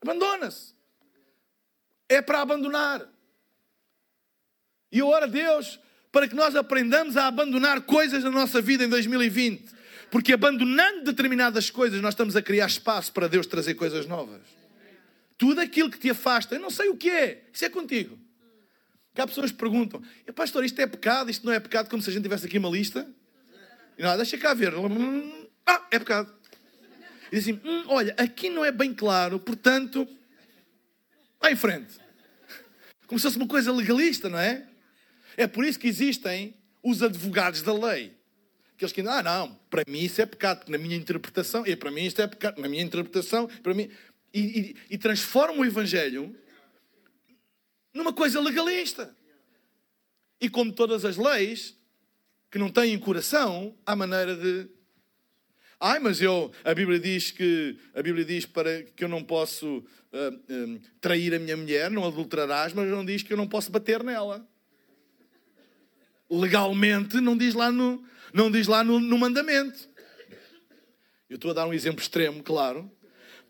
Abandona-se. 0.00 0.77
É 2.08 2.22
para 2.22 2.40
abandonar. 2.40 3.06
E 4.90 4.98
eu 4.98 5.08
oro 5.08 5.24
a 5.24 5.28
Deus 5.28 5.78
para 6.10 6.26
que 6.26 6.34
nós 6.34 6.56
aprendamos 6.56 7.16
a 7.16 7.26
abandonar 7.26 7.82
coisas 7.82 8.24
na 8.24 8.30
nossa 8.30 8.60
vida 8.60 8.84
em 8.84 8.88
2020. 8.88 9.76
Porque 10.10 10.32
abandonando 10.32 11.04
determinadas 11.04 11.70
coisas, 11.70 12.00
nós 12.00 12.14
estamos 12.14 12.34
a 12.34 12.42
criar 12.42 12.66
espaço 12.66 13.12
para 13.12 13.28
Deus 13.28 13.46
trazer 13.46 13.74
coisas 13.74 14.06
novas. 14.06 14.40
Tudo 15.36 15.60
aquilo 15.60 15.90
que 15.90 15.98
te 15.98 16.10
afasta, 16.10 16.54
eu 16.54 16.60
não 16.60 16.70
sei 16.70 16.88
o 16.88 16.96
que 16.96 17.10
é, 17.10 17.44
isso 17.52 17.64
é 17.64 17.68
contigo. 17.68 18.18
Que 19.14 19.20
há 19.20 19.26
pessoas 19.26 19.52
que 19.52 19.58
perguntam, 19.58 20.02
pastor, 20.34 20.64
isto 20.64 20.80
é 20.80 20.86
pecado, 20.86 21.30
isto 21.30 21.44
não 21.44 21.52
é 21.52 21.60
pecado, 21.60 21.90
como 21.90 22.02
se 22.02 22.08
a 22.08 22.12
gente 22.12 22.22
tivesse 22.22 22.46
aqui 22.46 22.58
uma 22.58 22.70
lista. 22.70 23.06
E 23.98 24.02
não, 24.02 24.16
deixa 24.16 24.38
cá 24.38 24.54
ver. 24.54 24.72
Ah, 25.66 25.86
é 25.90 25.98
pecado. 25.98 26.32
E 27.30 27.36
diz 27.36 27.44
assim, 27.44 27.60
hum, 27.62 27.84
olha, 27.88 28.14
aqui 28.16 28.48
não 28.48 28.64
é 28.64 28.72
bem 28.72 28.94
claro, 28.94 29.38
portanto, 29.38 30.08
vai 31.40 31.52
em 31.52 31.56
frente. 31.56 31.98
Como 33.06 33.18
se 33.18 33.24
fosse 33.24 33.36
uma 33.36 33.48
coisa 33.48 33.72
legalista, 33.72 34.28
não 34.28 34.38
é? 34.38 34.68
É 35.36 35.46
por 35.46 35.64
isso 35.64 35.78
que 35.78 35.88
existem 35.88 36.54
os 36.82 37.02
advogados 37.02 37.62
da 37.62 37.72
lei. 37.72 38.16
Aqueles 38.74 38.92
que 38.92 39.02
dizem, 39.02 39.16
ah, 39.16 39.22
não, 39.22 39.54
para 39.68 39.82
mim 39.88 40.00
isso 40.00 40.20
é 40.20 40.26
pecado, 40.26 40.58
porque 40.58 40.72
na 40.72 40.78
minha 40.78 40.96
interpretação, 40.96 41.66
e 41.66 41.74
para 41.74 41.90
mim 41.90 42.04
isto 42.04 42.22
é 42.22 42.26
pecado, 42.26 42.60
na 42.60 42.68
minha 42.68 42.82
interpretação, 42.82 43.48
para 43.62 43.74
mim. 43.74 43.90
E, 44.32 44.40
e, 44.40 44.76
e 44.90 44.98
transformam 44.98 45.60
o 45.60 45.64
Evangelho 45.64 46.36
numa 47.94 48.12
coisa 48.12 48.40
legalista. 48.40 49.14
E 50.40 50.48
como 50.48 50.72
todas 50.72 51.04
as 51.04 51.16
leis 51.16 51.76
que 52.50 52.58
não 52.58 52.70
têm 52.70 52.98
coração, 52.98 53.76
há 53.84 53.96
maneira 53.96 54.36
de. 54.36 54.68
Ai, 55.80 55.98
mas 55.98 56.20
eu, 56.20 56.52
a 56.64 56.74
Bíblia 56.74 56.98
diz 56.98 57.30
que 57.30 57.78
a 57.94 58.02
Bíblia 58.02 58.24
diz 58.24 58.46
para 58.46 58.82
que 58.82 59.04
eu 59.04 59.08
não 59.08 59.22
posso 59.22 59.84
uh, 60.12 60.34
uh, 60.34 60.80
trair 61.00 61.34
a 61.34 61.38
minha 61.38 61.56
mulher, 61.56 61.90
não 61.90 62.06
adulterarás, 62.06 62.72
mas 62.72 62.88
não 62.88 63.04
diz 63.04 63.22
que 63.22 63.32
eu 63.32 63.36
não 63.36 63.48
posso 63.48 63.70
bater 63.70 64.02
nela 64.02 64.46
legalmente 66.30 67.20
não 67.20 67.36
diz 67.36 67.54
lá 67.54 67.72
no, 67.72 68.04
não 68.32 68.50
diz 68.50 68.66
lá 68.66 68.84
no, 68.84 69.00
no 69.00 69.18
mandamento. 69.18 69.88
Eu 71.28 71.36
estou 71.36 71.50
a 71.50 71.54
dar 71.54 71.66
um 71.66 71.72
exemplo 71.72 72.00
extremo, 72.00 72.42
claro, 72.42 72.90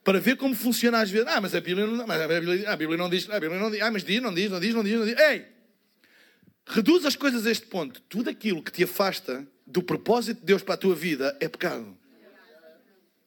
para 0.02 0.20
ver 0.20 0.36
como 0.36 0.54
funciona 0.54 1.00
às 1.00 1.10
vezes. 1.10 1.28
Ah, 1.28 1.40
mas 1.40 1.54
a 1.54 1.60
Bíblia 1.60 1.86
não, 1.86 2.06
mas 2.06 2.20
a 2.20 2.28
Bíblia, 2.28 2.70
a 2.70 2.76
Bíblia 2.76 2.98
não 2.98 3.10
diz, 3.10 3.28
a 3.28 3.38
Bíblia 3.38 3.60
não 3.60 3.70
diz. 3.70 3.82
Ah, 3.82 3.90
mas 3.90 4.04
diz, 4.04 4.22
não 4.22 4.34
diz, 4.34 4.50
não 4.50 4.60
diz, 4.60 4.74
não 4.74 4.82
diz, 4.82 4.94
não 4.96 5.06
diz. 5.06 5.18
Ei! 5.18 5.46
Reduz 6.66 7.04
as 7.04 7.16
coisas 7.16 7.46
a 7.46 7.50
este 7.50 7.66
ponto. 7.66 8.00
Tudo 8.02 8.28
aquilo 8.30 8.62
que 8.62 8.72
te 8.72 8.84
afasta 8.84 9.46
do 9.66 9.82
propósito 9.82 10.40
de 10.40 10.46
Deus 10.46 10.62
para 10.62 10.74
a 10.74 10.78
tua 10.78 10.94
vida 10.94 11.36
é 11.40 11.48
pecado. 11.48 11.96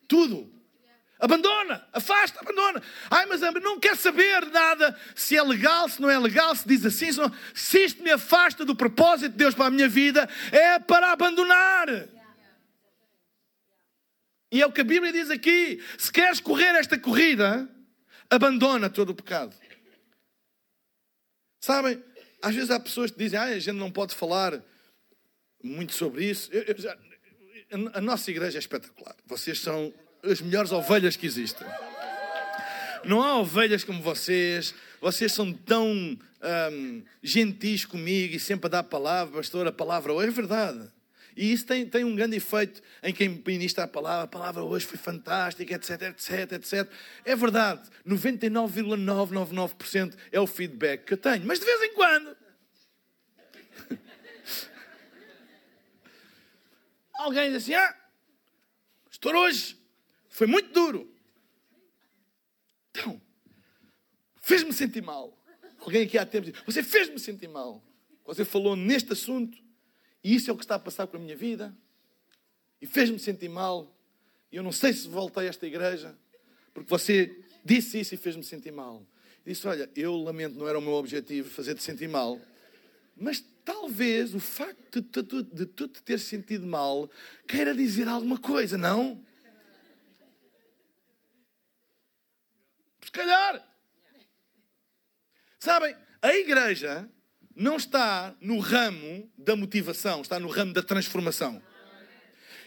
Tudo. 0.08 0.51
Abandona, 1.22 1.88
afasta, 1.94 2.40
abandona. 2.40 2.82
Ai, 3.08 3.28
mas 3.28 3.42
não 3.62 3.80
quer 3.80 3.96
saber 3.96 4.44
nada 4.48 5.00
se 5.16 5.38
é 5.38 5.44
legal, 5.44 5.88
se 5.88 6.02
não 6.02 6.10
é 6.10 6.18
legal, 6.18 6.56
se 6.56 6.68
diz 6.68 6.84
assim, 6.84 7.12
se, 7.12 7.20
não... 7.20 7.32
se 7.54 7.86
isto 7.86 8.02
me 8.02 8.10
afasta 8.10 8.66
do 8.66 8.76
propósito 8.76 9.34
de 9.34 9.38
Deus 9.38 9.54
para 9.54 9.68
a 9.68 9.70
minha 9.70 9.88
vida, 9.88 10.28
é 10.52 10.80
para 10.80 11.12
abandonar. 11.12 11.88
E 14.52 14.64
é 14.64 14.66
o 14.66 14.72
que 14.72 14.82
a 14.82 14.84
Bíblia 14.84 15.14
diz 15.14 15.30
aqui: 15.30 15.80
se 15.96 16.12
queres 16.12 16.40
correr 16.40 16.74
esta 16.74 16.98
corrida, 16.98 17.70
abandona 18.28 18.90
todo 18.90 19.12
o 19.12 19.16
pecado. 19.16 19.56
Sabem, 21.60 22.04
às 22.42 22.56
vezes 22.56 22.72
há 22.72 22.80
pessoas 22.80 23.12
que 23.12 23.20
dizem, 23.20 23.38
ah, 23.38 23.44
a 23.44 23.60
gente 23.60 23.78
não 23.78 23.92
pode 23.92 24.16
falar 24.16 24.60
muito 25.64 25.94
sobre 25.94 26.26
isso. 26.26 26.52
Eu, 26.52 26.64
eu 26.64 26.78
já... 26.80 26.98
a 27.94 28.02
nossa 28.02 28.32
igreja 28.32 28.58
é 28.58 28.60
espetacular. 28.60 29.16
Vocês 29.28 29.60
são 29.60 29.94
as 30.24 30.42
melhores 30.42 30.72
ovelhas 30.72 31.16
que 31.16 31.26
existem. 31.26 31.68
Não 33.04 33.22
há 33.22 33.40
ovelhas 33.40 33.84
como 33.84 34.02
vocês. 34.02 34.74
Vocês 35.00 35.32
são 35.32 35.52
tão 35.52 35.92
um, 35.92 37.04
gentis 37.24 37.86
comigo 37.86 38.36
e 38.36 38.40
sempre 38.40 38.68
a 38.68 38.70
dar 38.70 38.84
palavra, 38.84 39.38
pastor, 39.38 39.66
a 39.68 39.72
palavra 39.72 40.14
hoje 40.14 40.30
é 40.30 40.32
verdade. 40.32 40.88
E 41.36 41.52
isso 41.52 41.66
tem, 41.66 41.86
tem 41.86 42.04
um 42.04 42.16
grande 42.16 42.38
efeito 42.38 42.82
em 43.02 43.12
quem 43.14 43.42
ministra 43.46 43.86
a 43.86 43.88
palavra. 43.88 44.26
A 44.26 44.28
palavra 44.28 44.64
hoje 44.64 44.86
foi 44.86 44.98
fantástica, 44.98 45.74
etc, 45.74 46.02
etc, 46.02 46.52
etc. 46.52 46.88
É 47.26 47.36
verdade, 47.36 47.90
99,999% 48.08 50.16
é 50.32 50.40
o 50.40 50.46
feedback 50.46 51.06
que 51.06 51.14
eu 51.14 51.18
tenho. 51.18 51.44
Mas 51.46 51.60
de 51.60 51.66
vez 51.66 51.82
em 51.84 51.94
quando. 51.94 52.38
Alguém 57.16 57.52
diz 57.52 57.64
assim: 57.64 57.74
Ah, 57.74 57.96
pastor, 59.10 59.36
hoje 59.36 59.81
foi 60.32 60.48
muito 60.48 60.72
duro. 60.72 61.14
Então, 62.90 63.22
fez-me 64.42 64.74
sentir 64.74 65.04
mal. 65.04 65.38
Alguém 65.78 66.04
aqui 66.04 66.18
há 66.18 66.26
tempo 66.26 66.50
diz: 66.50 66.60
Você 66.66 66.82
fez-me 66.82 67.20
sentir 67.20 67.48
mal. 67.48 67.84
Você 68.26 68.46
falou 68.46 68.76
neste 68.76 69.12
assunto 69.12 69.58
e 70.24 70.34
isso 70.34 70.50
é 70.50 70.54
o 70.54 70.58
que 70.58 70.64
está 70.64 70.76
a 70.76 70.80
passar 70.80 71.06
com 71.06 71.18
a 71.18 71.20
minha 71.20 71.36
vida. 71.36 71.76
E 72.82 72.88
fez-me 72.88 73.20
sentir 73.20 73.50
mal. 73.50 73.94
E 74.52 74.56
eu 74.56 74.64
não 74.64 74.72
sei 74.72 74.94
se 74.94 75.08
voltei 75.08 75.46
a 75.46 75.50
esta 75.50 75.68
igreja 75.68 76.18
porque 76.74 76.90
você 76.90 77.44
disse 77.64 78.00
isso 78.00 78.14
e 78.16 78.18
fez-me 78.18 78.44
sentir 78.44 78.72
mal. 78.72 79.06
E 79.46 79.50
disse: 79.50 79.68
Olha, 79.68 79.90
eu 79.96 80.16
lamento, 80.16 80.58
não 80.58 80.68
era 80.68 80.80
o 80.80 80.82
meu 80.82 80.94
objetivo 80.94 81.50
fazer-te 81.50 81.84
sentir 81.84 82.08
mal. 82.08 82.40
Mas 83.18 83.44
talvez 83.66 84.34
o 84.34 84.40
facto 84.40 85.02
de 85.02 85.24
tu, 85.24 85.44
de 85.44 85.66
tu 85.66 85.88
te 85.90 86.02
ter 86.02 86.20
sentido 86.20 86.66
mal 86.66 87.10
queira 87.46 87.76
dizer 87.76 88.08
alguma 88.08 88.38
coisa, 88.40 88.78
não? 88.78 89.22
Se 93.12 93.20
calhar. 93.20 93.62
Sabem, 95.60 95.94
a 96.22 96.34
igreja 96.34 97.10
não 97.54 97.76
está 97.76 98.34
no 98.40 98.60
ramo 98.60 99.30
da 99.38 99.54
motivação, 99.54 100.22
está 100.22 100.40
no 100.40 100.48
ramo 100.48 100.72
da 100.72 100.82
transformação. 100.82 101.62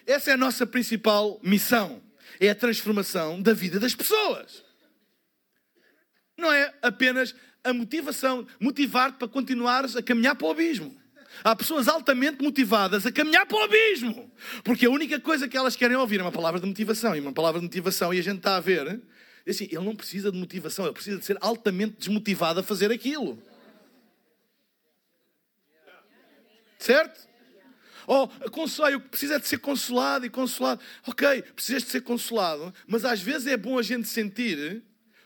Essa 0.06 0.32
é 0.32 0.34
a 0.34 0.36
nossa 0.36 0.66
principal 0.66 1.40
missão. 1.42 2.02
É 2.38 2.50
a 2.50 2.54
transformação 2.54 3.40
da 3.40 3.54
vida 3.54 3.80
das 3.80 3.94
pessoas. 3.94 4.62
Não 6.36 6.52
é 6.52 6.74
apenas 6.82 7.34
a 7.62 7.72
motivação, 7.72 8.46
motivar-te 8.60 9.16
para 9.16 9.28
continuares 9.28 9.96
a 9.96 10.02
caminhar 10.02 10.36
para 10.36 10.46
o 10.46 10.50
abismo. 10.50 10.94
Há 11.42 11.56
pessoas 11.56 11.88
altamente 11.88 12.42
motivadas 12.42 13.06
a 13.06 13.12
caminhar 13.12 13.46
para 13.46 13.56
o 13.56 13.62
abismo, 13.62 14.30
porque 14.62 14.84
a 14.84 14.90
única 14.90 15.18
coisa 15.18 15.48
que 15.48 15.56
elas 15.56 15.74
querem 15.74 15.96
ouvir 15.96 16.20
é 16.20 16.22
uma 16.22 16.30
palavra 16.30 16.60
de 16.60 16.66
motivação, 16.66 17.16
e 17.16 17.20
uma 17.20 17.32
palavra 17.32 17.60
de 17.60 17.66
motivação, 17.66 18.12
e 18.12 18.18
a 18.18 18.22
gente 18.22 18.38
está 18.38 18.56
a 18.56 18.60
ver 18.60 19.00
Assim, 19.46 19.64
ele 19.64 19.84
não 19.84 19.94
precisa 19.94 20.32
de 20.32 20.38
motivação, 20.38 20.86
ele 20.86 20.94
precisa 20.94 21.18
de 21.18 21.24
ser 21.24 21.36
altamente 21.40 21.96
desmotivado 21.98 22.60
a 22.60 22.62
fazer 22.62 22.90
aquilo. 22.90 23.42
Certo? 26.78 27.28
Oh, 28.06 28.28
conselho, 28.50 29.00
precisa 29.00 29.40
de 29.40 29.46
ser 29.46 29.58
consolado 29.58 30.26
e 30.26 30.30
consolado. 30.30 30.80
Ok, 31.06 31.42
precisas 31.54 31.84
de 31.84 31.90
ser 31.90 32.02
consolado, 32.02 32.72
mas 32.86 33.04
às 33.04 33.20
vezes 33.20 33.46
é 33.46 33.56
bom 33.56 33.78
a 33.78 33.82
gente 33.82 34.08
sentir 34.08 34.82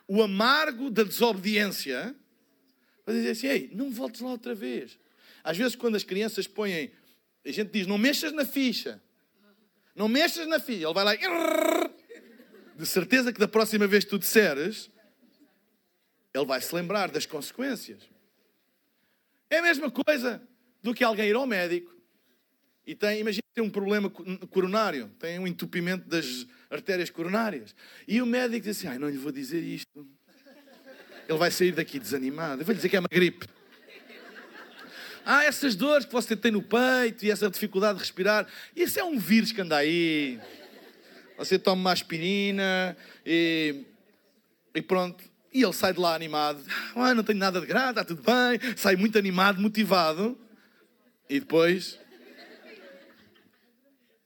o 0.07 0.23
amargo 0.23 0.89
da 0.89 1.03
desobediência 1.03 2.15
para 3.05 3.15
dizer 3.15 3.31
assim: 3.31 3.47
ei, 3.47 3.71
não 3.73 3.91
voltes 3.91 4.21
lá 4.21 4.31
outra 4.31 4.55
vez. 4.55 4.99
Às 5.43 5.57
vezes, 5.57 5.75
quando 5.75 5.97
as 5.97 6.05
crianças 6.05 6.47
põem, 6.47 6.93
a 7.45 7.51
gente 7.51 7.71
diz: 7.71 7.87
não 7.87 7.99
mexas 7.99 8.33
na 8.33 8.45
ficha, 8.45 9.03
não 9.95 10.09
mexas 10.09 10.47
na 10.47 10.61
ficha, 10.61 10.85
ele 10.85 10.95
vai 10.95 11.05
lá 11.05 11.15
de 12.79 12.87
certeza 12.87 13.33
que 13.33 13.41
da 13.41 13.49
próxima 13.49 13.89
vez 13.89 14.05
que 14.05 14.11
tu 14.11 14.19
disseres, 14.21 14.89
ele 16.33 16.47
vai 16.47 16.61
se 16.61 16.73
lembrar 16.73 17.11
das 17.11 17.27
consequências. 17.27 18.09
É 19.51 19.59
a 19.59 19.63
mesma 19.63 19.91
coisa 19.91 20.41
do 20.81 20.95
que 20.95 21.03
alguém 21.03 21.29
ir 21.29 21.35
ao 21.35 21.45
médico 21.45 21.93
e 22.87 22.95
tem, 22.95 23.21
imagina, 23.21 23.43
tem 23.53 23.65
um 23.65 23.69
problema 23.69 24.09
coronário, 24.09 25.11
tem 25.19 25.41
um 25.41 25.47
entupimento 25.47 26.09
das 26.09 26.47
artérias 26.71 27.11
coronárias. 27.11 27.75
E 28.07 28.23
o 28.23 28.27
médico 28.27 28.61
diz 28.61 28.79
assim: 28.79 28.87
Ai, 28.87 28.99
não 28.99 29.09
lhe 29.09 29.19
vou 29.19 29.33
dizer 29.33 29.61
isto. 29.61 30.09
Ele 31.29 31.37
vai 31.37 31.51
sair 31.51 31.73
daqui 31.73 31.99
desanimado. 31.99 32.63
Eu 32.63 32.65
vou 32.65 32.73
lhe 32.73 32.77
dizer 32.77 32.89
que 32.89 32.97
é 32.97 33.01
uma 33.01 33.09
gripe. 33.11 33.47
Ah, 35.25 35.45
essas 35.45 35.75
dores 35.75 36.07
que 36.07 36.13
você 36.13 36.35
tem 36.37 36.53
no 36.53 36.63
peito 36.63 37.27
e 37.27 37.31
essa 37.31 37.51
dificuldade 37.51 37.99
de 37.99 38.05
respirar, 38.05 38.47
isso 38.75 38.99
é 38.99 39.05
um 39.05 39.19
vírus 39.19 39.53
que 39.53 39.61
anda 39.61 39.77
aí 39.77 40.41
você 41.39 41.57
toma 41.57 41.81
uma 41.81 41.93
aspirina 41.93 42.97
e, 43.25 43.85
e 44.75 44.83
pronto. 44.83 45.25
E 45.55 45.63
ele 45.63 45.73
sai 45.73 45.93
de 45.93 46.01
lá 46.01 46.15
animado. 46.15 46.61
Ah, 46.97 47.15
não 47.15 47.23
tenho 47.23 47.39
nada 47.39 47.61
de 47.61 47.67
grave, 47.67 47.91
está 47.91 48.05
tudo 48.05 48.23
bem. 48.23 48.77
Sai 48.77 48.97
muito 48.97 49.17
animado, 49.17 49.61
motivado. 49.61 50.37
E 51.31 51.39
depois, 51.39 51.99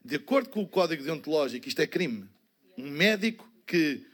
de 0.03 0.17
acordo 0.17 0.49
com 0.49 0.63
o 0.63 0.69
código 0.69 1.03
deontológico, 1.03 1.69
isto 1.69 1.81
é 1.81 1.87
crime. 1.87 2.29
Um 2.79 2.91
médico 2.91 3.47
que 3.67 4.07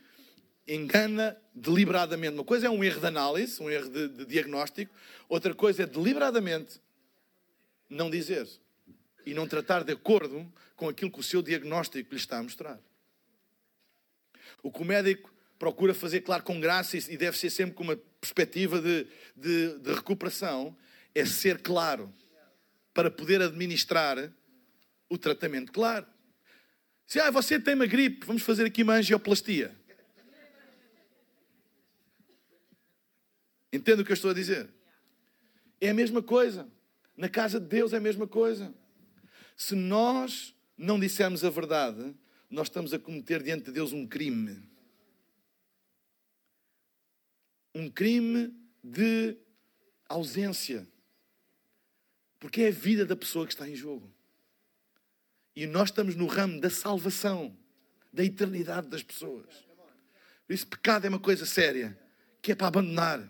engana 0.67 1.37
deliberadamente. 1.55 2.35
Uma 2.35 2.45
coisa 2.45 2.67
é 2.67 2.71
um 2.71 2.83
erro 2.83 3.01
de 3.01 3.07
análise, 3.07 3.63
um 3.63 3.71
erro 3.71 3.89
de, 3.89 4.09
de 4.09 4.25
diagnóstico. 4.27 4.93
Outra 5.29 5.55
coisa 5.55 5.85
é 5.85 5.87
deliberadamente 5.87 6.81
não 7.89 8.11
dizer 8.11 8.47
e 9.25 9.33
não 9.33 9.47
tratar 9.47 9.85
de 9.85 9.93
acordo 9.93 10.51
com 10.77 10.89
aquilo 10.89 11.11
que 11.11 11.21
o 11.21 11.23
seu 11.23 11.43
diagnóstico 11.43 12.11
lhe 12.11 12.21
está 12.21 12.39
a 12.39 12.43
mostrar. 12.43 12.79
O 14.63 14.73
que 14.73 14.83
o 14.83 14.85
médico 14.85 15.33
procura 15.59 15.93
fazer, 15.93 16.21
claro, 16.21 16.43
com 16.43 16.61
graça 16.61 16.97
e 16.97 17.17
deve 17.17 17.37
ser 17.37 17.51
sempre 17.51 17.75
com 17.75 17.83
uma 17.83 17.97
perspectiva 18.21 18.81
de, 18.81 19.07
de, 19.37 19.79
de 19.79 19.93
recuperação, 19.93 20.77
é 21.15 21.25
ser 21.25 21.61
claro 21.63 22.13
para 22.93 23.11
poder 23.11 23.41
administrar 23.43 24.33
o 25.09 25.17
tratamento 25.17 25.73
claro. 25.73 26.07
Se 27.07 27.19
ah, 27.19 27.31
você 27.31 27.59
tem 27.59 27.75
uma 27.75 27.87
gripe, 27.87 28.27
vamos 28.27 28.43
fazer 28.43 28.67
aqui 28.67 28.83
uma 28.83 28.95
angioplastia. 28.95 29.75
Entende 33.73 34.03
o 34.03 34.05
que 34.05 34.13
eu 34.13 34.15
estou 34.15 34.31
a 34.31 34.35
dizer? 34.35 34.69
É 35.81 35.91
a 35.91 35.95
mesma 35.95 36.23
coisa. 36.23 36.69
Na 37.17 37.29
casa 37.29 37.59
de 37.59 37.67
Deus 37.67 37.93
é 37.93 37.97
a 37.97 38.01
mesma 38.01 38.27
coisa. 38.27 38.73
Se 39.57 39.75
nós 39.75 40.55
não 40.77 41.01
dissermos 41.01 41.45
a 41.45 41.51
verdade, 41.51 42.15
nós 42.51 42.69
estamos 42.69 42.95
a 42.95 42.99
cometer 42.99 43.43
diante 43.43 43.67
de 43.67 43.73
Deus 43.73 43.93
um 43.93 44.07
crime. 44.07 44.63
Um 47.75 47.91
crime 47.91 48.55
de 48.83 49.37
ausência. 50.09 50.89
Porque 52.39 52.63
é 52.63 52.69
a 52.69 52.73
vida 52.73 53.05
da 53.05 53.15
pessoa 53.15 53.47
que 53.47 53.53
está 53.53 53.69
em 53.69 53.75
jogo. 53.75 54.11
E 55.55 55.67
nós 55.67 55.91
estamos 55.91 56.15
no 56.15 56.27
ramo 56.27 56.61
da 56.61 56.71
salvação, 56.71 57.57
da 58.13 58.25
eternidade 58.25 58.89
das 58.89 59.03
pessoas. 59.03 59.47
Por 60.47 60.55
isso, 60.55 60.67
pecado 60.67 61.05
é 61.05 61.09
uma 61.09 61.19
coisa 61.19 61.45
séria, 61.45 61.99
que 62.41 62.53
é 62.53 62.55
para 62.55 62.69
abandonar. 62.69 63.29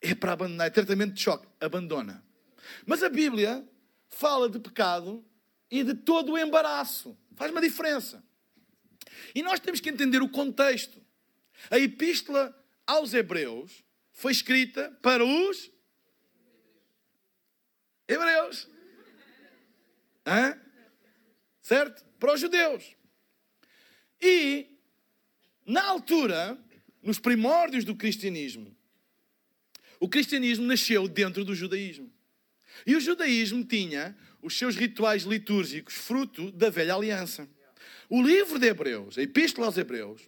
É 0.00 0.14
para 0.14 0.32
abandonar. 0.32 0.68
É 0.68 0.70
tratamento 0.70 1.12
de 1.12 1.20
choque. 1.20 1.46
Abandona. 1.60 2.24
Mas 2.86 3.02
a 3.02 3.10
Bíblia 3.10 3.66
fala 4.08 4.48
de 4.48 4.58
pecado 4.58 5.22
e 5.70 5.82
de 5.82 5.94
todo 5.94 6.32
o 6.32 6.38
embaraço. 6.38 7.16
Faz 7.36 7.50
uma 7.50 7.60
diferença. 7.60 8.24
E 9.34 9.42
nós 9.42 9.60
temos 9.60 9.80
que 9.80 9.90
entender 9.90 10.22
o 10.22 10.28
contexto. 10.28 11.02
A 11.70 11.78
epístola 11.78 12.54
aos 12.86 13.14
Hebreus 13.14 13.82
foi 14.12 14.32
escrita 14.32 14.90
para 15.02 15.24
os 15.24 15.70
Hebreus. 18.06 18.68
Hã? 20.26 20.60
Certo? 21.62 22.04
Para 22.18 22.34
os 22.34 22.40
judeus. 22.40 22.94
E, 24.20 24.78
na 25.66 25.82
altura, 25.84 26.58
nos 27.02 27.18
primórdios 27.18 27.84
do 27.84 27.96
cristianismo, 27.96 28.74
o 29.98 30.08
cristianismo 30.08 30.66
nasceu 30.66 31.08
dentro 31.08 31.44
do 31.44 31.54
judaísmo. 31.54 32.12
E 32.86 32.94
o 32.94 33.00
judaísmo 33.00 33.64
tinha 33.64 34.16
os 34.44 34.58
seus 34.58 34.76
rituais 34.76 35.22
litúrgicos 35.22 35.94
fruto 35.94 36.52
da 36.52 36.68
velha 36.68 36.94
aliança. 36.94 37.48
O 38.10 38.22
livro 38.22 38.58
de 38.58 38.66
Hebreus, 38.66 39.16
a 39.16 39.22
Epístola 39.22 39.66
aos 39.66 39.78
Hebreus, 39.78 40.20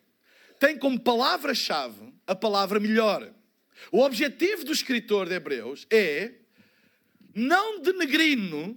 tem 0.59 0.79
como 0.79 0.99
palavra-chave 0.99 2.15
a 2.27 2.35
palavra 2.35 2.81
melhor. 2.81 3.31
O 3.93 4.03
objetivo 4.03 4.65
do 4.65 4.73
escritor 4.73 5.29
de 5.29 5.35
Hebreus 5.35 5.87
é 5.91 6.33
não 7.35 7.83
denegrindo 7.83 8.75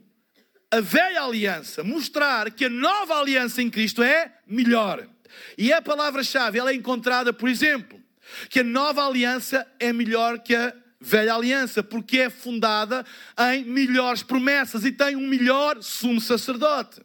a 0.70 0.82
velha 0.82 1.24
aliança, 1.24 1.84
mostrar 1.84 2.52
que 2.52 2.66
a 2.66 2.70
nova 2.70 3.18
aliança 3.18 3.62
em 3.62 3.70
Cristo 3.70 4.04
é 4.04 4.38
melhor. 4.46 5.08
E 5.58 5.72
a 5.72 5.82
palavra-chave 5.82 6.60
ela 6.60 6.72
é 6.72 6.76
encontrada, 6.76 7.32
por 7.32 7.48
exemplo, 7.48 8.00
que 8.50 8.60
a 8.60 8.64
nova 8.64 9.08
aliança 9.08 9.66
é 9.80 9.94
melhor 9.94 10.40
que 10.40 10.54
a 10.54 10.76
velha 11.00 11.34
aliança, 11.34 11.82
porque 11.82 12.20
é 12.20 12.30
fundada 12.30 13.06
em 13.54 13.64
melhores 13.64 14.22
promessas 14.22 14.84
e 14.84 14.92
tem 14.92 15.16
um 15.16 15.28
melhor 15.28 15.82
sumo 15.82 16.20
sacerdote. 16.20 17.02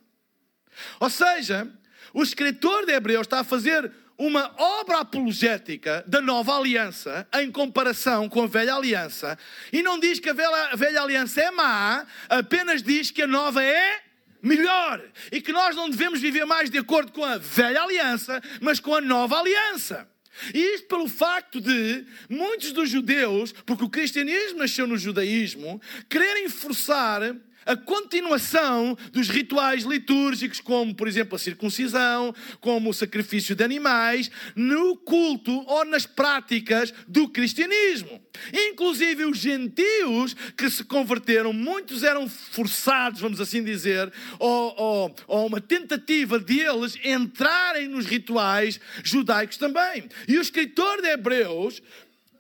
Ou 0.99 1.09
seja, 1.09 1.71
o 2.13 2.23
escritor 2.23 2.87
de 2.87 2.93
Hebreus 2.93 3.27
está 3.27 3.41
a 3.41 3.45
fazer 3.45 3.91
uma 4.17 4.53
obra 4.57 5.01
apologética 5.01 6.05
da 6.07 6.21
nova 6.21 6.57
aliança 6.57 7.27
em 7.35 7.51
comparação 7.51 8.29
com 8.29 8.43
a 8.43 8.47
velha 8.47 8.75
aliança 8.75 9.37
e 9.73 9.83
não 9.83 9.99
diz 9.99 10.21
que 10.21 10.31
a 10.31 10.33
velha, 10.33 10.71
a 10.73 10.77
velha 10.77 11.03
aliança 11.03 11.41
é 11.41 11.51
má, 11.51 12.07
apenas 12.29 12.83
diz 12.83 13.11
que 13.11 13.23
a 13.23 13.27
nova 13.27 13.63
é 13.63 14.01
melhor 14.41 15.03
e 15.33 15.41
que 15.41 15.53
nós 15.53 15.75
não 15.75 15.91
devemos 15.91 16.21
viver 16.21 16.45
mais 16.45 16.71
de 16.71 16.79
acordo 16.79 17.11
com 17.13 17.25
a 17.25 17.39
velha 17.39 17.83
aliança, 17.83 18.41
mas 18.61 18.79
com 18.79 18.95
a 18.95 19.01
nova 19.01 19.39
aliança. 19.39 20.09
E 20.53 20.59
isto 20.75 20.87
pelo 20.87 21.09
facto 21.09 21.61
de 21.61 22.05
muitos 22.29 22.73
dos 22.73 22.91
judeus, 22.91 23.53
porque 23.53 23.85
o 23.85 23.91
cristianismo 23.91 24.59
nasceu 24.59 24.87
no 24.87 24.97
judaísmo, 24.97 25.81
quererem 26.09 26.49
forçar 26.49 27.35
a 27.67 27.77
continuação 27.77 28.97
dos 29.13 29.29
rituais 29.29 29.85
litúrgicos, 29.85 30.61
como, 30.61 30.95
por 30.95 31.09
exemplo, 31.09 31.37
a 31.37 31.39
circuncisão, 31.39 32.35
como 32.61 32.91
o 32.91 32.95
sacrifício 32.95 33.55
de 33.55 33.65
animais, 33.65 34.31
no 34.55 34.97
culto 34.97 35.53
ou 35.67 35.85
nas 35.85 36.07
práticas 36.07 36.93
do 37.09 37.29
cristianismo. 37.29 38.21
Inclusive 38.53 39.25
os 39.25 39.39
gentios 39.39 40.35
que 40.57 40.69
se 40.69 40.85
converteram, 40.85 41.53
muitos 41.53 42.03
eram 42.03 42.29
forçados, 42.29 43.21
vamos 43.21 43.41
assim 43.41 43.63
dizer, 43.63 44.13
ou, 44.39 44.75
ou, 44.77 45.17
ou 45.27 45.47
uma 45.47 45.61
tentativa 45.61 46.39
deles 46.39 46.99
entrarem 47.05 47.89
nos 47.89 48.07
rituais 48.07 48.81
judaicos 49.03 49.57
também. 49.57 50.09
E 50.27 50.39
o 50.39 50.43
escritor 50.43 51.01
de 51.01 51.09
Hebreus 51.09 51.83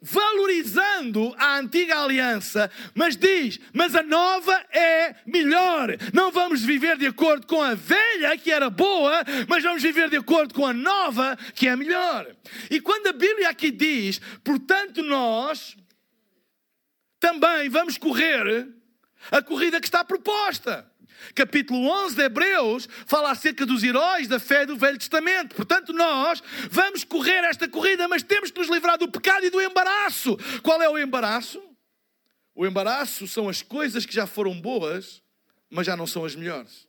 valorizando 0.05 1.35
a 1.39 1.57
antiga 1.57 1.99
aliança, 1.99 2.71
mas 2.95 3.17
diz: 3.17 3.59
mas 3.73 3.97
a 3.97 4.03
nova 4.03 4.53
é 4.71 5.15
melhor. 5.27 5.97
Não 6.13 6.31
vamos 6.31 6.63
viver 6.63 6.99
de 6.99 7.07
acordo 7.07 7.47
com 7.47 7.63
a 7.63 7.75
velha, 7.75 8.37
que 8.37 8.53
era 8.53 8.69
boa, 8.69 9.25
mas 9.49 9.65
vamos 9.65 9.83
viver 9.83 10.11
de 10.11 10.17
acordo 10.17 10.53
com 10.53 10.67
a 10.67 10.75
nova, 10.75 11.39
que 11.55 11.67
é 11.67 11.75
melhor. 11.75 12.27
E 12.71 12.81
quando 12.83 13.07
a 13.07 13.13
Bíblia 13.15 13.49
aqui 13.49 13.71
diz, 13.71 14.21
portanto, 14.45 15.03
nós 15.03 15.75
também 17.19 17.71
vamos 17.71 17.97
correr 17.97 18.69
a 19.31 19.41
corrida 19.41 19.81
que 19.81 19.87
está 19.87 20.05
proposta 20.05 20.87
capítulo 21.35 21.87
11 22.05 22.17
de 22.17 22.23
Hebreus, 22.23 22.89
fala 23.07 23.31
acerca 23.31 23.65
dos 23.65 23.83
heróis 23.83 24.29
da 24.29 24.39
fé 24.39 24.67
do 24.67 24.77
Velho 24.77 24.99
Testamento. 24.99 25.55
Portanto, 25.55 25.93
nós 25.93 26.43
vamos 26.71 27.05
correr 27.05 27.45
esta 27.45 27.69
corrida, 27.69 28.09
mas 28.09 28.23
temos 28.23 28.51
que 28.51 28.59
nos 28.59 28.69
livrar 28.69 28.99
do 28.99 29.09
pecado 29.09 29.47
e 29.47 29.51
do 29.51 29.61
embaraço. 29.61 30.37
Qual 30.63 30.83
é 30.83 30.89
o 30.89 30.99
embaraço? 30.99 31.63
O 32.55 32.67
embaraço 32.67 33.27
são 33.27 33.49
as 33.49 33.63
coisas 33.63 34.07
que 34.07 34.15
já 34.15 34.27
foram 34.27 34.61
boas, 34.61 35.23
mas 35.71 35.87
já 35.87 35.97
não 35.97 36.07
são 36.07 36.25
as 36.25 36.35
melhores. 36.35 36.87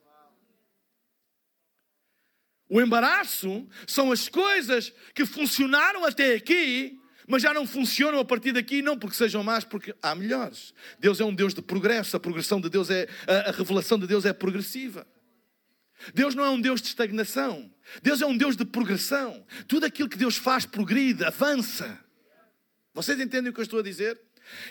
O 2.69 2.81
embaraço 2.81 3.67
são 3.87 4.11
as 4.11 4.27
coisas 4.27 4.91
que 5.13 5.25
funcionaram 5.25 6.03
até 6.03 6.33
aqui, 6.33 6.99
mas 7.27 7.41
já 7.41 7.53
não 7.53 7.65
funcionam 7.65 8.19
a 8.19 8.25
partir 8.25 8.51
daqui, 8.51 8.81
não 8.81 8.97
porque 8.97 9.15
sejam 9.15 9.43
más, 9.43 9.63
porque 9.63 9.95
há 10.01 10.13
melhores. 10.13 10.73
Deus 10.99 11.19
é 11.19 11.25
um 11.25 11.33
Deus 11.33 11.53
de 11.53 11.61
progresso, 11.61 12.15
a 12.15 12.19
progressão 12.19 12.61
de 12.61 12.69
Deus 12.69 12.89
é, 12.89 13.07
a, 13.27 13.49
a 13.49 13.51
revelação 13.51 13.97
de 13.97 14.07
Deus 14.07 14.25
é 14.25 14.33
progressiva. 14.33 15.07
Deus 16.13 16.35
não 16.35 16.43
é 16.43 16.49
um 16.49 16.59
Deus 16.59 16.81
de 16.81 16.87
estagnação, 16.87 17.71
Deus 18.03 18.21
é 18.21 18.25
um 18.25 18.37
Deus 18.37 18.55
de 18.55 18.65
progressão. 18.65 19.45
Tudo 19.67 19.85
aquilo 19.85 20.09
que 20.09 20.17
Deus 20.17 20.35
faz 20.35 20.65
progride, 20.65 21.23
avança. 21.23 21.99
Vocês 22.93 23.19
entendem 23.19 23.49
o 23.49 23.53
que 23.53 23.59
eu 23.59 23.63
estou 23.63 23.79
a 23.79 23.83
dizer? 23.83 24.19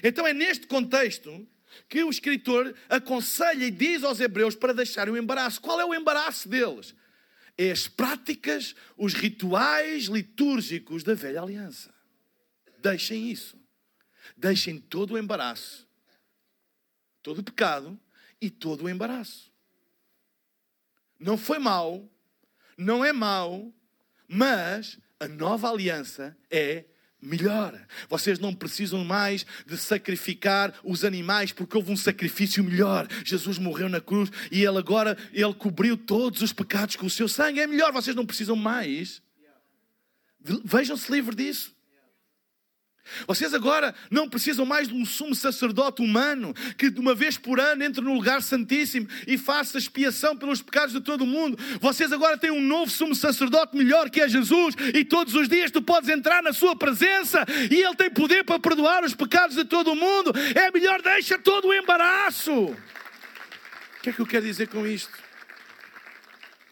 Então 0.03 0.27
é 0.27 0.33
neste 0.33 0.67
contexto 0.67 1.47
que 1.89 2.03
o 2.05 2.11
escritor 2.11 2.75
aconselha 2.89 3.65
e 3.65 3.71
diz 3.71 4.05
aos 4.05 4.21
hebreus 4.21 4.55
para 4.55 4.73
deixarem 4.73 5.13
o 5.13 5.17
embaraço. 5.17 5.61
Qual 5.61 5.81
é 5.81 5.85
o 5.85 5.95
embaraço 5.95 6.49
deles? 6.49 6.95
É 7.57 7.71
as 7.71 7.87
práticas, 7.87 8.75
os 8.97 9.15
rituais 9.15 10.05
litúrgicos 10.05 11.03
da 11.03 11.15
velha 11.15 11.43
aliança. 11.43 11.94
Deixem 12.85 13.31
isso. 13.31 13.59
Deixem 14.37 14.79
todo 14.79 15.15
o 15.15 15.19
embaraço, 15.19 15.89
todo 17.23 17.39
o 17.39 17.43
pecado 17.43 17.99
e 18.39 18.51
todo 18.51 18.85
o 18.85 18.91
embaraço. 18.91 19.51
Não 21.19 21.39
foi 21.39 21.59
mal, 21.59 22.07
não 22.77 23.03
é 23.03 23.11
mal, 23.11 23.73
mas 24.29 24.99
a 25.19 25.27
nova 25.27 25.71
aliança 25.71 26.37
é 26.51 26.85
melhor. 27.23 27.87
Vocês 28.07 28.39
não 28.39 28.55
precisam 28.55 29.03
mais 29.03 29.47
de 29.67 29.79
sacrificar 29.79 30.75
os 30.85 31.05
animais 31.05 31.53
porque 31.53 31.79
houve 31.79 31.91
um 31.91 31.97
sacrifício 31.97 32.63
melhor. 32.63 33.09
Jesus 33.25 33.57
morreu 33.57 33.89
na 33.89 34.01
cruz 34.01 34.31
e 34.51 34.63
ele 34.63 34.77
agora 34.77 35.17
ele 35.33 35.55
cobriu 35.55 35.97
todos 35.97 36.43
os 36.43 36.53
pecados 36.53 36.97
com 36.97 37.07
o 37.07 37.11
seu 37.11 37.29
sangue. 37.29 37.61
É 37.61 37.67
melhor, 37.67 37.93
vocês 37.93 38.15
não 38.15 38.27
precisam 38.27 38.57
mais. 38.57 39.23
Vejam-se 40.63 41.11
livre 41.11 41.35
disso. 41.35 41.75
Vocês 43.27 43.53
agora 43.53 43.95
não 44.11 44.29
precisam 44.29 44.65
mais 44.65 44.89
de 44.89 44.95
um 44.95 45.05
sumo 45.05 45.35
sacerdote 45.35 46.03
humano 46.03 46.55
que 46.77 46.91
de 46.91 46.99
uma 46.99 47.15
vez 47.15 47.37
por 47.37 47.61
ano 47.61 47.85
entre 47.85 48.03
no 48.03 48.15
lugar 48.15 48.43
santíssimo 48.43 49.07
e 49.27 49.37
faça 49.37 49.79
expiação 49.79 50.37
pelos 50.37 50.63
pecados 50.63 50.95
de 50.95 51.01
todo 51.01 51.23
o 51.23 51.27
mundo. 51.27 51.59
Vocês 51.81 52.13
agora 52.13 52.39
têm 52.39 52.51
um 52.51 52.61
novo 52.61 52.91
sumo 52.91 53.15
sacerdote 53.15 53.77
melhor 53.77 54.09
que 54.09 54.21
é 54.21 54.29
Jesus 54.29 54.75
e 54.95 55.05
todos 55.05 55.35
os 55.35 55.49
dias 55.49 55.71
tu 55.71 55.83
podes 55.83 56.09
entrar 56.09 56.43
na 56.43 56.53
sua 56.53 56.75
presença 56.75 57.45
e 57.71 57.83
ele 57.83 57.95
tem 57.95 58.11
poder 58.11 58.45
para 58.45 58.59
perdoar 58.59 59.05
os 59.05 59.15
pecados 59.15 59.57
de 59.57 59.65
todo 59.65 59.93
o 59.93 59.97
mundo. 59.97 60.33
É 60.55 60.71
melhor 60.71 61.03
deixa 61.03 61.39
todo 61.39 61.69
o 61.69 61.75
embaraço. 61.75 62.53
O 62.53 62.77
que 64.03 64.11
é 64.11 64.13
que 64.13 64.21
eu 64.21 64.27
quero 64.27 64.45
dizer 64.45 64.69
com 64.69 64.87
isto? 64.87 65.13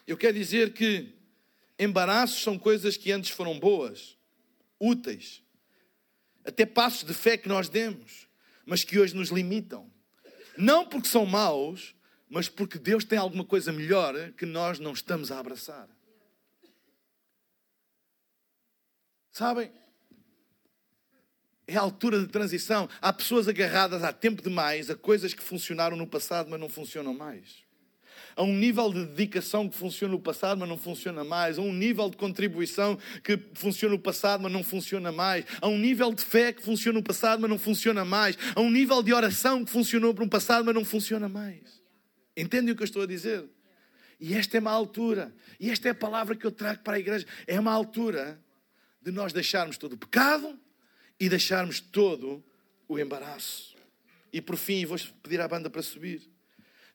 Eu 0.07 0.17
quero 0.17 0.35
dizer 0.35 0.73
que 0.73 1.15
embaraços 1.79 2.43
são 2.43 2.59
coisas 2.59 2.97
que 2.97 3.13
antes 3.13 3.31
foram 3.31 3.59
boas 3.59 4.17
úteis, 4.81 5.42
até 6.45 6.67
passos 6.67 7.05
de 7.05 7.15
fé 7.15 7.37
que 7.37 7.49
nós 7.49 7.69
demos, 7.69 8.27
mas 8.67 8.85
que 8.85 8.99
hoje 8.99 9.15
nos 9.15 9.31
limitam. 9.31 9.91
Não 10.57 10.87
porque 10.87 11.09
são 11.09 11.25
maus, 11.25 11.95
mas 12.29 12.49
porque 12.49 12.79
Deus 12.79 13.05
tem 13.05 13.19
alguma 13.19 13.45
coisa 13.45 13.73
melhor 13.73 14.33
que 14.33 14.47
nós 14.47 14.79
não 14.79 14.93
estamos 14.93 15.31
a 15.31 15.39
abraçar. 15.39 15.89
Sabem? 19.31 19.73
É 21.67 21.77
a 21.77 21.81
altura 21.81 22.21
de 22.21 22.27
transição. 22.27 22.89
Há 23.01 23.13
pessoas 23.13 23.49
agarradas 23.49 24.03
há 24.03 24.13
tempo 24.13 24.43
demais 24.43 24.91
a 24.91 24.95
coisas 24.95 25.33
que 25.33 25.43
funcionaram 25.43 25.97
no 25.97 26.07
passado, 26.07 26.51
mas 26.51 26.61
não 26.61 26.69
funcionam 26.69 27.15
mais. 27.15 27.62
A 28.37 28.43
um 28.43 28.55
nível 28.55 28.93
de 28.93 29.05
dedicação 29.07 29.69
que 29.69 29.77
funciona 29.77 30.13
no 30.13 30.21
passado, 30.21 30.59
mas 30.59 30.69
não 30.69 30.79
funciona 30.79 31.25
mais. 31.25 31.59
A 31.59 31.63
um 31.63 31.73
nível 31.73 32.09
de 32.09 32.17
contribuição 32.17 32.99
que 33.23 33.39
funciona 33.55 33.95
no 33.95 34.01
passado, 34.01 34.43
mas 34.43 34.53
não 34.53 34.63
funciona 34.63 35.13
mais. 35.13 35.45
A 35.61 35.69
um 35.69 35.79
nível 35.79 36.13
de 36.13 36.25
fé 36.25 36.53
que 36.53 36.63
funciona 36.63 36.99
no 36.99 37.05
passado, 37.05 37.41
mas 37.41 37.51
não 37.51 37.59
funciona 37.59 38.05
mais. 38.05 38.37
A 38.55 38.61
um 38.61 38.71
nível 38.71 39.03
de 39.03 39.13
oração 39.13 39.65
que 39.65 39.71
funcionou 39.71 40.15
para 40.15 40.25
um 40.25 40.29
passado, 40.29 40.65
mas 40.65 40.75
não 40.75 40.85
funciona 40.85 41.29
mais. 41.29 41.83
Entendem 42.37 42.73
o 42.73 42.77
que 42.77 42.83
eu 42.83 42.87
estou 42.87 43.03
a 43.03 43.07
dizer? 43.07 43.45
E 44.19 44.35
esta 44.35 44.57
é 44.57 44.61
uma 44.61 44.71
altura. 44.71 45.35
E 45.59 45.71
esta 45.71 45.89
é 45.89 45.91
a 45.91 45.95
palavra 45.95 46.35
que 46.37 46.47
eu 46.47 46.53
trago 46.53 46.81
para 46.83 46.97
a 46.97 47.01
igreja. 47.01 47.27
É 47.47 47.59
uma 47.59 47.73
altura 47.73 48.41
de 49.03 49.11
nós 49.11 49.33
deixarmos 49.33 49.77
todo 49.77 49.95
o 49.95 49.99
pecado 49.99 50.59
e 51.19 51.29
deixarmos 51.29 51.81
todo 51.81 52.43
o 52.89 52.99
embaraço. 52.99 53.77
E 54.33 54.41
por 54.41 54.57
fim, 54.57 54.87
vou 54.87 54.97
pedir 55.23 55.41
à 55.41 55.49
banda 55.49 55.69
para 55.69 55.83
subir. 55.83 56.32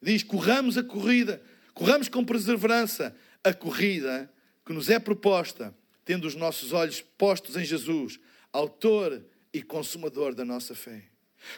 Diz: 0.01 0.23
corramos 0.23 0.77
a 0.77 0.83
corrida, 0.83 1.41
corramos 1.73 2.07
com 2.07 2.23
perseverança 2.23 3.15
a 3.43 3.53
corrida 3.53 4.31
que 4.65 4.73
nos 4.73 4.89
é 4.89 4.99
proposta, 4.99 5.75
tendo 6.03 6.27
os 6.27 6.35
nossos 6.35 6.73
olhos 6.73 7.01
postos 7.01 7.55
em 7.55 7.65
Jesus, 7.65 8.19
Autor 8.51 9.23
e 9.53 9.61
Consumador 9.61 10.33
da 10.33 10.45
nossa 10.45 10.75
fé. 10.75 11.03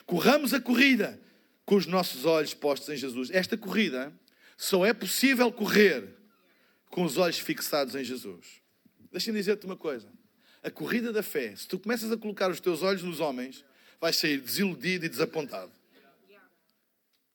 Corramos 0.06 0.54
a 0.54 0.60
corrida 0.60 1.20
com 1.66 1.76
os 1.76 1.86
nossos 1.86 2.26
olhos 2.26 2.54
postos 2.54 2.90
em 2.90 2.98
Jesus. 2.98 3.30
Esta 3.32 3.58
corrida 3.58 4.14
só 4.58 4.86
é 4.86 4.94
possível 4.94 5.52
correr 5.52 6.08
com 6.90 7.04
os 7.04 7.18
olhos 7.18 7.40
fixados 7.40 7.96
em 7.96 8.04
Jesus. 8.04 8.62
Deixa-me 9.12 9.38
dizer-te 9.40 9.66
uma 9.66 9.78
coisa 9.78 10.08
a 10.62 10.70
corrida 10.70 11.12
da 11.12 11.24
fé, 11.24 11.56
se 11.56 11.68
tu 11.68 11.80
começas 11.80 12.12
a 12.12 12.18
colocar 12.18 12.50
os 12.52 12.60
teus 12.60 12.82
olhos 12.82 13.04
nos 13.04 13.20
homens, 13.20 13.64
vais 14.00 14.16
sair 14.16 14.40
desiludido 14.40 15.06
e 15.06 15.10
desapontado. 15.10 15.72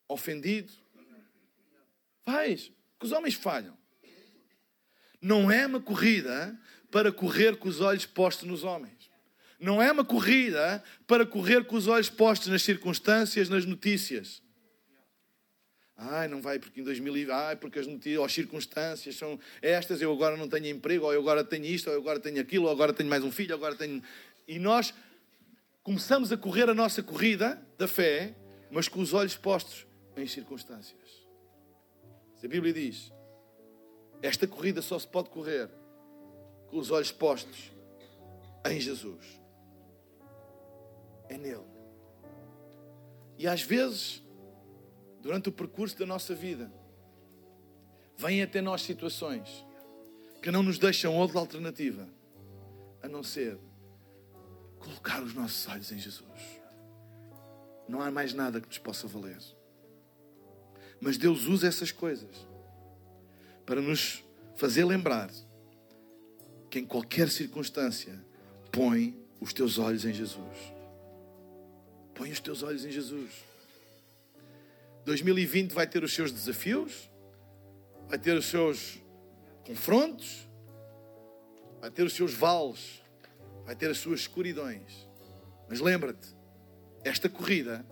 Ofendido. 0.07 0.71
Vais. 2.25 2.71
Que 2.99 3.05
os 3.05 3.11
homens 3.11 3.33
falham. 3.35 3.77
Não 5.21 5.49
é 5.51 5.65
uma 5.65 5.79
corrida 5.79 6.59
para 6.91 7.11
correr 7.11 7.57
com 7.57 7.67
os 7.67 7.81
olhos 7.81 8.05
postos 8.05 8.47
nos 8.47 8.63
homens. 8.63 9.09
Não 9.59 9.81
é 9.81 9.91
uma 9.91 10.03
corrida 10.03 10.83
para 11.07 11.25
correr 11.25 11.65
com 11.65 11.75
os 11.75 11.87
olhos 11.87 12.09
postos 12.09 12.47
nas 12.49 12.61
circunstâncias, 12.61 13.49
nas 13.49 13.65
notícias. 13.65 14.41
Ai, 15.97 16.27
não 16.27 16.41
vai 16.41 16.59
porque 16.59 16.81
em 16.81 16.83
2000, 16.83 17.33
ai, 17.33 17.55
porque 17.55 17.79
as 17.79 17.87
notícias, 17.87 18.19
ou 18.19 18.25
as 18.25 18.33
circunstâncias 18.33 19.15
são 19.15 19.39
estas, 19.61 20.01
eu 20.01 20.11
agora 20.11 20.35
não 20.35 20.49
tenho 20.49 20.67
emprego, 20.67 21.05
ou 21.05 21.13
eu 21.13 21.21
agora 21.21 21.43
tenho 21.43 21.65
isto, 21.65 21.87
ou 21.87 21.93
eu 21.93 22.01
agora 22.01 22.19
tenho 22.19 22.39
aquilo, 22.41 22.65
ou 22.65 22.71
agora 22.71 22.91
tenho 22.91 23.09
mais 23.09 23.23
um 23.23 23.31
filho, 23.31 23.51
ou 23.51 23.57
agora 23.57 23.75
tenho. 23.75 24.03
E 24.45 24.59
nós 24.59 24.93
começamos 25.81 26.33
a 26.33 26.37
correr 26.37 26.69
a 26.69 26.73
nossa 26.73 27.01
corrida 27.01 27.61
da 27.77 27.87
fé, 27.87 28.35
mas 28.69 28.89
com 28.89 28.99
os 28.99 29.13
olhos 29.13 29.37
postos 29.37 29.87
em 30.17 30.27
circunstâncias. 30.27 31.04
A 32.45 32.47
Bíblia 32.47 32.73
diz: 32.73 33.11
esta 34.21 34.47
corrida 34.47 34.81
só 34.81 34.97
se 34.97 35.07
pode 35.07 35.29
correr 35.29 35.69
com 36.67 36.77
os 36.77 36.91
olhos 36.91 37.11
postos 37.11 37.71
em 38.69 38.79
Jesus. 38.79 39.41
É 41.29 41.37
nele. 41.37 41.65
E 43.37 43.47
às 43.47 43.61
vezes 43.61 44.23
durante 45.25 45.49
o 45.49 45.51
percurso 45.51 45.97
da 45.97 46.05
nossa 46.05 46.35
vida, 46.35 46.71
vêm 48.15 48.43
até 48.43 48.61
nós 48.61 48.83
situações 48.83 49.65
que 50.39 50.51
não 50.51 50.61
nos 50.61 50.77
deixam 50.77 51.17
outra 51.17 51.39
alternativa 51.39 52.07
a 53.01 53.07
não 53.07 53.23
ser 53.23 53.57
colocar 54.77 55.23
os 55.23 55.33
nossos 55.33 55.67
olhos 55.67 55.91
em 55.91 55.97
Jesus. 55.97 56.61
Não 57.89 58.01
há 58.01 58.11
mais 58.11 58.35
nada 58.35 58.61
que 58.61 58.67
nos 58.67 58.77
possa 58.77 59.07
valer. 59.07 59.39
Mas 60.99 61.17
Deus 61.17 61.45
usa 61.45 61.67
essas 61.67 61.91
coisas 61.91 62.29
para 63.65 63.81
nos 63.81 64.23
fazer 64.55 64.85
lembrar 64.85 65.29
que 66.69 66.79
em 66.79 66.85
qualquer 66.85 67.29
circunstância 67.29 68.19
põe 68.71 69.17
os 69.39 69.53
teus 69.53 69.77
olhos 69.77 70.05
em 70.05 70.13
Jesus. 70.13 70.57
Põe 72.13 72.31
os 72.31 72.39
teus 72.39 72.63
olhos 72.63 72.85
em 72.85 72.91
Jesus. 72.91 73.31
2020 75.05 75.71
vai 75.71 75.85
ter 75.85 76.03
os 76.03 76.13
seus 76.13 76.31
desafios, 76.31 77.09
vai 78.07 78.17
ter 78.17 78.35
os 78.35 78.45
seus 78.45 78.99
confrontos, 79.65 80.47
vai 81.79 81.91
ter 81.91 82.03
os 82.03 82.13
seus 82.13 82.33
vales, 82.33 83.01
vai 83.65 83.75
ter 83.75 83.89
as 83.89 83.97
suas 83.97 84.21
escuridões. 84.21 85.07
Mas 85.69 85.79
lembra-te, 85.79 86.35
esta 87.03 87.29
corrida 87.29 87.85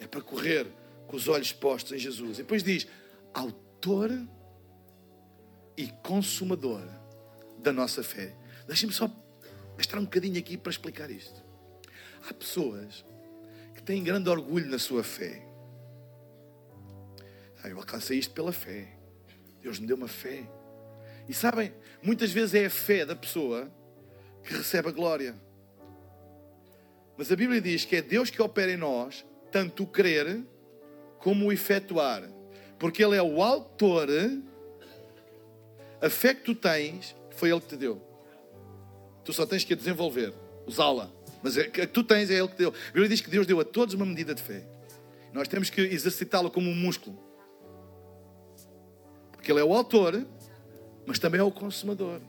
é 0.00 0.06
para 0.06 0.20
correr 0.20 0.66
com 1.08 1.16
os 1.16 1.26
olhos 1.26 1.52
postos 1.52 1.92
em 1.92 1.98
Jesus. 1.98 2.38
E 2.38 2.42
depois 2.42 2.62
diz: 2.62 2.86
Autor 3.34 4.10
e 5.76 5.88
Consumador 6.02 6.86
da 7.58 7.72
nossa 7.72 8.04
fé. 8.04 8.36
Deixem-me 8.66 8.94
só 8.94 9.10
estar 9.78 9.98
um 9.98 10.04
bocadinho 10.04 10.38
aqui 10.38 10.56
para 10.56 10.70
explicar 10.70 11.10
isto. 11.10 11.42
Há 12.28 12.34
pessoas 12.34 13.04
que 13.74 13.82
têm 13.82 14.04
grande 14.04 14.28
orgulho 14.28 14.68
na 14.68 14.78
sua 14.78 15.02
fé. 15.02 15.42
Ah, 17.62 17.68
eu 17.68 17.78
alcancei 17.78 18.18
isto 18.18 18.34
pela 18.34 18.52
fé. 18.52 18.96
Deus 19.62 19.80
me 19.80 19.86
deu 19.86 19.96
uma 19.96 20.08
fé. 20.08 20.48
E 21.28 21.34
sabem, 21.34 21.72
muitas 22.02 22.30
vezes 22.30 22.54
é 22.54 22.66
a 22.66 22.70
fé 22.70 23.04
da 23.04 23.16
pessoa 23.16 23.72
que 24.44 24.52
recebe 24.52 24.88
a 24.88 24.92
glória. 24.92 25.34
Mas 27.16 27.32
a 27.32 27.36
Bíblia 27.36 27.60
diz 27.60 27.84
que 27.84 27.96
é 27.96 28.02
Deus 28.02 28.30
que 28.30 28.40
opera 28.40 28.70
em 28.70 28.76
nós, 28.76 29.26
tanto 29.50 29.82
o 29.82 29.86
crer 29.86 30.44
como 31.18 31.46
o 31.46 31.52
efetuar. 31.52 32.22
Porque 32.78 33.02
Ele 33.02 33.16
é 33.16 33.22
o 33.22 33.42
autor, 33.42 34.08
a 36.00 36.08
fé 36.08 36.34
que 36.34 36.42
tu 36.42 36.54
tens, 36.54 37.16
foi 37.30 37.50
Ele 37.50 37.60
que 37.60 37.68
te 37.68 37.76
deu. 37.76 38.00
Tu 39.24 39.32
só 39.32 39.44
tens 39.44 39.64
que 39.64 39.72
a 39.72 39.76
desenvolver, 39.76 40.32
usá-la. 40.66 41.10
Mas 41.42 41.56
a 41.58 41.64
que 41.64 41.86
tu 41.86 42.02
tens 42.02 42.30
é 42.30 42.34
Ele 42.34 42.48
que 42.48 42.54
te 42.54 42.58
deu. 42.58 42.70
A 42.70 42.86
Bíblia 42.92 43.08
diz 43.08 43.20
que 43.20 43.30
Deus 43.30 43.46
deu 43.46 43.60
a 43.60 43.64
todos 43.64 43.94
uma 43.94 44.06
medida 44.06 44.34
de 44.34 44.42
fé. 44.42 44.66
Nós 45.32 45.48
temos 45.48 45.70
que 45.70 45.80
exercitá-la 45.80 46.50
como 46.50 46.70
um 46.70 46.74
músculo. 46.74 47.18
Porque 49.32 49.52
Ele 49.52 49.60
é 49.60 49.64
o 49.64 49.74
autor, 49.74 50.26
mas 51.06 51.18
também 51.18 51.40
é 51.40 51.44
o 51.44 51.50
consumador. 51.50 52.20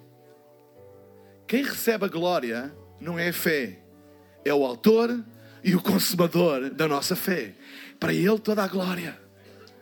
Quem 1.47 1.63
recebe 1.63 2.05
a 2.05 2.07
glória 2.07 2.73
não 2.99 3.17
é 3.17 3.29
a 3.29 3.33
fé, 3.33 3.79
é 4.45 4.53
o 4.53 4.65
autor 4.65 5.23
e 5.63 5.75
o 5.75 5.81
consumador 5.81 6.69
da 6.69 6.87
nossa 6.87 7.15
fé. 7.15 7.53
Para 7.99 8.13
Ele 8.13 8.39
toda 8.39 8.63
a 8.63 8.67
glória. 8.67 9.19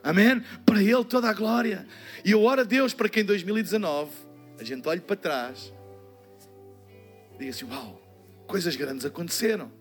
Amém? 0.04 0.42
Para 0.66 0.82
Ele 0.82 1.04
toda 1.06 1.30
a 1.30 1.34
glória. 1.34 1.88
E 2.24 2.32
eu 2.32 2.44
oro 2.44 2.62
a 2.62 2.64
Deus 2.64 2.94
para 2.94 3.10
que 3.10 3.22
em 3.22 3.26
2019 3.26 4.12
a 4.60 4.64
gente 4.64 4.88
olhe 4.88 5.02
para 5.02 5.16
trás 5.16 5.74
e 7.36 7.40
diga 7.40 7.52
assim: 7.52 7.66
Uau, 7.66 8.02
coisas 8.48 8.76
grandes 8.76 9.06
aconteceram. 9.06 9.72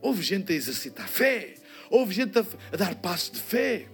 Houve 0.00 0.22
gente 0.22 0.52
a 0.52 0.56
exercitar 0.56 1.08
fé, 1.08 1.54
houve 1.90 2.14
gente 2.14 2.38
a, 2.38 2.76
dar 2.76 2.94
passos 2.96 3.30
de 3.32 3.40
fé, 3.40 3.88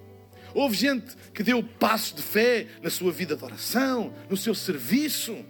Houve 0.55 0.77
gente 0.77 1.15
que 1.33 1.43
deu 1.43 1.63
passos 1.63 2.15
de 2.15 2.23
fé 2.23 2.67
na 2.83 2.91
sua 2.91 3.13
vida 3.13 3.37
de 3.37 3.45
oração, 3.45 4.13
no 4.29 4.37
seu 4.37 4.55
serviço. 4.55 5.45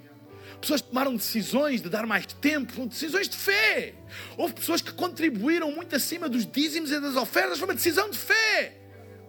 Pessoas 0.60 0.80
tomaram 0.82 1.16
decisões 1.16 1.80
de 1.80 1.88
dar 1.88 2.06
mais 2.06 2.26
tempo, 2.26 2.86
decisões 2.86 3.28
de 3.28 3.36
fé. 3.36 3.94
Houve 4.36 4.54
pessoas 4.54 4.82
que 4.82 4.92
contribuíram 4.92 5.72
muito 5.72 5.96
acima 5.96 6.28
dos 6.28 6.44
dízimos 6.44 6.90
e 6.90 7.00
das 7.00 7.16
ofertas, 7.16 7.58
foi 7.58 7.68
uma 7.68 7.74
decisão 7.74 8.10
de 8.10 8.18
fé. 8.18 8.76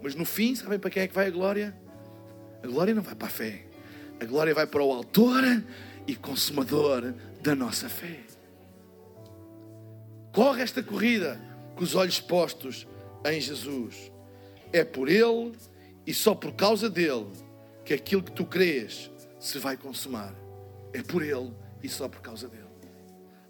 Mas 0.02 0.14
no 0.14 0.24
fim, 0.24 0.54
sabem 0.54 0.78
para 0.78 0.90
quem 0.90 1.04
é 1.04 1.08
que 1.08 1.14
vai 1.14 1.28
a 1.28 1.30
glória? 1.30 1.74
A 2.62 2.66
glória 2.66 2.94
não 2.94 3.02
vai 3.02 3.14
para 3.14 3.28
a 3.28 3.30
fé. 3.30 3.64
A 4.20 4.24
glória 4.24 4.54
vai 4.54 4.66
para 4.66 4.82
o 4.82 4.92
autor 4.92 5.42
e 6.06 6.14
consumador 6.14 7.14
da 7.40 7.54
nossa 7.54 7.88
fé. 7.88 8.20
Corre 10.32 10.62
esta 10.62 10.82
corrida 10.82 11.40
com 11.74 11.84
os 11.84 11.94
olhos 11.94 12.20
postos 12.20 12.86
em 13.24 13.40
Jesus. 13.40 14.12
É 14.72 14.84
por 14.84 15.08
Ele 15.08 15.52
e 16.06 16.12
só 16.12 16.34
por 16.34 16.52
causa 16.52 16.90
dele 16.90 17.26
que 17.84 17.94
aquilo 17.94 18.22
que 18.22 18.32
tu 18.32 18.44
crês 18.44 19.10
se 19.38 19.58
vai 19.58 19.76
consumar. 19.76 20.41
É 20.92 21.02
por 21.02 21.22
Ele 21.22 21.52
e 21.82 21.88
só 21.88 22.08
por 22.08 22.20
causa 22.20 22.48
dele. 22.48 22.62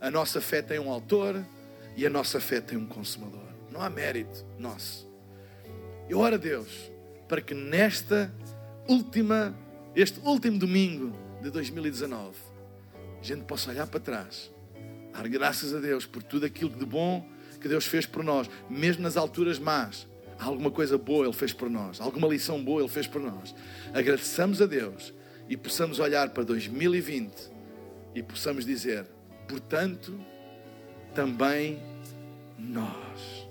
A 0.01 0.11
nossa 0.11 0.41
fé 0.41 0.63
tem 0.63 0.79
um 0.79 0.91
autor 0.91 1.45
e 1.97 2.07
a 2.07 2.11
nossa 2.11 2.41
fé 2.41 2.61
tem 2.61 2.77
um 2.77 2.87
consumador. 2.87 3.49
Não 3.71 3.81
há 3.81 3.89
mérito 3.89 4.45
nosso. 4.59 5.09
Eu 6.09 6.19
oro 6.19 6.35
a 6.35 6.39
Deus 6.39 6.91
para 7.29 7.41
que 7.41 7.55
nesta 7.55 8.33
última, 8.89 9.55
este 9.95 10.21
último 10.21 10.59
domingo 10.59 11.13
de 11.41 11.51
2019, 11.51 12.37
a 13.21 13.25
gente 13.25 13.45
possa 13.45 13.71
olhar 13.71 13.87
para 13.87 14.01
trás 14.01 14.53
Dar 15.13 15.29
graças 15.29 15.75
a 15.75 15.79
Deus 15.79 16.07
por 16.07 16.23
tudo 16.23 16.47
aquilo 16.47 16.71
de 16.71 16.87
bom 16.87 17.27
que 17.61 17.69
Deus 17.69 17.87
fez 17.87 18.07
por 18.07 18.25
nós, 18.25 18.49
mesmo 18.69 19.03
nas 19.03 19.17
alturas 19.17 19.59
más. 19.59 20.09
Alguma 20.39 20.71
coisa 20.71 20.99
boa 20.99 21.27
Ele 21.27 21.33
fez 21.33 21.53
por 21.53 21.71
nós, 21.71 22.01
alguma 22.01 22.27
lição 22.27 22.63
boa 22.63 22.81
Ele 22.81 22.89
fez 22.89 23.07
por 23.07 23.21
nós. 23.21 23.55
Agradeçamos 23.95 24.61
a 24.61 24.67
Deus 24.67 25.13
e 25.53 25.57
possamos 25.59 25.99
olhar 25.99 26.31
para 26.31 26.45
2020 26.45 27.31
e 28.15 28.23
possamos 28.23 28.65
dizer: 28.65 29.05
portanto, 29.47 30.19
também 31.15 31.79
nós 32.59 33.47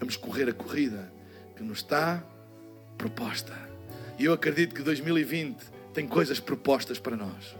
vamos 0.00 0.16
correr 0.16 0.48
a 0.48 0.54
corrida 0.54 1.12
que 1.54 1.62
nos 1.62 1.80
está 1.80 2.24
proposta. 2.96 3.52
E 4.18 4.24
eu 4.24 4.32
acredito 4.32 4.74
que 4.74 4.80
2020 4.80 5.62
tem 5.92 6.08
coisas 6.08 6.40
propostas 6.40 6.98
para 6.98 7.18
nós. 7.18 7.54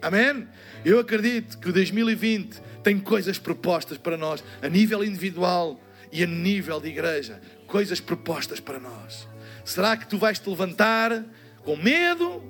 Amém? 0.00 0.48
Eu 0.82 0.98
acredito 0.98 1.58
que 1.58 1.70
2020 1.70 2.58
tem 2.82 2.98
coisas 2.98 3.38
propostas 3.38 3.98
para 3.98 4.16
nós, 4.16 4.42
a 4.62 4.68
nível 4.70 5.04
individual 5.04 5.78
e 6.10 6.24
a 6.24 6.26
nível 6.26 6.80
de 6.80 6.88
igreja. 6.88 7.38
Coisas 7.66 8.00
propostas 8.00 8.60
para 8.60 8.80
nós. 8.80 9.28
Será 9.62 9.94
que 9.94 10.06
tu 10.06 10.16
vais 10.16 10.38
te 10.38 10.48
levantar 10.48 11.22
com 11.64 11.76
medo, 11.76 12.42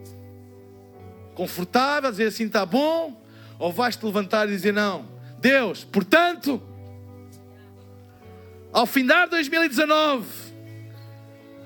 confortável, 1.34 2.10
dizer 2.10 2.26
assim 2.26 2.46
está 2.46 2.64
bom? 2.64 3.20
Ou 3.58 3.72
vais 3.72 3.96
te 3.96 4.04
levantar 4.04 4.48
e 4.48 4.52
dizer 4.52 4.72
não? 4.72 5.08
Deus, 5.38 5.84
portanto, 5.84 6.62
ao 8.72 8.86
findar 8.86 9.28
2019, 9.28 10.26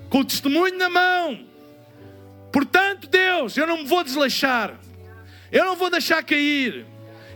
com 0.09 0.19
o 0.19 0.25
testemunho 0.25 0.77
na 0.77 0.89
mão, 0.89 1.45
portanto, 2.51 3.07
Deus, 3.07 3.57
eu 3.57 3.67
não 3.67 3.77
me 3.77 3.85
vou 3.85 4.03
desleixar. 4.03 4.79
Eu 5.51 5.65
não 5.65 5.75
vou 5.75 5.89
deixar 5.89 6.23
cair. 6.23 6.85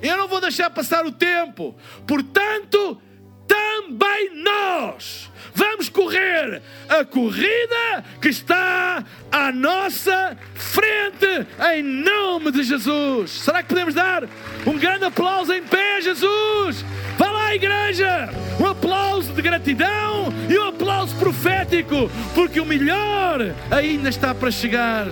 Eu 0.01 0.17
não 0.17 0.27
vou 0.27 0.41
deixar 0.41 0.69
passar 0.69 1.05
o 1.05 1.11
tempo. 1.11 1.75
Portanto, 2.07 3.01
também 3.49 4.31
nós 4.43 5.29
vamos 5.53 5.89
correr 5.89 6.61
a 6.87 7.03
corrida 7.03 8.03
que 8.21 8.29
está 8.29 9.03
à 9.31 9.51
nossa 9.51 10.37
frente, 10.55 11.47
em 11.73 11.83
nome 11.83 12.51
de 12.51 12.63
Jesus. 12.63 13.31
Será 13.31 13.61
que 13.61 13.69
podemos 13.69 13.93
dar 13.93 14.23
um 14.65 14.77
grande 14.77 15.05
aplauso 15.05 15.53
em 15.53 15.63
pé, 15.63 15.99
Jesus? 16.01 16.85
Vá 17.17 17.29
lá, 17.29 17.55
igreja! 17.55 18.29
Um 18.59 18.67
aplauso 18.67 19.33
de 19.33 19.41
gratidão 19.41 20.33
e 20.49 20.57
um 20.57 20.67
aplauso 20.67 21.15
profético, 21.15 22.09
porque 22.33 22.59
o 22.59 22.65
melhor 22.65 23.39
ainda 23.71 24.09
está 24.09 24.33
para 24.33 24.51
chegar. 24.51 25.07